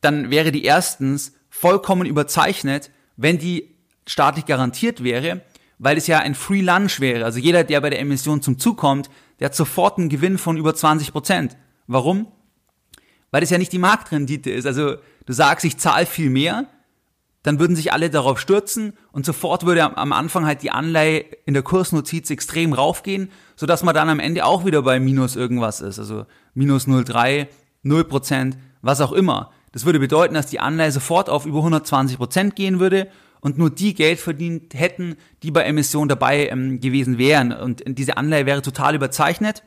dann 0.00 0.30
wäre 0.30 0.52
die 0.52 0.64
erstens 0.64 1.34
vollkommen 1.50 2.06
überzeichnet, 2.06 2.90
wenn 3.16 3.38
die 3.38 3.74
staatlich 4.06 4.46
garantiert 4.46 5.04
wäre, 5.04 5.42
weil 5.78 5.96
es 5.96 6.06
ja 6.06 6.18
ein 6.18 6.34
Free 6.34 6.60
Lunch 6.60 7.00
wäre. 7.00 7.24
Also 7.24 7.38
jeder, 7.38 7.64
der 7.64 7.80
bei 7.80 7.90
der 7.90 8.00
Emission 8.00 8.42
zum 8.42 8.58
Zug 8.58 8.78
kommt, 8.78 9.10
der 9.38 9.46
hat 9.46 9.54
sofort 9.54 9.98
einen 9.98 10.08
Gewinn 10.08 10.38
von 10.38 10.56
über 10.56 10.74
20 10.74 11.12
Prozent. 11.12 11.56
Warum? 11.88 12.28
Weil 13.32 13.42
es 13.42 13.50
ja 13.50 13.58
nicht 13.58 13.72
die 13.72 13.78
Marktrendite 13.78 14.50
ist. 14.50 14.66
Also 14.66 14.96
du 15.26 15.32
sagst, 15.32 15.64
ich 15.64 15.78
zahle 15.78 16.06
viel 16.06 16.30
mehr, 16.30 16.66
dann 17.42 17.58
würden 17.58 17.76
sich 17.76 17.92
alle 17.92 18.10
darauf 18.10 18.38
stürzen 18.38 18.92
und 19.10 19.24
sofort 19.24 19.64
würde 19.64 19.96
am 19.96 20.12
Anfang 20.12 20.44
halt 20.46 20.62
die 20.62 20.70
Anleihe 20.70 21.24
in 21.46 21.54
der 21.54 21.62
Kursnotiz 21.62 22.30
extrem 22.30 22.72
raufgehen, 22.72 23.30
sodass 23.56 23.82
man 23.82 23.94
dann 23.94 24.08
am 24.10 24.20
Ende 24.20 24.44
auch 24.44 24.64
wieder 24.64 24.82
bei 24.82 25.00
minus 25.00 25.34
irgendwas 25.34 25.80
ist. 25.80 25.98
Also 25.98 26.26
minus 26.54 26.86
0,3, 26.86 27.46
0 27.82 28.04
Prozent, 28.04 28.58
was 28.82 29.00
auch 29.00 29.12
immer. 29.12 29.50
Das 29.72 29.86
würde 29.86 29.98
bedeuten, 29.98 30.34
dass 30.34 30.46
die 30.46 30.60
Anleihe 30.60 30.92
sofort 30.92 31.30
auf 31.30 31.46
über 31.46 31.58
120 31.58 32.18
Prozent 32.18 32.56
gehen 32.56 32.80
würde 32.80 33.08
und 33.40 33.56
nur 33.56 33.70
die 33.70 33.94
Geld 33.94 34.18
verdient 34.18 34.74
hätten, 34.74 35.16
die 35.42 35.50
bei 35.50 35.62
Emission 35.62 36.08
dabei 36.08 36.48
ähm, 36.48 36.80
gewesen 36.80 37.18
wären. 37.18 37.52
Und 37.52 37.82
diese 37.86 38.16
Anleihe 38.16 38.46
wäre 38.46 38.62
total 38.62 38.94
überzeichnet. 38.94 39.62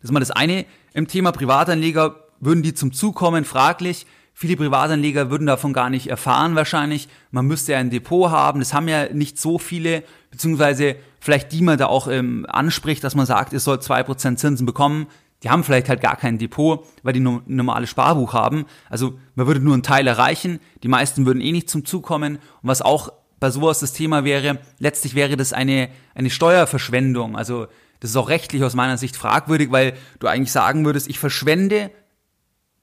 Das 0.00 0.10
ist 0.10 0.12
mal 0.12 0.20
das 0.20 0.30
eine 0.30 0.64
im 0.94 1.08
Thema 1.08 1.32
Privatanleger. 1.32 2.16
Würden 2.40 2.62
die 2.62 2.74
zum 2.74 2.92
Zug 2.92 3.14
kommen? 3.14 3.44
Fraglich. 3.44 4.06
Viele 4.32 4.56
Privatanleger 4.56 5.30
würden 5.30 5.46
davon 5.46 5.74
gar 5.74 5.90
nicht 5.90 6.06
erfahren 6.06 6.54
wahrscheinlich. 6.54 7.08
Man 7.30 7.46
müsste 7.46 7.72
ja 7.72 7.78
ein 7.78 7.90
Depot 7.90 8.30
haben. 8.30 8.60
Das 8.60 8.72
haben 8.72 8.88
ja 8.88 9.12
nicht 9.12 9.38
so 9.38 9.58
viele, 9.58 10.02
beziehungsweise 10.30 10.96
vielleicht 11.20 11.52
die 11.52 11.60
man 11.60 11.76
da 11.76 11.86
auch 11.86 12.08
ähm, 12.08 12.46
anspricht, 12.48 13.04
dass 13.04 13.14
man 13.14 13.26
sagt, 13.26 13.52
es 13.52 13.64
soll 13.64 13.82
zwei 13.82 14.02
Prozent 14.02 14.38
Zinsen 14.38 14.64
bekommen. 14.64 15.08
Die 15.42 15.50
haben 15.50 15.64
vielleicht 15.64 15.88
halt 15.88 16.00
gar 16.00 16.16
kein 16.16 16.38
Depot, 16.38 16.86
weil 17.02 17.12
die 17.12 17.20
ein 17.20 17.42
normales 17.46 17.90
Sparbuch 17.90 18.32
haben. 18.32 18.64
Also 18.88 19.18
man 19.34 19.46
würde 19.46 19.60
nur 19.60 19.74
einen 19.74 19.82
Teil 19.82 20.06
erreichen. 20.06 20.60
Die 20.82 20.88
meisten 20.88 21.26
würden 21.26 21.42
eh 21.42 21.52
nicht 21.52 21.68
zum 21.68 21.84
Zug 21.84 22.04
kommen. 22.04 22.36
Und 22.36 22.68
was 22.68 22.82
auch 22.82 23.12
bei 23.40 23.50
sowas 23.50 23.80
das 23.80 23.92
Thema 23.92 24.24
wäre, 24.24 24.58
letztlich 24.78 25.14
wäre 25.14 25.36
das 25.36 25.52
eine, 25.52 25.88
eine 26.14 26.30
Steuerverschwendung. 26.30 27.36
Also 27.36 27.68
das 28.00 28.10
ist 28.10 28.16
auch 28.16 28.28
rechtlich 28.28 28.64
aus 28.64 28.74
meiner 28.74 28.96
Sicht 28.96 29.16
fragwürdig, 29.16 29.70
weil 29.70 29.94
du 30.18 30.26
eigentlich 30.26 30.52
sagen 30.52 30.84
würdest, 30.84 31.08
ich 31.08 31.18
verschwende 31.18 31.90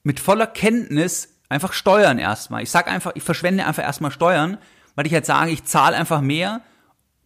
mit 0.02 0.20
voller 0.20 0.46
Kenntnis 0.46 1.34
einfach 1.48 1.72
Steuern 1.72 2.18
erstmal. 2.18 2.62
Ich 2.62 2.70
sag 2.70 2.88
einfach, 2.88 3.12
ich 3.14 3.22
verschwende 3.22 3.66
einfach 3.66 3.82
erstmal 3.82 4.10
Steuern, 4.10 4.58
weil 4.94 5.06
ich 5.06 5.12
halt 5.12 5.26
sage, 5.26 5.50
ich 5.50 5.64
zahle 5.64 5.96
einfach 5.96 6.20
mehr, 6.20 6.60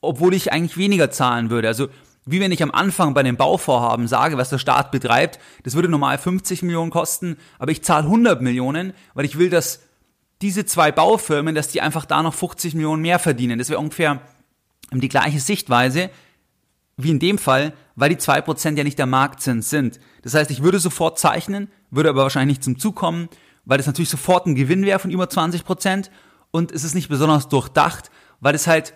obwohl 0.01 0.35
ich 0.35 0.53
eigentlich 0.53 0.77
weniger 0.77 1.11
zahlen 1.11 1.51
würde. 1.51 1.69
Also 1.69 1.89
wie 2.25 2.41
wenn 2.41 2.53
ich 2.53 2.63
am 2.63 2.71
Anfang 2.71 3.15
bei 3.15 3.23
den 3.23 3.37
Bauvorhaben 3.37 4.07
sage, 4.07 4.39
was 4.39 4.49
der 4.49 4.59
Staat 4.59 4.91
betreibt, 4.91 5.39
das 5.65 5.75
würde 5.75 5.89
normal 5.89 6.19
50 6.19 6.63
Millionen 6.63 6.91
kosten, 6.91 7.37
aber 7.59 7.73
ich 7.73 7.83
zahle 7.83 8.05
100 8.05 8.41
Millionen, 8.43 8.95
weil 9.15 9.25
ich 9.25 9.39
will, 9.39 9.51
dass 9.51 9.81
diese 10.41 10.65
zwei 10.65 10.93
Baufirmen, 10.93 11.55
dass 11.55 11.69
die 11.69 11.81
einfach 11.81 12.05
da 12.05 12.23
noch 12.23 12.35
50 12.35 12.75
Millionen 12.75 13.03
mehr 13.03 13.19
verdienen. 13.19 13.59
Das 13.59 13.71
wäre 13.71 13.81
ungefähr 13.81 14.21
die 14.93 15.09
gleiche 15.09 15.41
Sichtweise 15.41 16.11
wie 16.97 17.11
in 17.11 17.19
dem 17.19 17.39
Fall, 17.39 17.73
weil 17.97 18.11
die 18.11 18.17
2% 18.17 18.77
ja 18.77 18.85
nicht 18.85 18.99
der 18.99 19.07
Marktzins 19.07 19.71
sind. 19.71 19.99
Das 20.23 20.35
heißt, 20.35 20.51
ich 20.51 20.63
würde 20.63 20.79
sofort 20.79 21.19
zeichnen, 21.19 21.69
würde 21.91 22.09
aber 22.09 22.23
wahrscheinlich 22.23 22.59
nicht 22.59 22.65
zum 22.65 22.79
Zug 22.79 22.97
kommen, 22.97 23.29
weil 23.65 23.79
das 23.79 23.87
natürlich 23.87 24.11
sofort 24.11 24.47
ein 24.47 24.55
Gewinn 24.55 24.85
wäre 24.85 24.99
von 24.99 25.11
über 25.11 25.25
20% 25.25 26.11
und 26.51 26.73
es 26.73 26.85
ist 26.85 26.95
nicht 26.95 27.09
besonders 27.09 27.49
durchdacht, 27.49 28.11
weil 28.41 28.55
es 28.55 28.67
halt 28.67 28.95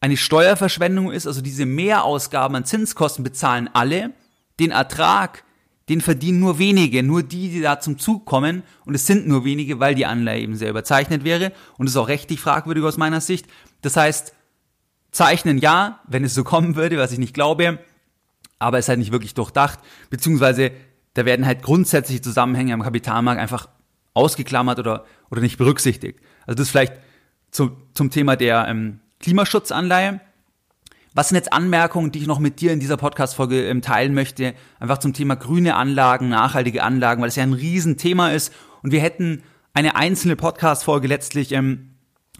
eine 0.00 0.16
Steuerverschwendung 0.16 1.10
ist, 1.10 1.26
also 1.26 1.40
diese 1.40 1.66
Mehrausgaben 1.66 2.56
an 2.56 2.64
Zinskosten 2.64 3.24
bezahlen 3.24 3.70
alle, 3.72 4.12
den 4.60 4.70
Ertrag, 4.70 5.44
den 5.88 6.00
verdienen 6.00 6.40
nur 6.40 6.58
wenige, 6.58 7.02
nur 7.02 7.22
die, 7.22 7.50
die 7.50 7.60
da 7.60 7.80
zum 7.80 7.98
Zug 7.98 8.24
kommen. 8.24 8.62
Und 8.84 8.94
es 8.94 9.06
sind 9.06 9.26
nur 9.26 9.44
wenige, 9.44 9.80
weil 9.80 9.94
die 9.94 10.06
Anleihe 10.06 10.40
eben 10.40 10.56
sehr 10.56 10.70
überzeichnet 10.70 11.24
wäre. 11.24 11.52
Und 11.76 11.86
ist 11.86 11.96
auch 11.96 12.08
rechtlich 12.08 12.40
fragwürdig 12.40 12.84
aus 12.84 12.96
meiner 12.96 13.20
Sicht. 13.20 13.46
Das 13.82 13.96
heißt, 13.96 14.34
zeichnen 15.14 15.58
ja, 15.58 16.00
wenn 16.06 16.24
es 16.24 16.34
so 16.34 16.44
kommen 16.44 16.76
würde, 16.76 16.98
was 16.98 17.12
ich 17.12 17.18
nicht 17.18 17.34
glaube, 17.34 17.78
aber 18.58 18.78
es 18.78 18.86
ist 18.86 18.88
halt 18.88 18.98
nicht 18.98 19.12
wirklich 19.12 19.34
durchdacht, 19.34 19.78
beziehungsweise 20.10 20.72
da 21.14 21.24
werden 21.24 21.46
halt 21.46 21.62
grundsätzliche 21.62 22.20
Zusammenhänge 22.20 22.74
am 22.74 22.82
Kapitalmarkt 22.82 23.40
einfach 23.40 23.68
ausgeklammert 24.12 24.78
oder, 24.78 25.04
oder 25.30 25.40
nicht 25.40 25.58
berücksichtigt. 25.58 26.20
Also 26.46 26.56
das 26.58 26.70
vielleicht 26.70 26.94
zu, 27.50 27.76
zum 27.94 28.10
Thema 28.10 28.36
der 28.36 28.66
ähm, 28.68 29.00
Klimaschutzanleihe. 29.20 30.20
Was 31.14 31.28
sind 31.28 31.36
jetzt 31.36 31.52
Anmerkungen, 31.52 32.10
die 32.10 32.18
ich 32.18 32.26
noch 32.26 32.40
mit 32.40 32.60
dir 32.60 32.72
in 32.72 32.80
dieser 32.80 32.96
Podcast-Folge 32.96 33.68
ähm, 33.68 33.82
teilen 33.82 34.14
möchte? 34.14 34.54
Einfach 34.80 34.98
zum 34.98 35.12
Thema 35.12 35.36
grüne 35.36 35.76
Anlagen, 35.76 36.28
nachhaltige 36.28 36.82
Anlagen, 36.82 37.22
weil 37.22 37.28
es 37.28 37.36
ja 37.36 37.44
ein 37.44 37.52
Riesenthema 37.52 38.30
ist 38.30 38.52
und 38.82 38.90
wir 38.90 39.00
hätten 39.00 39.44
eine 39.72 39.94
einzelne 39.94 40.34
Podcast-Folge 40.34 41.06
letztlich 41.06 41.52
ähm, 41.52 41.93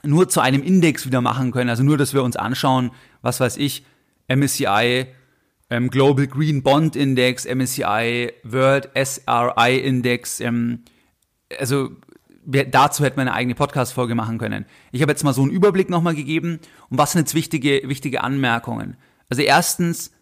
nur 0.05 0.29
zu 0.29 0.41
einem 0.41 0.63
Index 0.63 1.07
wieder 1.07 1.21
machen 1.21 1.53
können. 1.53 1.71
Also 1.71 1.83
nur, 1.83 1.99
dass 1.99 2.15
wir 2.15 2.23
uns 2.23 2.37
anschauen, 2.37 2.91
was 3.23 3.41
weiß 3.41 3.57
ich, 3.57 3.85
MSCI, 4.29 5.07
ähm, 5.71 5.91
Global 5.91 6.27
Green 6.27 6.63
Bond 6.63 6.97
Index, 6.97 7.45
MSCI 7.47 8.33
World 8.45 8.91
SRI 8.95 9.79
Index. 9.79 10.41
Ähm, 10.41 10.81
also 11.59 11.91
dazu 12.47 13.05
hätten 13.05 13.17
wir 13.17 13.23
eine 13.23 13.35
eigene 13.35 13.55
Podcast-Folge 13.55 14.15
machen 14.15 14.39
können. 14.39 14.67
Ich 14.93 15.03
habe 15.03 15.13
jetzt 15.13 15.25
mal 15.25 15.33
so 15.33 15.43
einen 15.43 15.51
Überblick 15.51 15.89
nochmal 15.89 16.15
gegeben. 16.15 16.61
Und 16.91 16.99
was 16.99 17.13
sind 17.13 17.21
jetzt 17.21 17.35
wichtige, 17.35 17.83
wichtige 17.85 18.23
Anmerkungen? 18.23 18.97
Also 19.31 19.43
erstens, 19.43 20.13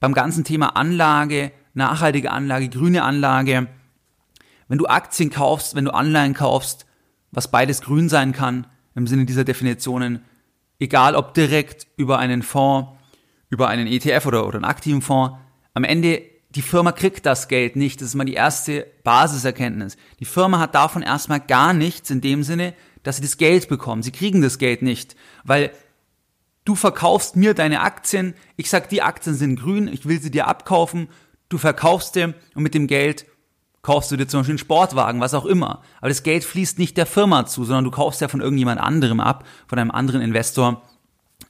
beim 0.00 0.14
ganzen 0.14 0.44
Thema 0.44 0.76
Anlage, 0.76 1.52
nachhaltige 1.74 2.30
Anlage, 2.30 2.68
grüne 2.68 3.02
Anlage, 3.02 3.68
wenn 4.68 4.78
du 4.78 4.86
Aktien 4.86 5.30
kaufst, 5.30 5.74
wenn 5.74 5.84
du 5.84 5.92
Anleihen 5.92 6.34
kaufst, 6.34 6.86
was 7.30 7.50
beides 7.50 7.80
grün 7.80 8.08
sein 8.08 8.32
kann, 8.32 8.66
im 8.94 9.06
Sinne 9.06 9.24
dieser 9.24 9.44
Definitionen, 9.44 10.22
egal 10.78 11.14
ob 11.14 11.34
direkt 11.34 11.86
über 11.96 12.18
einen 12.18 12.42
Fonds, 12.42 12.90
über 13.50 13.68
einen 13.68 13.86
ETF 13.86 14.26
oder, 14.26 14.46
oder 14.46 14.56
einen 14.56 14.64
aktiven 14.64 15.02
Fonds, 15.02 15.36
am 15.74 15.84
Ende 15.84 16.22
die 16.50 16.62
Firma 16.62 16.92
kriegt 16.92 17.26
das 17.26 17.48
Geld 17.48 17.76
nicht. 17.76 18.00
Das 18.00 18.08
ist 18.08 18.14
mal 18.14 18.24
die 18.24 18.34
erste 18.34 18.86
Basiserkenntnis. 19.04 19.96
Die 20.18 20.24
Firma 20.24 20.58
hat 20.58 20.74
davon 20.74 21.02
erstmal 21.02 21.40
gar 21.40 21.72
nichts 21.72 22.10
in 22.10 22.20
dem 22.20 22.42
Sinne, 22.42 22.74
dass 23.02 23.16
sie 23.16 23.22
das 23.22 23.36
Geld 23.36 23.68
bekommen. 23.68 24.02
Sie 24.02 24.12
kriegen 24.12 24.40
das 24.40 24.58
Geld 24.58 24.82
nicht, 24.82 25.14
weil 25.44 25.70
du 26.64 26.74
verkaufst 26.74 27.36
mir 27.36 27.54
deine 27.54 27.80
Aktien. 27.80 28.34
Ich 28.56 28.70
sag, 28.70 28.88
die 28.88 29.02
Aktien 29.02 29.36
sind 29.36 29.60
grün. 29.60 29.88
Ich 29.88 30.06
will 30.06 30.20
sie 30.20 30.30
dir 30.30 30.48
abkaufen. 30.48 31.08
Du 31.48 31.58
verkaufst 31.58 32.14
dir 32.14 32.34
und 32.54 32.62
mit 32.62 32.74
dem 32.74 32.86
Geld 32.86 33.26
kaufst 33.82 34.10
du 34.10 34.16
dir 34.16 34.26
zum 34.26 34.40
Beispiel 34.40 34.52
einen 34.52 34.58
Sportwagen, 34.58 35.20
was 35.20 35.34
auch 35.34 35.46
immer. 35.46 35.82
Aber 36.00 36.08
das 36.08 36.22
Geld 36.22 36.44
fließt 36.44 36.78
nicht 36.78 36.96
der 36.96 37.06
Firma 37.06 37.46
zu, 37.46 37.64
sondern 37.64 37.84
du 37.84 37.90
kaufst 37.90 38.20
ja 38.20 38.28
von 38.28 38.40
irgendjemand 38.40 38.80
anderem 38.80 39.20
ab, 39.20 39.44
von 39.66 39.78
einem 39.78 39.90
anderen 39.90 40.20
Investor, 40.20 40.82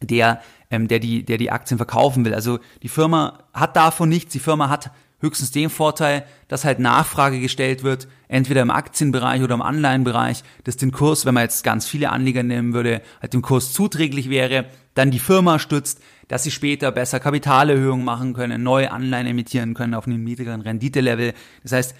der, 0.01 0.41
ähm, 0.71 0.89
der, 0.89 0.99
die, 0.99 1.25
der 1.25 1.39
die 1.39 1.51
Aktien 1.51 1.79
verkaufen 1.79 2.25
will. 2.25 2.35
Also 2.35 2.59
die 2.83 2.89
Firma 2.89 3.41
hat 3.53 3.77
davon 3.77 4.09
nichts. 4.09 4.33
Die 4.33 4.39
Firma 4.39 4.69
hat 4.69 4.91
höchstens 5.21 5.51
den 5.51 5.71
Vorteil, 5.71 6.25
dass 6.47 6.65
halt 6.65 6.79
Nachfrage 6.79 7.41
gestellt 7.41 7.83
wird, 7.83 8.09
entweder 8.29 8.63
im 8.63 8.71
Aktienbereich 8.71 9.43
oder 9.43 9.55
im 9.55 9.63
Anleihenbereich, 9.63 10.45
dass 10.65 10.77
den 10.77 10.93
Kurs, 10.93 11.27
wenn 11.27 11.35
man 11.35 11.43
jetzt 11.43 11.65
ganz 11.65 11.87
viele 11.87 12.11
Anleger 12.11 12.43
nehmen 12.43 12.73
würde, 12.73 13.03
halt 13.21 13.33
dem 13.33 13.43
Kurs 13.43 13.73
zuträglich 13.73 14.31
wäre, 14.31 14.67
dann 14.95 15.11
die 15.11 15.19
Firma 15.19 15.59
stützt, 15.59 16.01
dass 16.29 16.45
sie 16.45 16.51
später 16.51 16.93
besser 16.93 17.21
Kapitalerhöhungen 17.21 18.05
machen 18.05 18.35
können, 18.35 18.63
neue 18.63 18.93
Anleihen 18.93 19.27
emittieren 19.27 19.75
können 19.75 19.95
auf 19.95 20.07
einem 20.07 20.23
niedrigeren 20.23 20.61
Renditelevel. 20.61 21.33
Das 21.63 21.73
heißt, 21.73 21.95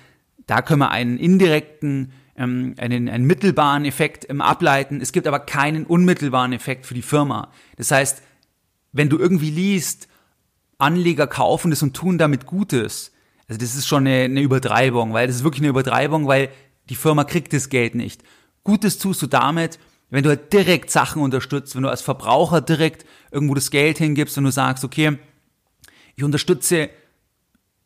da 0.49 0.63
können 0.63 0.81
wir 0.81 0.91
einen 0.91 1.19
indirekten, 1.19 2.13
ähm, 2.35 2.75
einen, 2.79 3.09
einen 3.09 3.27
mittelbaren 3.27 3.85
Effekt 3.85 4.29
ähm, 4.29 4.41
ableiten. 4.41 5.01
Es 5.01 5.13
gibt 5.13 5.29
aber 5.29 5.39
keinen 5.39 5.85
unmittelbaren 5.85 6.53
Effekt 6.53 6.87
für 6.87 6.95
die 6.95 7.03
Firma. 7.03 7.53
Das 7.77 7.93
heißt, 7.93 8.23
wenn 8.93 9.09
du 9.09 9.19
irgendwie 9.19 9.51
liest, 9.51 10.09
Anleger 10.79 11.27
kaufen 11.27 11.71
das 11.71 11.83
und 11.83 11.95
tun 11.95 12.19
damit 12.19 12.47
Gutes, 12.47 13.13
also 13.47 13.59
das 13.61 13.75
ist 13.75 13.87
schon 13.87 14.07
eine, 14.07 14.25
eine 14.25 14.41
Übertreibung, 14.41 15.13
weil 15.13 15.27
das 15.27 15.37
ist 15.37 15.45
wirklich 15.45 15.63
eine 15.63 15.71
Übertreibung, 15.71 16.27
weil 16.27 16.49
die 16.89 16.95
Firma 16.97 17.25
kriegt 17.25 17.53
das 17.53 17.69
Geld 17.69 17.95
nicht. 17.95 18.23
Gutes 18.65 18.99
tust 18.99 19.21
du 19.23 19.27
damit, 19.27 19.79
wenn 20.09 20.23
du 20.23 20.31
halt 20.31 20.53
direkt 20.53 20.91
Sachen 20.91 21.21
unterstützt, 21.21 21.77
wenn 21.77 21.83
du 21.83 21.91
als 21.91 22.01
Verbraucher 22.01 22.63
direkt 22.63 23.05
irgendwo 23.31 23.55
das 23.55 23.71
Geld 23.71 23.99
hingibst 23.99 24.39
und 24.39 24.45
du 24.45 24.51
sagst, 24.51 24.85
okay, 24.85 25.19
ich 26.17 26.25
unterstütze 26.25 26.89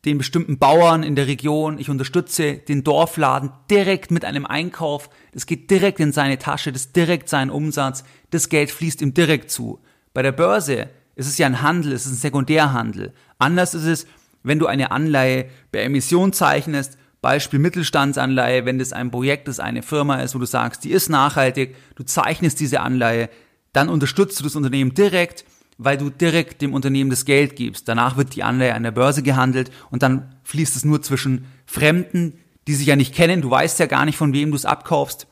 den 0.04 0.18
bestimmten 0.18 0.58
Bauern 0.58 1.02
in 1.02 1.14
der 1.14 1.28
Region, 1.28 1.78
ich 1.78 1.88
unterstütze 1.88 2.54
den 2.54 2.82
Dorfladen 2.82 3.52
direkt 3.70 4.10
mit 4.10 4.24
einem 4.24 4.46
Einkauf, 4.46 5.08
das 5.32 5.46
geht 5.46 5.70
direkt 5.70 6.00
in 6.00 6.12
seine 6.12 6.38
Tasche, 6.38 6.72
das 6.72 6.86
ist 6.86 6.96
direkt 6.96 7.28
sein 7.28 7.50
Umsatz, 7.50 8.02
das 8.30 8.48
Geld 8.48 8.70
fließt 8.70 9.00
ihm 9.00 9.14
direkt 9.14 9.50
zu. 9.50 9.80
Bei 10.12 10.22
der 10.22 10.32
Börse 10.32 10.90
ist 11.14 11.28
es 11.28 11.38
ja 11.38 11.46
ein 11.46 11.62
Handel, 11.62 11.92
es 11.92 12.06
ist 12.06 12.12
ein 12.12 12.16
Sekundärhandel. 12.16 13.12
Anders 13.38 13.74
ist 13.74 13.84
es, 13.84 14.06
wenn 14.42 14.58
du 14.58 14.66
eine 14.66 14.90
Anleihe 14.90 15.48
bei 15.70 15.80
Emission 15.80 16.32
zeichnest, 16.32 16.98
Beispiel 17.20 17.60
Mittelstandsanleihe, 17.60 18.64
wenn 18.64 18.80
das 18.80 18.92
ein 18.92 19.12
Projekt 19.12 19.46
ist, 19.46 19.60
eine 19.60 19.82
Firma 19.82 20.16
ist, 20.16 20.34
wo 20.34 20.40
du 20.40 20.46
sagst, 20.46 20.82
die 20.82 20.90
ist 20.90 21.08
nachhaltig, 21.08 21.76
du 21.94 22.02
zeichnest 22.02 22.58
diese 22.58 22.80
Anleihe, 22.80 23.30
dann 23.72 23.88
unterstützt 23.88 24.40
du 24.40 24.44
das 24.44 24.56
Unternehmen 24.56 24.94
direkt, 24.94 25.44
weil 25.78 25.98
du 25.98 26.10
direkt 26.10 26.62
dem 26.62 26.74
Unternehmen 26.74 27.10
das 27.10 27.24
Geld 27.24 27.56
gibst. 27.56 27.88
Danach 27.88 28.16
wird 28.16 28.34
die 28.34 28.42
Anleihe 28.42 28.74
an 28.74 28.82
der 28.82 28.90
Börse 28.90 29.22
gehandelt 29.22 29.70
und 29.90 30.02
dann 30.02 30.36
fließt 30.44 30.76
es 30.76 30.84
nur 30.84 31.02
zwischen 31.02 31.46
Fremden, 31.66 32.38
die 32.66 32.74
sich 32.74 32.86
ja 32.86 32.96
nicht 32.96 33.14
kennen. 33.14 33.42
Du 33.42 33.50
weißt 33.50 33.78
ja 33.78 33.86
gar 33.86 34.04
nicht, 34.04 34.16
von 34.16 34.32
wem 34.32 34.50
du 34.50 34.56
es 34.56 34.64
abkaufst. 34.64 35.26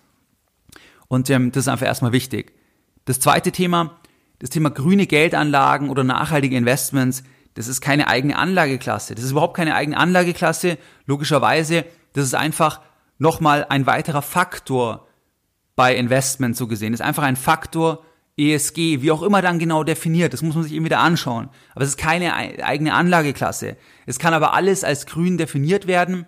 Und 1.08 1.31
ähm, 1.31 1.52
das 1.52 1.64
ist 1.64 1.69
einfach 1.69 1.87
erstmal 1.87 2.12
wichtig. 2.12 2.52
Das 3.04 3.21
zweite 3.21 3.52
Thema, 3.52 4.00
das 4.38 4.50
Thema 4.50 4.71
grüne 4.71 5.06
Geldanlagen 5.06 5.90
oder 5.90 6.04
nachhaltige 6.04 6.56
Investments, 6.56 7.23
das 7.54 7.69
ist 7.69 7.81
keine 7.81 8.08
eigene 8.08 8.37
Anlageklasse. 8.37 9.14
Das 9.14 9.25
ist 9.25 9.33
überhaupt 9.33 9.56
keine 9.56 9.75
eigene 9.75 9.96
Anlageklasse. 9.96 10.79
Logischerweise, 11.06 11.85
das 12.12 12.25
ist 12.25 12.35
einfach 12.35 12.81
nochmal 13.19 13.67
ein 13.69 13.87
weiterer 13.87 14.23
Faktor 14.23 15.08
bei 15.77 15.96
Investment 15.96 16.56
so 16.56 16.67
gesehen. 16.67 16.92
Das 16.92 17.00
ist 17.00 17.06
einfach 17.06 17.23
ein 17.23 17.37
Faktor, 17.37 18.04
ESG, 18.37 19.02
wie 19.02 19.10
auch 19.10 19.22
immer 19.22 19.42
dann 19.42 19.58
genau 19.58 19.85
definiert, 19.85 20.33
das 20.33 20.42
muss 20.42 20.54
man 20.54 20.64
sich 20.64 20.72
eben 20.72 20.85
wieder 20.85 21.00
anschauen. 21.00 21.48
Aber 21.74 21.85
es 21.85 21.90
ist 21.90 21.98
keine 21.98 22.35
eigene 22.35 22.94
Anlageklasse. 22.94 23.76
Es 24.06 24.18
kann 24.18 24.35
aber 24.35 24.54
alles 24.54 24.85
als 24.85 25.06
grün 25.06 25.37
definiert 25.37 25.87
werden, 25.87 26.26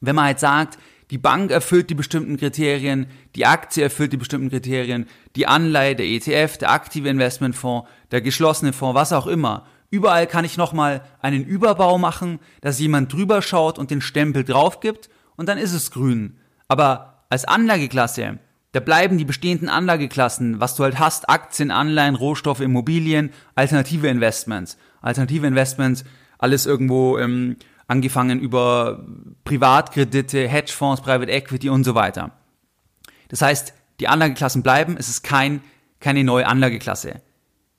wenn 0.00 0.14
man 0.14 0.26
halt 0.26 0.40
sagt, 0.40 0.78
die 1.10 1.18
Bank 1.18 1.50
erfüllt 1.50 1.90
die 1.90 1.94
bestimmten 1.94 2.38
Kriterien, 2.38 3.06
die 3.36 3.44
Aktie 3.44 3.82
erfüllt 3.82 4.12
die 4.12 4.16
bestimmten 4.16 4.48
Kriterien, 4.48 5.06
die 5.36 5.46
Anleihe, 5.46 5.94
der 5.94 6.06
ETF, 6.06 6.56
der 6.58 6.70
aktive 6.70 7.08
Investmentfonds, 7.10 7.88
der 8.10 8.22
geschlossene 8.22 8.72
Fonds, 8.72 8.94
was 8.94 9.12
auch 9.12 9.26
immer. 9.26 9.66
Überall 9.90 10.26
kann 10.26 10.46
ich 10.46 10.56
nochmal 10.56 11.02
einen 11.20 11.44
Überbau 11.44 11.98
machen, 11.98 12.38
dass 12.62 12.80
jemand 12.80 13.12
drüber 13.12 13.42
schaut 13.42 13.78
und 13.78 13.90
den 13.90 14.00
Stempel 14.00 14.42
drauf 14.42 14.80
gibt 14.80 15.10
und 15.36 15.50
dann 15.50 15.58
ist 15.58 15.74
es 15.74 15.90
grün. 15.90 16.38
Aber 16.66 17.24
als 17.28 17.44
Anlageklasse, 17.44 18.38
da 18.72 18.80
bleiben 18.80 19.18
die 19.18 19.24
bestehenden 19.24 19.68
Anlageklassen, 19.68 20.58
was 20.58 20.74
du 20.74 20.82
halt 20.82 20.98
hast, 20.98 21.28
Aktien, 21.28 21.70
Anleihen, 21.70 22.14
Rohstoffe, 22.14 22.60
Immobilien, 22.60 23.30
alternative 23.54 24.08
Investments. 24.08 24.78
Alternative 25.02 25.46
Investments, 25.46 26.04
alles 26.38 26.64
irgendwo 26.64 27.18
ähm, 27.18 27.56
angefangen 27.86 28.40
über 28.40 29.04
Privatkredite, 29.44 30.48
Hedgefonds, 30.48 31.02
Private 31.02 31.30
Equity 31.30 31.68
und 31.68 31.84
so 31.84 31.94
weiter. 31.94 32.32
Das 33.28 33.42
heißt, 33.42 33.74
die 34.00 34.08
Anlageklassen 34.08 34.62
bleiben, 34.62 34.96
es 34.98 35.08
ist 35.08 35.22
kein, 35.22 35.60
keine 36.00 36.24
neue 36.24 36.46
Anlageklasse. 36.46 37.20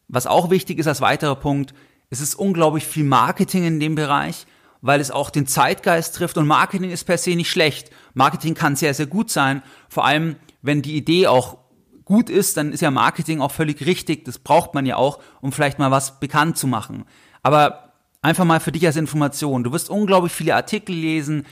Was 0.08 0.28
auch 0.28 0.52
wichtig 0.52 0.78
ist 0.78 0.88
als 0.88 1.02
weiterer 1.02 1.36
Punkt, 1.36 1.74
es 2.12 2.22
ist 2.22 2.36
unglaublich 2.36 2.86
viel 2.86 3.04
Marketing 3.04 3.64
in 3.64 3.80
dem 3.80 3.96
Bereich, 3.96 4.46
weil 4.82 5.00
es 5.00 5.10
auch 5.10 5.32
den 5.32 5.48
Zeitgeist 5.48 6.16
trifft 6.16 6.38
und 6.38 6.46
Marketing 6.46 6.92
ist 6.92 7.06
per 7.06 7.18
se 7.18 7.36
nicht 7.36 7.50
schlecht. 7.50 7.90
Marketing 8.14 8.54
kann 8.54 8.76
sehr, 8.76 8.94
sehr 8.94 9.08
gut 9.08 9.32
sein, 9.32 9.64
vor 9.90 10.06
allem 10.06 10.36
wenn 10.64 10.82
die 10.82 10.96
Idee 10.96 11.28
auch 11.28 11.58
gut 12.06 12.30
ist, 12.30 12.58
dann 12.58 12.72
ist 12.72 12.82
ja 12.82 12.90
Marketing 12.90 13.42
auch 13.42 13.52
völlig 13.52 13.86
richtig, 13.86 14.26
das 14.26 14.40
braucht 14.40 14.74
man 14.74 14.86
ja 14.86 14.96
auch, 14.96 15.20
um 15.42 15.52
vielleicht 15.52 15.78
mal 15.78 15.92
was 15.92 16.20
bekannt 16.20 16.58
zu 16.58 16.68
machen. 16.68 17.06
Aber 17.44 17.94
einfach 18.22 18.46
mal 18.46 18.60
für 18.60 18.72
dich 18.72 18.86
als 18.86 18.96
Information, 18.96 19.64
du 19.64 19.72
wirst 19.72 19.90
unglaublich 19.90 20.34
viele 20.34 20.56
Artikel 20.56 20.96
lesen, 20.96 21.46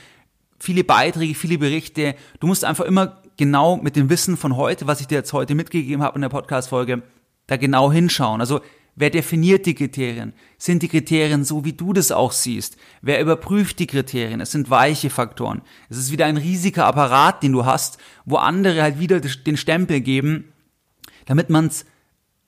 viele 0.58 0.84
Beiträge, 0.84 1.34
viele 1.34 1.58
Berichte, 1.58 2.14
du 2.40 2.46
musst 2.46 2.64
einfach 2.64 2.84
immer 2.84 3.22
genau 3.36 3.76
mit 3.76 3.96
dem 3.96 4.10
Wissen 4.10 4.36
von 4.36 4.56
heute, 4.56 4.86
was 4.86 5.00
ich 5.00 5.06
dir 5.06 5.16
jetzt 5.16 5.32
heute 5.32 5.54
mitgegeben 5.54 6.02
habe 6.02 6.16
in 6.16 6.22
der 6.22 6.28
Podcast-Folge, 6.28 7.02
da 7.46 7.56
genau 7.56 7.92
hinschauen. 7.92 8.40
Also 8.40 8.60
Wer 8.94 9.10
definiert 9.10 9.64
die 9.64 9.74
Kriterien? 9.74 10.34
Sind 10.58 10.82
die 10.82 10.88
Kriterien 10.88 11.44
so, 11.44 11.64
wie 11.64 11.72
du 11.72 11.92
das 11.92 12.12
auch 12.12 12.32
siehst? 12.32 12.76
Wer 13.00 13.20
überprüft 13.20 13.78
die 13.78 13.86
Kriterien? 13.86 14.40
Es 14.40 14.52
sind 14.52 14.68
weiche 14.68 15.08
Faktoren. 15.08 15.62
Es 15.88 15.96
ist 15.96 16.12
wieder 16.12 16.26
ein 16.26 16.36
riesiger 16.36 16.86
Apparat, 16.86 17.42
den 17.42 17.52
du 17.52 17.64
hast, 17.64 17.98
wo 18.26 18.36
andere 18.36 18.82
halt 18.82 18.98
wieder 18.98 19.20
den 19.20 19.56
Stempel 19.56 20.00
geben, 20.00 20.52
damit 21.24 21.48
man 21.48 21.68
es 21.68 21.86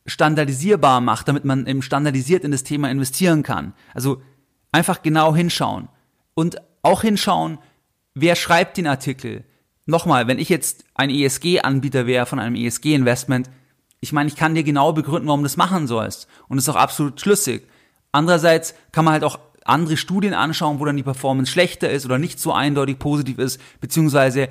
standardisierbar 0.07 1.01
macht, 1.01 1.29
damit 1.29 1.47
man 1.47 1.67
eben 1.67 1.81
standardisiert 1.81 2.45
in 2.45 2.51
das 2.51 2.63
Thema 2.63 2.91
investieren 2.91 3.43
kann. 3.43 3.73
Also 3.95 4.21
einfach 4.71 5.01
genau 5.01 5.35
hinschauen. 5.35 5.89
Und 6.35 6.61
auch 6.83 7.03
hinschauen, 7.03 7.59
wer 8.15 8.37
schreibt 8.37 8.77
den 8.77 8.87
Artikel. 8.87 9.45
Nochmal, 9.87 10.27
wenn 10.27 10.39
ich 10.39 10.51
jetzt 10.51 10.85
ein 10.95 11.09
ESG-Anbieter 11.09 12.07
wäre 12.07 12.27
von 12.27 12.39
einem 12.39 12.55
ESG-Investment, 12.55 13.49
ich 14.05 14.13
meine, 14.13 14.29
ich 14.29 14.37
kann 14.37 14.55
dir 14.55 14.65
genau 14.65 14.93
begründen, 14.93 15.29
warum 15.29 15.41
du 15.41 15.45
das 15.45 15.57
machen 15.57 15.87
sollst. 15.87 16.29
Und 16.47 16.59
es 16.59 16.65
ist 16.65 16.69
auch 16.69 16.79
absolut 16.79 17.19
schlüssig. 17.19 17.67
Andererseits 18.13 18.75
kann 18.93 19.07
man 19.07 19.13
halt 19.13 19.25
auch 19.25 19.39
andere 19.65 19.97
Studien 19.97 20.35
anschauen, 20.35 20.79
wo 20.79 20.85
dann 20.85 20.99
die 20.99 21.03
Performance 21.03 21.51
schlechter 21.51 21.89
ist 21.89 22.05
oder 22.05 22.19
nicht 22.19 22.39
so 22.39 22.53
eindeutig 22.53 22.99
positiv 22.99 23.39
ist, 23.39 23.59
beziehungsweise 23.81 24.51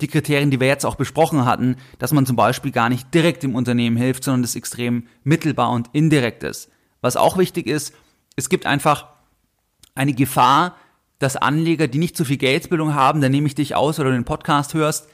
die 0.00 0.08
Kriterien, 0.08 0.50
die 0.50 0.58
wir 0.58 0.68
jetzt 0.68 0.86
auch 0.86 0.94
besprochen 0.94 1.44
hatten, 1.44 1.76
dass 1.98 2.14
man 2.14 2.24
zum 2.24 2.34
Beispiel 2.34 2.72
gar 2.72 2.88
nicht 2.88 3.12
direkt 3.12 3.42
dem 3.42 3.54
Unternehmen 3.54 3.98
hilft, 3.98 4.24
sondern 4.24 4.40
das 4.40 4.56
extrem 4.56 5.06
mittelbar 5.22 5.70
und 5.70 5.90
indirekt 5.92 6.42
ist. 6.42 6.70
Was 7.02 7.18
auch 7.18 7.36
wichtig 7.36 7.66
ist, 7.66 7.92
es 8.36 8.48
gibt 8.48 8.64
einfach 8.64 9.08
eine 9.94 10.14
Gefahr, 10.14 10.76
dass 11.18 11.36
Anleger, 11.36 11.88
die 11.88 11.98
nicht 11.98 12.16
so 12.16 12.24
viel 12.24 12.38
Geldbildung 12.38 12.94
haben, 12.94 13.20
da 13.20 13.28
nehme 13.28 13.48
ich 13.48 13.54
dich 13.54 13.74
aus 13.74 14.00
oder 14.00 14.12
den 14.12 14.24
Podcast 14.24 14.72
hörst, 14.72 15.08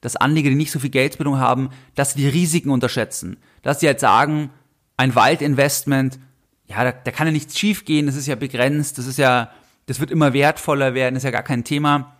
dass 0.00 0.16
Anleger, 0.16 0.50
die 0.50 0.54
nicht 0.54 0.70
so 0.70 0.78
viel 0.78 0.90
Geldbildung 0.90 1.38
haben, 1.38 1.70
dass 1.94 2.12
sie 2.12 2.20
die 2.20 2.28
Risiken 2.28 2.70
unterschätzen. 2.70 3.36
Dass 3.62 3.80
sie 3.80 3.86
halt 3.86 4.00
sagen, 4.00 4.50
ein 4.96 5.14
Waldinvestment, 5.14 6.18
ja, 6.66 6.84
da, 6.84 6.92
da 6.92 7.10
kann 7.10 7.26
ja 7.26 7.32
nichts 7.32 7.58
schiefgehen, 7.58 8.06
das 8.06 8.16
ist 8.16 8.26
ja 8.26 8.34
begrenzt, 8.34 8.98
das 8.98 9.06
ist 9.06 9.18
ja, 9.18 9.50
das 9.86 10.00
wird 10.00 10.10
immer 10.10 10.32
wertvoller 10.32 10.94
werden, 10.94 11.16
ist 11.16 11.22
ja 11.22 11.30
gar 11.30 11.42
kein 11.42 11.64
Thema. 11.64 12.16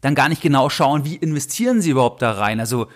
Dann 0.00 0.14
gar 0.14 0.28
nicht 0.28 0.42
genau 0.42 0.68
schauen, 0.68 1.04
wie 1.04 1.16
investieren 1.16 1.80
sie 1.80 1.90
überhaupt 1.90 2.22
da 2.22 2.32
rein. 2.32 2.60
Also 2.60 2.88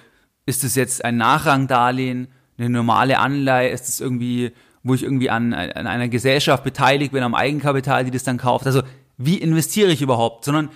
ist 0.45 0.65
es 0.65 0.75
jetzt 0.75 1.05
ein 1.05 1.17
Nachrangdarlehen, 1.17 2.29
eine 2.59 2.71
normale 2.71 3.19
Anleihe, 3.19 3.71
ist 3.71 3.89
es 3.89 4.01
irgendwie, 4.01 4.53
wo 4.83 4.95
ich 4.95 5.03
irgendwie 5.03 5.31
an, 5.31 5.53
an 5.53 5.87
einer 5.87 6.09
Gesellschaft 6.09 6.63
beteiligt 6.63 7.13
bin, 7.13 7.23
am 7.23 7.35
Eigenkapital, 7.35 8.05
die 8.05 8.11
das 8.11 8.25
dann 8.25 8.39
kauft. 8.39 8.67
Also 8.67 8.83
wie 9.19 9.39
investiere 9.39 9.91
ich 9.91 10.03
überhaupt? 10.03 10.45
Sondern 10.45 10.71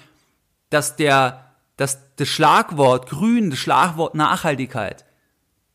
dass 0.71 0.97
der 0.97 1.50
dass 1.81 2.15
das 2.17 2.29
Schlagwort 2.29 3.09
Grün, 3.09 3.49
das 3.49 3.59
Schlagwort 3.59 4.15
Nachhaltigkeit, 4.15 5.07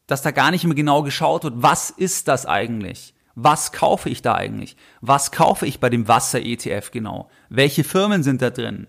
dass 0.06 0.22
da 0.22 0.30
gar 0.30 0.52
nicht 0.52 0.64
mehr 0.64 0.76
genau 0.76 1.02
geschaut 1.02 1.44
wird, 1.44 1.56
was 1.58 1.90
ist 1.90 2.28
das 2.28 2.46
eigentlich? 2.46 3.16
Was 3.34 3.72
kaufe 3.72 4.12
ich 4.12 4.22
da 4.22 4.36
eigentlich? 4.36 4.78
Was 5.02 5.32
kaufe 5.32 5.66
ich 5.66 5.80
bei 5.80 5.90
dem 5.90 6.08
Wasser-ETF 6.08 6.92
genau? 6.92 7.32
Welche 7.50 7.84
Firmen 7.84 8.22
sind 8.22 8.44
da 8.44 8.52
drin? 8.52 8.86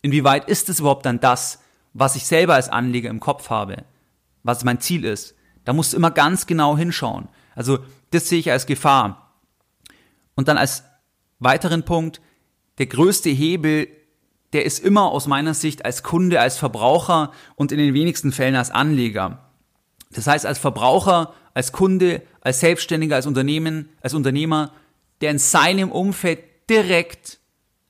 Inwieweit 0.00 0.48
ist 0.48 0.70
es 0.70 0.80
überhaupt 0.80 1.04
dann 1.04 1.20
das, 1.20 1.60
was 1.92 2.16
ich 2.16 2.24
selber 2.24 2.54
als 2.54 2.70
Anleger 2.70 3.10
im 3.10 3.20
Kopf 3.20 3.50
habe? 3.50 3.84
Was 4.42 4.64
mein 4.64 4.80
Ziel 4.80 5.04
ist? 5.04 5.34
Da 5.66 5.74
musst 5.74 5.92
du 5.92 5.98
immer 5.98 6.10
ganz 6.10 6.46
genau 6.46 6.74
hinschauen. 6.78 7.28
Also, 7.54 7.80
das 8.12 8.30
sehe 8.30 8.38
ich 8.38 8.50
als 8.50 8.64
Gefahr. 8.64 9.36
Und 10.34 10.48
dann 10.48 10.56
als 10.56 10.84
weiteren 11.38 11.82
Punkt, 11.82 12.22
der 12.78 12.86
größte 12.86 13.28
Hebel 13.28 13.88
der 14.56 14.64
ist 14.64 14.78
immer 14.82 15.12
aus 15.12 15.26
meiner 15.26 15.52
Sicht 15.52 15.84
als 15.84 16.02
Kunde, 16.02 16.40
als 16.40 16.56
Verbraucher 16.56 17.30
und 17.56 17.72
in 17.72 17.78
den 17.78 17.92
wenigsten 17.92 18.32
Fällen 18.32 18.56
als 18.56 18.70
Anleger. 18.70 19.50
Das 20.10 20.26
heißt, 20.26 20.46
als 20.46 20.58
Verbraucher, 20.58 21.34
als 21.52 21.72
Kunde, 21.72 22.22
als 22.40 22.60
Selbstständiger, 22.60 23.16
als 23.16 23.26
Unternehmen, 23.26 23.90
als 24.00 24.14
Unternehmer, 24.14 24.72
der 25.20 25.32
in 25.32 25.38
seinem 25.38 25.92
Umfeld 25.92 26.38
direkt 26.70 27.38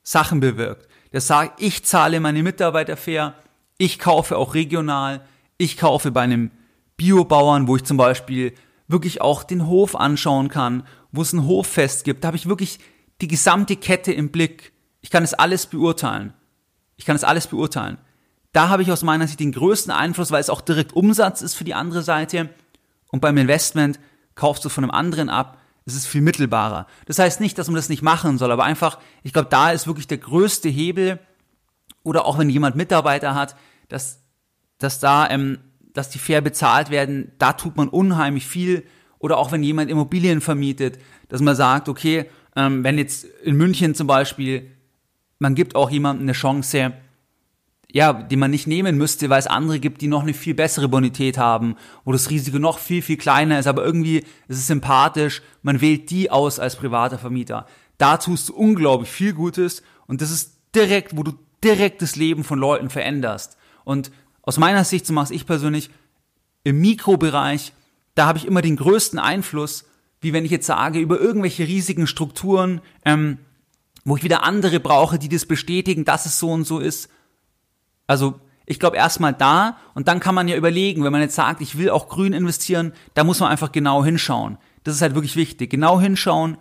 Sachen 0.02 0.40
bewirkt. 0.40 0.88
Der 1.12 1.20
sagt, 1.20 1.62
ich 1.62 1.84
zahle 1.84 2.18
meine 2.18 2.42
Mitarbeiter 2.42 2.96
fair, 2.96 3.34
ich 3.78 4.00
kaufe 4.00 4.36
auch 4.36 4.54
regional, 4.54 5.24
ich 5.58 5.76
kaufe 5.76 6.10
bei 6.10 6.22
einem 6.22 6.50
Biobauern, 6.96 7.68
wo 7.68 7.76
ich 7.76 7.84
zum 7.84 7.96
Beispiel 7.96 8.54
wirklich 8.88 9.20
auch 9.20 9.44
den 9.44 9.68
Hof 9.68 9.94
anschauen 9.94 10.48
kann, 10.48 10.84
wo 11.12 11.22
es 11.22 11.32
ein 11.32 11.46
Hoffest 11.46 12.02
gibt. 12.02 12.24
Da 12.24 12.26
habe 12.26 12.36
ich 12.36 12.48
wirklich 12.48 12.80
die 13.20 13.28
gesamte 13.28 13.76
Kette 13.76 14.12
im 14.12 14.32
Blick. 14.32 14.72
Ich 15.00 15.10
kann 15.10 15.22
es 15.22 15.32
alles 15.32 15.66
beurteilen. 15.66 16.34
Ich 16.96 17.04
kann 17.04 17.14
das 17.14 17.24
alles 17.24 17.46
beurteilen. 17.46 17.98
Da 18.52 18.68
habe 18.68 18.82
ich 18.82 18.90
aus 18.90 19.02
meiner 19.02 19.26
Sicht 19.26 19.40
den 19.40 19.52
größten 19.52 19.92
Einfluss, 19.92 20.30
weil 20.30 20.40
es 20.40 20.50
auch 20.50 20.62
direkt 20.62 20.94
Umsatz 20.94 21.42
ist 21.42 21.54
für 21.54 21.64
die 21.64 21.74
andere 21.74 22.02
Seite. 22.02 22.48
Und 23.10 23.20
beim 23.20 23.36
Investment 23.36 24.00
kaufst 24.34 24.64
du 24.64 24.68
von 24.68 24.84
einem 24.84 24.92
anderen 24.92 25.28
ab. 25.28 25.58
Es 25.84 25.94
ist 25.94 26.06
viel 26.06 26.22
mittelbarer. 26.22 26.86
Das 27.04 27.18
heißt 27.18 27.40
nicht, 27.40 27.58
dass 27.58 27.68
man 27.68 27.76
das 27.76 27.88
nicht 27.88 28.02
machen 28.02 28.38
soll, 28.38 28.50
aber 28.50 28.64
einfach, 28.64 28.98
ich 29.22 29.32
glaube, 29.32 29.48
da 29.50 29.70
ist 29.70 29.86
wirklich 29.86 30.08
der 30.08 30.18
größte 30.18 30.68
Hebel. 30.68 31.18
Oder 32.02 32.24
auch 32.24 32.38
wenn 32.38 32.48
jemand 32.48 32.76
Mitarbeiter 32.76 33.34
hat, 33.34 33.56
dass, 33.88 34.20
dass 34.78 35.00
da, 35.00 35.28
ähm, 35.28 35.58
dass 35.92 36.10
die 36.10 36.18
fair 36.18 36.40
bezahlt 36.40 36.90
werden, 36.90 37.32
da 37.38 37.52
tut 37.52 37.76
man 37.76 37.88
unheimlich 37.88 38.46
viel. 38.46 38.86
Oder 39.18 39.38
auch 39.38 39.52
wenn 39.52 39.62
jemand 39.62 39.90
Immobilien 39.90 40.40
vermietet, 40.40 40.98
dass 41.28 41.40
man 41.40 41.56
sagt, 41.56 41.88
okay, 41.88 42.30
ähm, 42.54 42.84
wenn 42.84 42.98
jetzt 42.98 43.24
in 43.24 43.56
München 43.56 43.94
zum 43.94 44.06
Beispiel 44.06 44.70
man 45.38 45.54
gibt 45.54 45.74
auch 45.74 45.90
jemandem 45.90 46.26
eine 46.26 46.32
Chance, 46.32 46.92
ja, 47.92 48.12
die 48.12 48.36
man 48.36 48.50
nicht 48.50 48.66
nehmen 48.66 48.98
müsste, 48.98 49.30
weil 49.30 49.38
es 49.38 49.46
andere 49.46 49.80
gibt, 49.80 50.02
die 50.02 50.08
noch 50.08 50.22
eine 50.22 50.34
viel 50.34 50.54
bessere 50.54 50.88
Bonität 50.88 51.38
haben, 51.38 51.76
wo 52.04 52.12
das 52.12 52.30
Risiko 52.30 52.58
noch 52.58 52.78
viel, 52.78 53.02
viel 53.02 53.16
kleiner 53.16 53.58
ist, 53.58 53.66
aber 53.66 53.84
irgendwie 53.84 54.18
ist 54.48 54.58
es 54.58 54.66
sympathisch, 54.66 55.42
man 55.62 55.80
wählt 55.80 56.10
die 56.10 56.30
aus 56.30 56.58
als 56.58 56.76
privater 56.76 57.18
Vermieter. 57.18 57.66
Da 57.98 58.16
tust 58.16 58.48
du 58.48 58.54
unglaublich 58.54 59.10
viel 59.10 59.32
Gutes 59.32 59.82
und 60.06 60.20
das 60.20 60.30
ist 60.30 60.58
direkt, 60.74 61.16
wo 61.16 61.22
du 61.22 61.32
direkt 61.64 62.02
das 62.02 62.16
Leben 62.16 62.44
von 62.44 62.58
Leuten 62.58 62.90
veränderst. 62.90 63.56
Und 63.84 64.10
aus 64.42 64.58
meiner 64.58 64.84
Sicht, 64.84 65.06
so 65.06 65.12
mache 65.12 65.34
ich 65.34 65.46
persönlich, 65.46 65.90
im 66.64 66.80
Mikrobereich, 66.80 67.72
da 68.14 68.26
habe 68.26 68.38
ich 68.38 68.46
immer 68.46 68.62
den 68.62 68.76
größten 68.76 69.18
Einfluss, 69.18 69.84
wie 70.20 70.32
wenn 70.32 70.44
ich 70.44 70.50
jetzt 70.50 70.66
sage, 70.66 70.98
über 70.98 71.20
irgendwelche 71.20 71.66
riesigen 71.66 72.06
Strukturen, 72.06 72.80
ähm, 73.04 73.38
wo 74.06 74.16
ich 74.16 74.22
wieder 74.22 74.44
andere 74.44 74.78
brauche, 74.78 75.18
die 75.18 75.28
das 75.28 75.46
bestätigen, 75.46 76.04
dass 76.04 76.26
es 76.26 76.38
so 76.38 76.50
und 76.52 76.64
so 76.64 76.78
ist. 76.78 77.10
Also 78.06 78.40
ich 78.64 78.78
glaube 78.78 78.96
erstmal 78.96 79.32
da 79.32 79.78
und 79.94 80.06
dann 80.06 80.20
kann 80.20 80.34
man 80.34 80.46
ja 80.46 80.56
überlegen, 80.56 81.02
wenn 81.02 81.10
man 81.10 81.20
jetzt 81.20 81.34
sagt, 81.34 81.60
ich 81.60 81.76
will 81.76 81.90
auch 81.90 82.08
grün 82.08 82.32
investieren, 82.32 82.92
da 83.14 83.24
muss 83.24 83.40
man 83.40 83.50
einfach 83.50 83.72
genau 83.72 84.04
hinschauen. 84.04 84.58
Das 84.84 84.94
ist 84.94 85.02
halt 85.02 85.16
wirklich 85.16 85.34
wichtig. 85.34 85.70
Genau 85.70 86.00
hinschauen, 86.00 86.56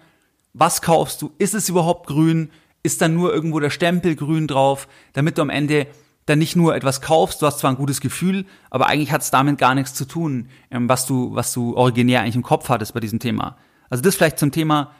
was 0.53 0.81
kaufst 0.81 1.21
du? 1.21 1.31
Ist 1.37 1.53
es 1.53 1.69
überhaupt 1.69 2.07
grün? 2.07 2.49
Ist 2.81 3.01
da 3.03 3.07
nur 3.07 3.31
irgendwo 3.31 3.59
der 3.59 3.69
Stempel 3.69 4.15
grün 4.15 4.47
drauf, 4.47 4.87
damit 5.13 5.37
du 5.37 5.43
am 5.43 5.51
Ende 5.51 5.85
dann 6.25 6.39
nicht 6.39 6.55
nur 6.55 6.75
etwas 6.75 6.99
kaufst, 6.99 7.43
du 7.43 7.45
hast 7.45 7.59
zwar 7.59 7.69
ein 7.69 7.77
gutes 7.77 8.01
Gefühl, 8.01 8.45
aber 8.71 8.87
eigentlich 8.87 9.11
hat 9.11 9.21
es 9.21 9.29
damit 9.29 9.59
gar 9.59 9.75
nichts 9.75 9.93
zu 9.93 10.05
tun, 10.05 10.49
ähm, 10.71 10.89
was 10.89 11.05
du, 11.05 11.35
was 11.35 11.53
du 11.53 11.77
originär 11.77 12.21
eigentlich 12.21 12.35
im 12.35 12.41
Kopf 12.41 12.69
hattest 12.69 12.95
bei 12.95 12.99
diesem 12.99 13.19
Thema. 13.19 13.57
Also 13.91 14.01
das 14.01 14.15
vielleicht 14.15 14.39
zum 14.39 14.51
Thema 14.51 14.95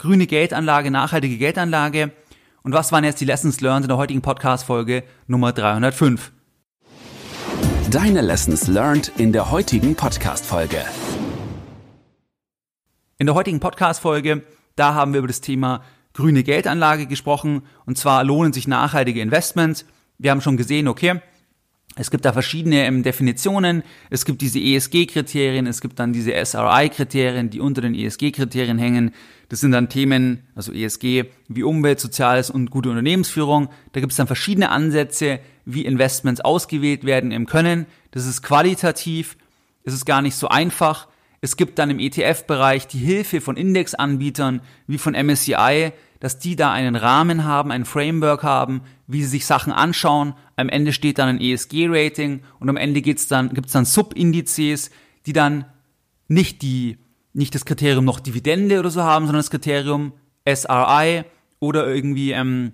grüne 0.00 0.26
Geldanlage, 0.26 0.90
nachhaltige 0.90 1.36
Geldanlage. 1.36 2.10
Und 2.62 2.72
was 2.72 2.90
waren 2.90 3.04
jetzt 3.04 3.20
die 3.20 3.26
Lessons 3.26 3.60
learned 3.60 3.84
in 3.84 3.88
der 3.88 3.98
heutigen 3.98 4.22
Podcast-Folge 4.22 5.04
Nummer 5.26 5.52
305? 5.52 6.32
Deine 7.90 8.22
Lessons 8.22 8.66
learned 8.66 9.12
in 9.18 9.34
der 9.34 9.50
heutigen 9.50 9.94
Podcast-Folge. 9.94 10.78
In 13.18 13.26
der 13.26 13.34
heutigen 13.34 13.60
Podcast-Folge, 13.60 14.42
da 14.74 14.94
haben 14.94 15.12
wir 15.12 15.18
über 15.18 15.28
das 15.28 15.42
Thema 15.42 15.84
grüne 16.14 16.44
Geldanlage 16.44 17.06
gesprochen. 17.06 17.62
Und 17.84 17.98
zwar 17.98 18.24
lohnen 18.24 18.54
sich 18.54 18.66
nachhaltige 18.66 19.20
Investments. 19.20 19.84
Wir 20.16 20.30
haben 20.30 20.40
schon 20.40 20.56
gesehen, 20.56 20.88
okay, 20.88 21.20
es 21.96 22.10
gibt 22.10 22.24
da 22.24 22.32
verschiedene 22.32 22.86
ähm, 22.86 23.02
Definitionen. 23.02 23.82
Es 24.08 24.24
gibt 24.24 24.40
diese 24.40 24.60
ESG-Kriterien, 24.60 25.66
es 25.66 25.80
gibt 25.80 25.98
dann 25.98 26.12
diese 26.12 26.32
SRI-Kriterien, 26.32 27.50
die 27.50 27.60
unter 27.60 27.82
den 27.82 27.94
ESG-Kriterien 27.94 28.78
hängen. 28.78 29.12
Das 29.50 29.58
sind 29.58 29.72
dann 29.72 29.88
Themen, 29.88 30.44
also 30.54 30.72
ESG, 30.72 31.24
wie 31.48 31.62
Umwelt, 31.64 31.98
Soziales 31.98 32.50
und 32.50 32.70
gute 32.70 32.88
Unternehmensführung. 32.88 33.68
Da 33.92 34.00
gibt 34.00 34.12
es 34.12 34.16
dann 34.16 34.28
verschiedene 34.28 34.70
Ansätze, 34.70 35.40
wie 35.64 35.84
Investments 35.84 36.40
ausgewählt 36.40 37.04
werden 37.04 37.32
im 37.32 37.46
Können. 37.46 37.86
Das 38.12 38.26
ist 38.26 38.42
qualitativ, 38.42 39.36
es 39.82 39.92
ist 39.92 40.06
gar 40.06 40.22
nicht 40.22 40.36
so 40.36 40.48
einfach. 40.48 41.08
Es 41.40 41.56
gibt 41.56 41.80
dann 41.80 41.90
im 41.90 41.98
ETF-Bereich 41.98 42.86
die 42.86 42.98
Hilfe 42.98 43.40
von 43.40 43.56
Indexanbietern 43.56 44.60
wie 44.86 44.98
von 44.98 45.14
MSCI, 45.14 45.92
dass 46.20 46.38
die 46.38 46.54
da 46.54 46.70
einen 46.70 46.94
Rahmen 46.94 47.44
haben, 47.44 47.72
ein 47.72 47.86
Framework 47.86 48.44
haben, 48.44 48.82
wie 49.08 49.22
sie 49.22 49.30
sich 49.30 49.46
Sachen 49.46 49.72
anschauen. 49.72 50.34
Am 50.54 50.68
Ende 50.68 50.92
steht 50.92 51.18
dann 51.18 51.28
ein 51.28 51.40
ESG-Rating 51.40 52.42
und 52.60 52.68
am 52.68 52.76
Ende 52.76 53.02
gibt's 53.02 53.26
dann, 53.26 53.52
gibt's 53.52 53.72
dann 53.72 53.84
Subindizes, 53.84 54.92
die 55.26 55.32
dann 55.32 55.64
nicht 56.28 56.62
die, 56.62 56.98
nicht 57.32 57.54
das 57.54 57.64
Kriterium 57.64 58.04
noch 58.04 58.20
Dividende 58.20 58.78
oder 58.78 58.90
so 58.90 59.02
haben, 59.02 59.26
sondern 59.26 59.40
das 59.40 59.50
Kriterium 59.50 60.12
SRI 60.48 61.24
oder 61.60 61.86
irgendwie 61.86 62.32
ähm, 62.32 62.72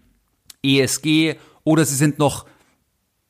ESG 0.62 1.36
oder 1.64 1.84
sie 1.84 1.96
sind 1.96 2.18
noch, 2.18 2.46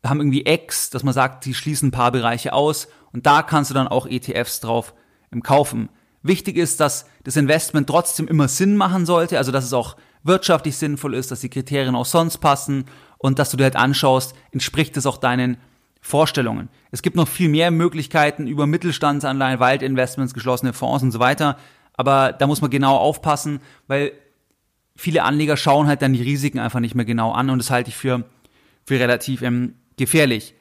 haben 0.05 0.21
irgendwie 0.21 0.47
X, 0.47 0.91
dass 0.91 1.03
man 1.03 1.15
sagt, 1.15 1.45
sie 1.45 1.55
schließen 1.55 1.89
ein 1.89 1.93
paar 1.93 2.13
Bereiche 2.13 2.53
aus 2.53 2.89
und 3.13 3.27
da 3.27 3.43
kannst 3.43 3.71
du 3.71 3.75
dann 3.75 3.89
auch 3.89 4.07
ETFs 4.07 4.61
drauf 4.61 4.95
im 5.31 5.43
Kaufen. 5.43 5.89
Wichtig 6.23 6.57
ist, 6.57 6.81
dass 6.81 7.07
das 7.25 7.37
Investment 7.37 7.89
trotzdem 7.89 8.29
immer 8.29 8.49
Sinn 8.49 8.77
machen 8.77 9.07
sollte, 9.07 9.39
also 9.39 9.53
dass 9.53 9.65
es 9.65 9.73
auch 9.73 9.97
wirtschaftlich 10.23 10.77
sinnvoll 10.77 11.15
ist, 11.15 11.31
dass 11.31 11.41
die 11.41 11.49
Kriterien 11.49 11.95
auch 11.95 12.07
sonst 12.07 12.39
passen 12.39 12.87
und 13.19 13.39
dass 13.39 13.51
du 13.51 13.57
dir 13.57 13.65
halt 13.65 13.77
anschaust, 13.77 14.35
entspricht 14.51 14.97
es 14.97 15.07
auch 15.07 15.19
deinen 15.19 15.57
Vorstellungen. 16.07 16.69
Es 16.93 17.03
gibt 17.03 17.17
noch 17.17 17.27
viel 17.27 17.49
mehr 17.49 17.73
Möglichkeiten 17.73 18.47
über 18.47 18.69
Mittelstandsanleihen, 18.69 19.59
Waldinvestments, 19.59 20.35
geschlossene 20.35 20.73
Fonds 20.73 21.03
und 21.03 21.11
so 21.11 21.19
weiter, 21.19 21.59
aber 21.95 22.33
da 22.33 22.47
muss 22.47 22.61
man 22.61 22.71
genau 22.71 22.97
aufpassen, 22.97 23.61
weil 23.89 24.13
viele 24.95 25.25
Anleger 25.25 25.57
schauen 25.57 25.89
halt 25.89 26.03
dann 26.03 26.13
die 26.13 26.23
Risiken 26.23 26.61
einfach 26.61 26.79
nicht 26.79 26.95
mehr 26.95 27.05
genau 27.05 27.33
an 27.33 27.51
und 27.51 27.59
das 27.59 27.73
halte 27.73 27.91
ich 27.91 27.97
für, 27.97 28.25
für 28.85 29.01
relativ 29.01 29.43
ähm, 29.43 29.75
gefährlich. 29.97 30.55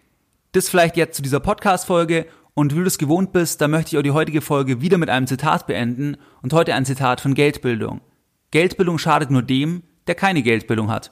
Das 0.54 0.68
vielleicht 0.68 0.98
jetzt 0.98 1.16
zu 1.16 1.22
dieser 1.22 1.39
Podcast-Folge 1.39 2.26
und 2.56 2.74
wie 2.74 2.80
du 2.80 2.86
es 2.86 2.98
gewohnt 2.98 3.32
bist, 3.32 3.62
da 3.62 3.68
möchte 3.68 3.89
ich 3.89 4.00
auch 4.00 4.04
die 4.04 4.12
heutige 4.12 4.41
Folge 4.41 4.82
wieder 4.82 4.98
mit 4.98 5.12
einem 5.12 5.28
Zitat 5.28 5.68
beenden 5.68 6.18
und 6.41 6.54
heute 6.54 6.74
ein 6.74 6.86
Zitat 6.86 7.22
von 7.22 7.36
Geldbildung. 7.36 8.02
Geldbildung 8.50 8.98
schadet 8.98 9.30
nur 9.30 9.43
dem, 9.43 9.84
der 10.08 10.16
keine 10.16 10.41
Geldbildung 10.41 10.89
hat. 10.89 11.12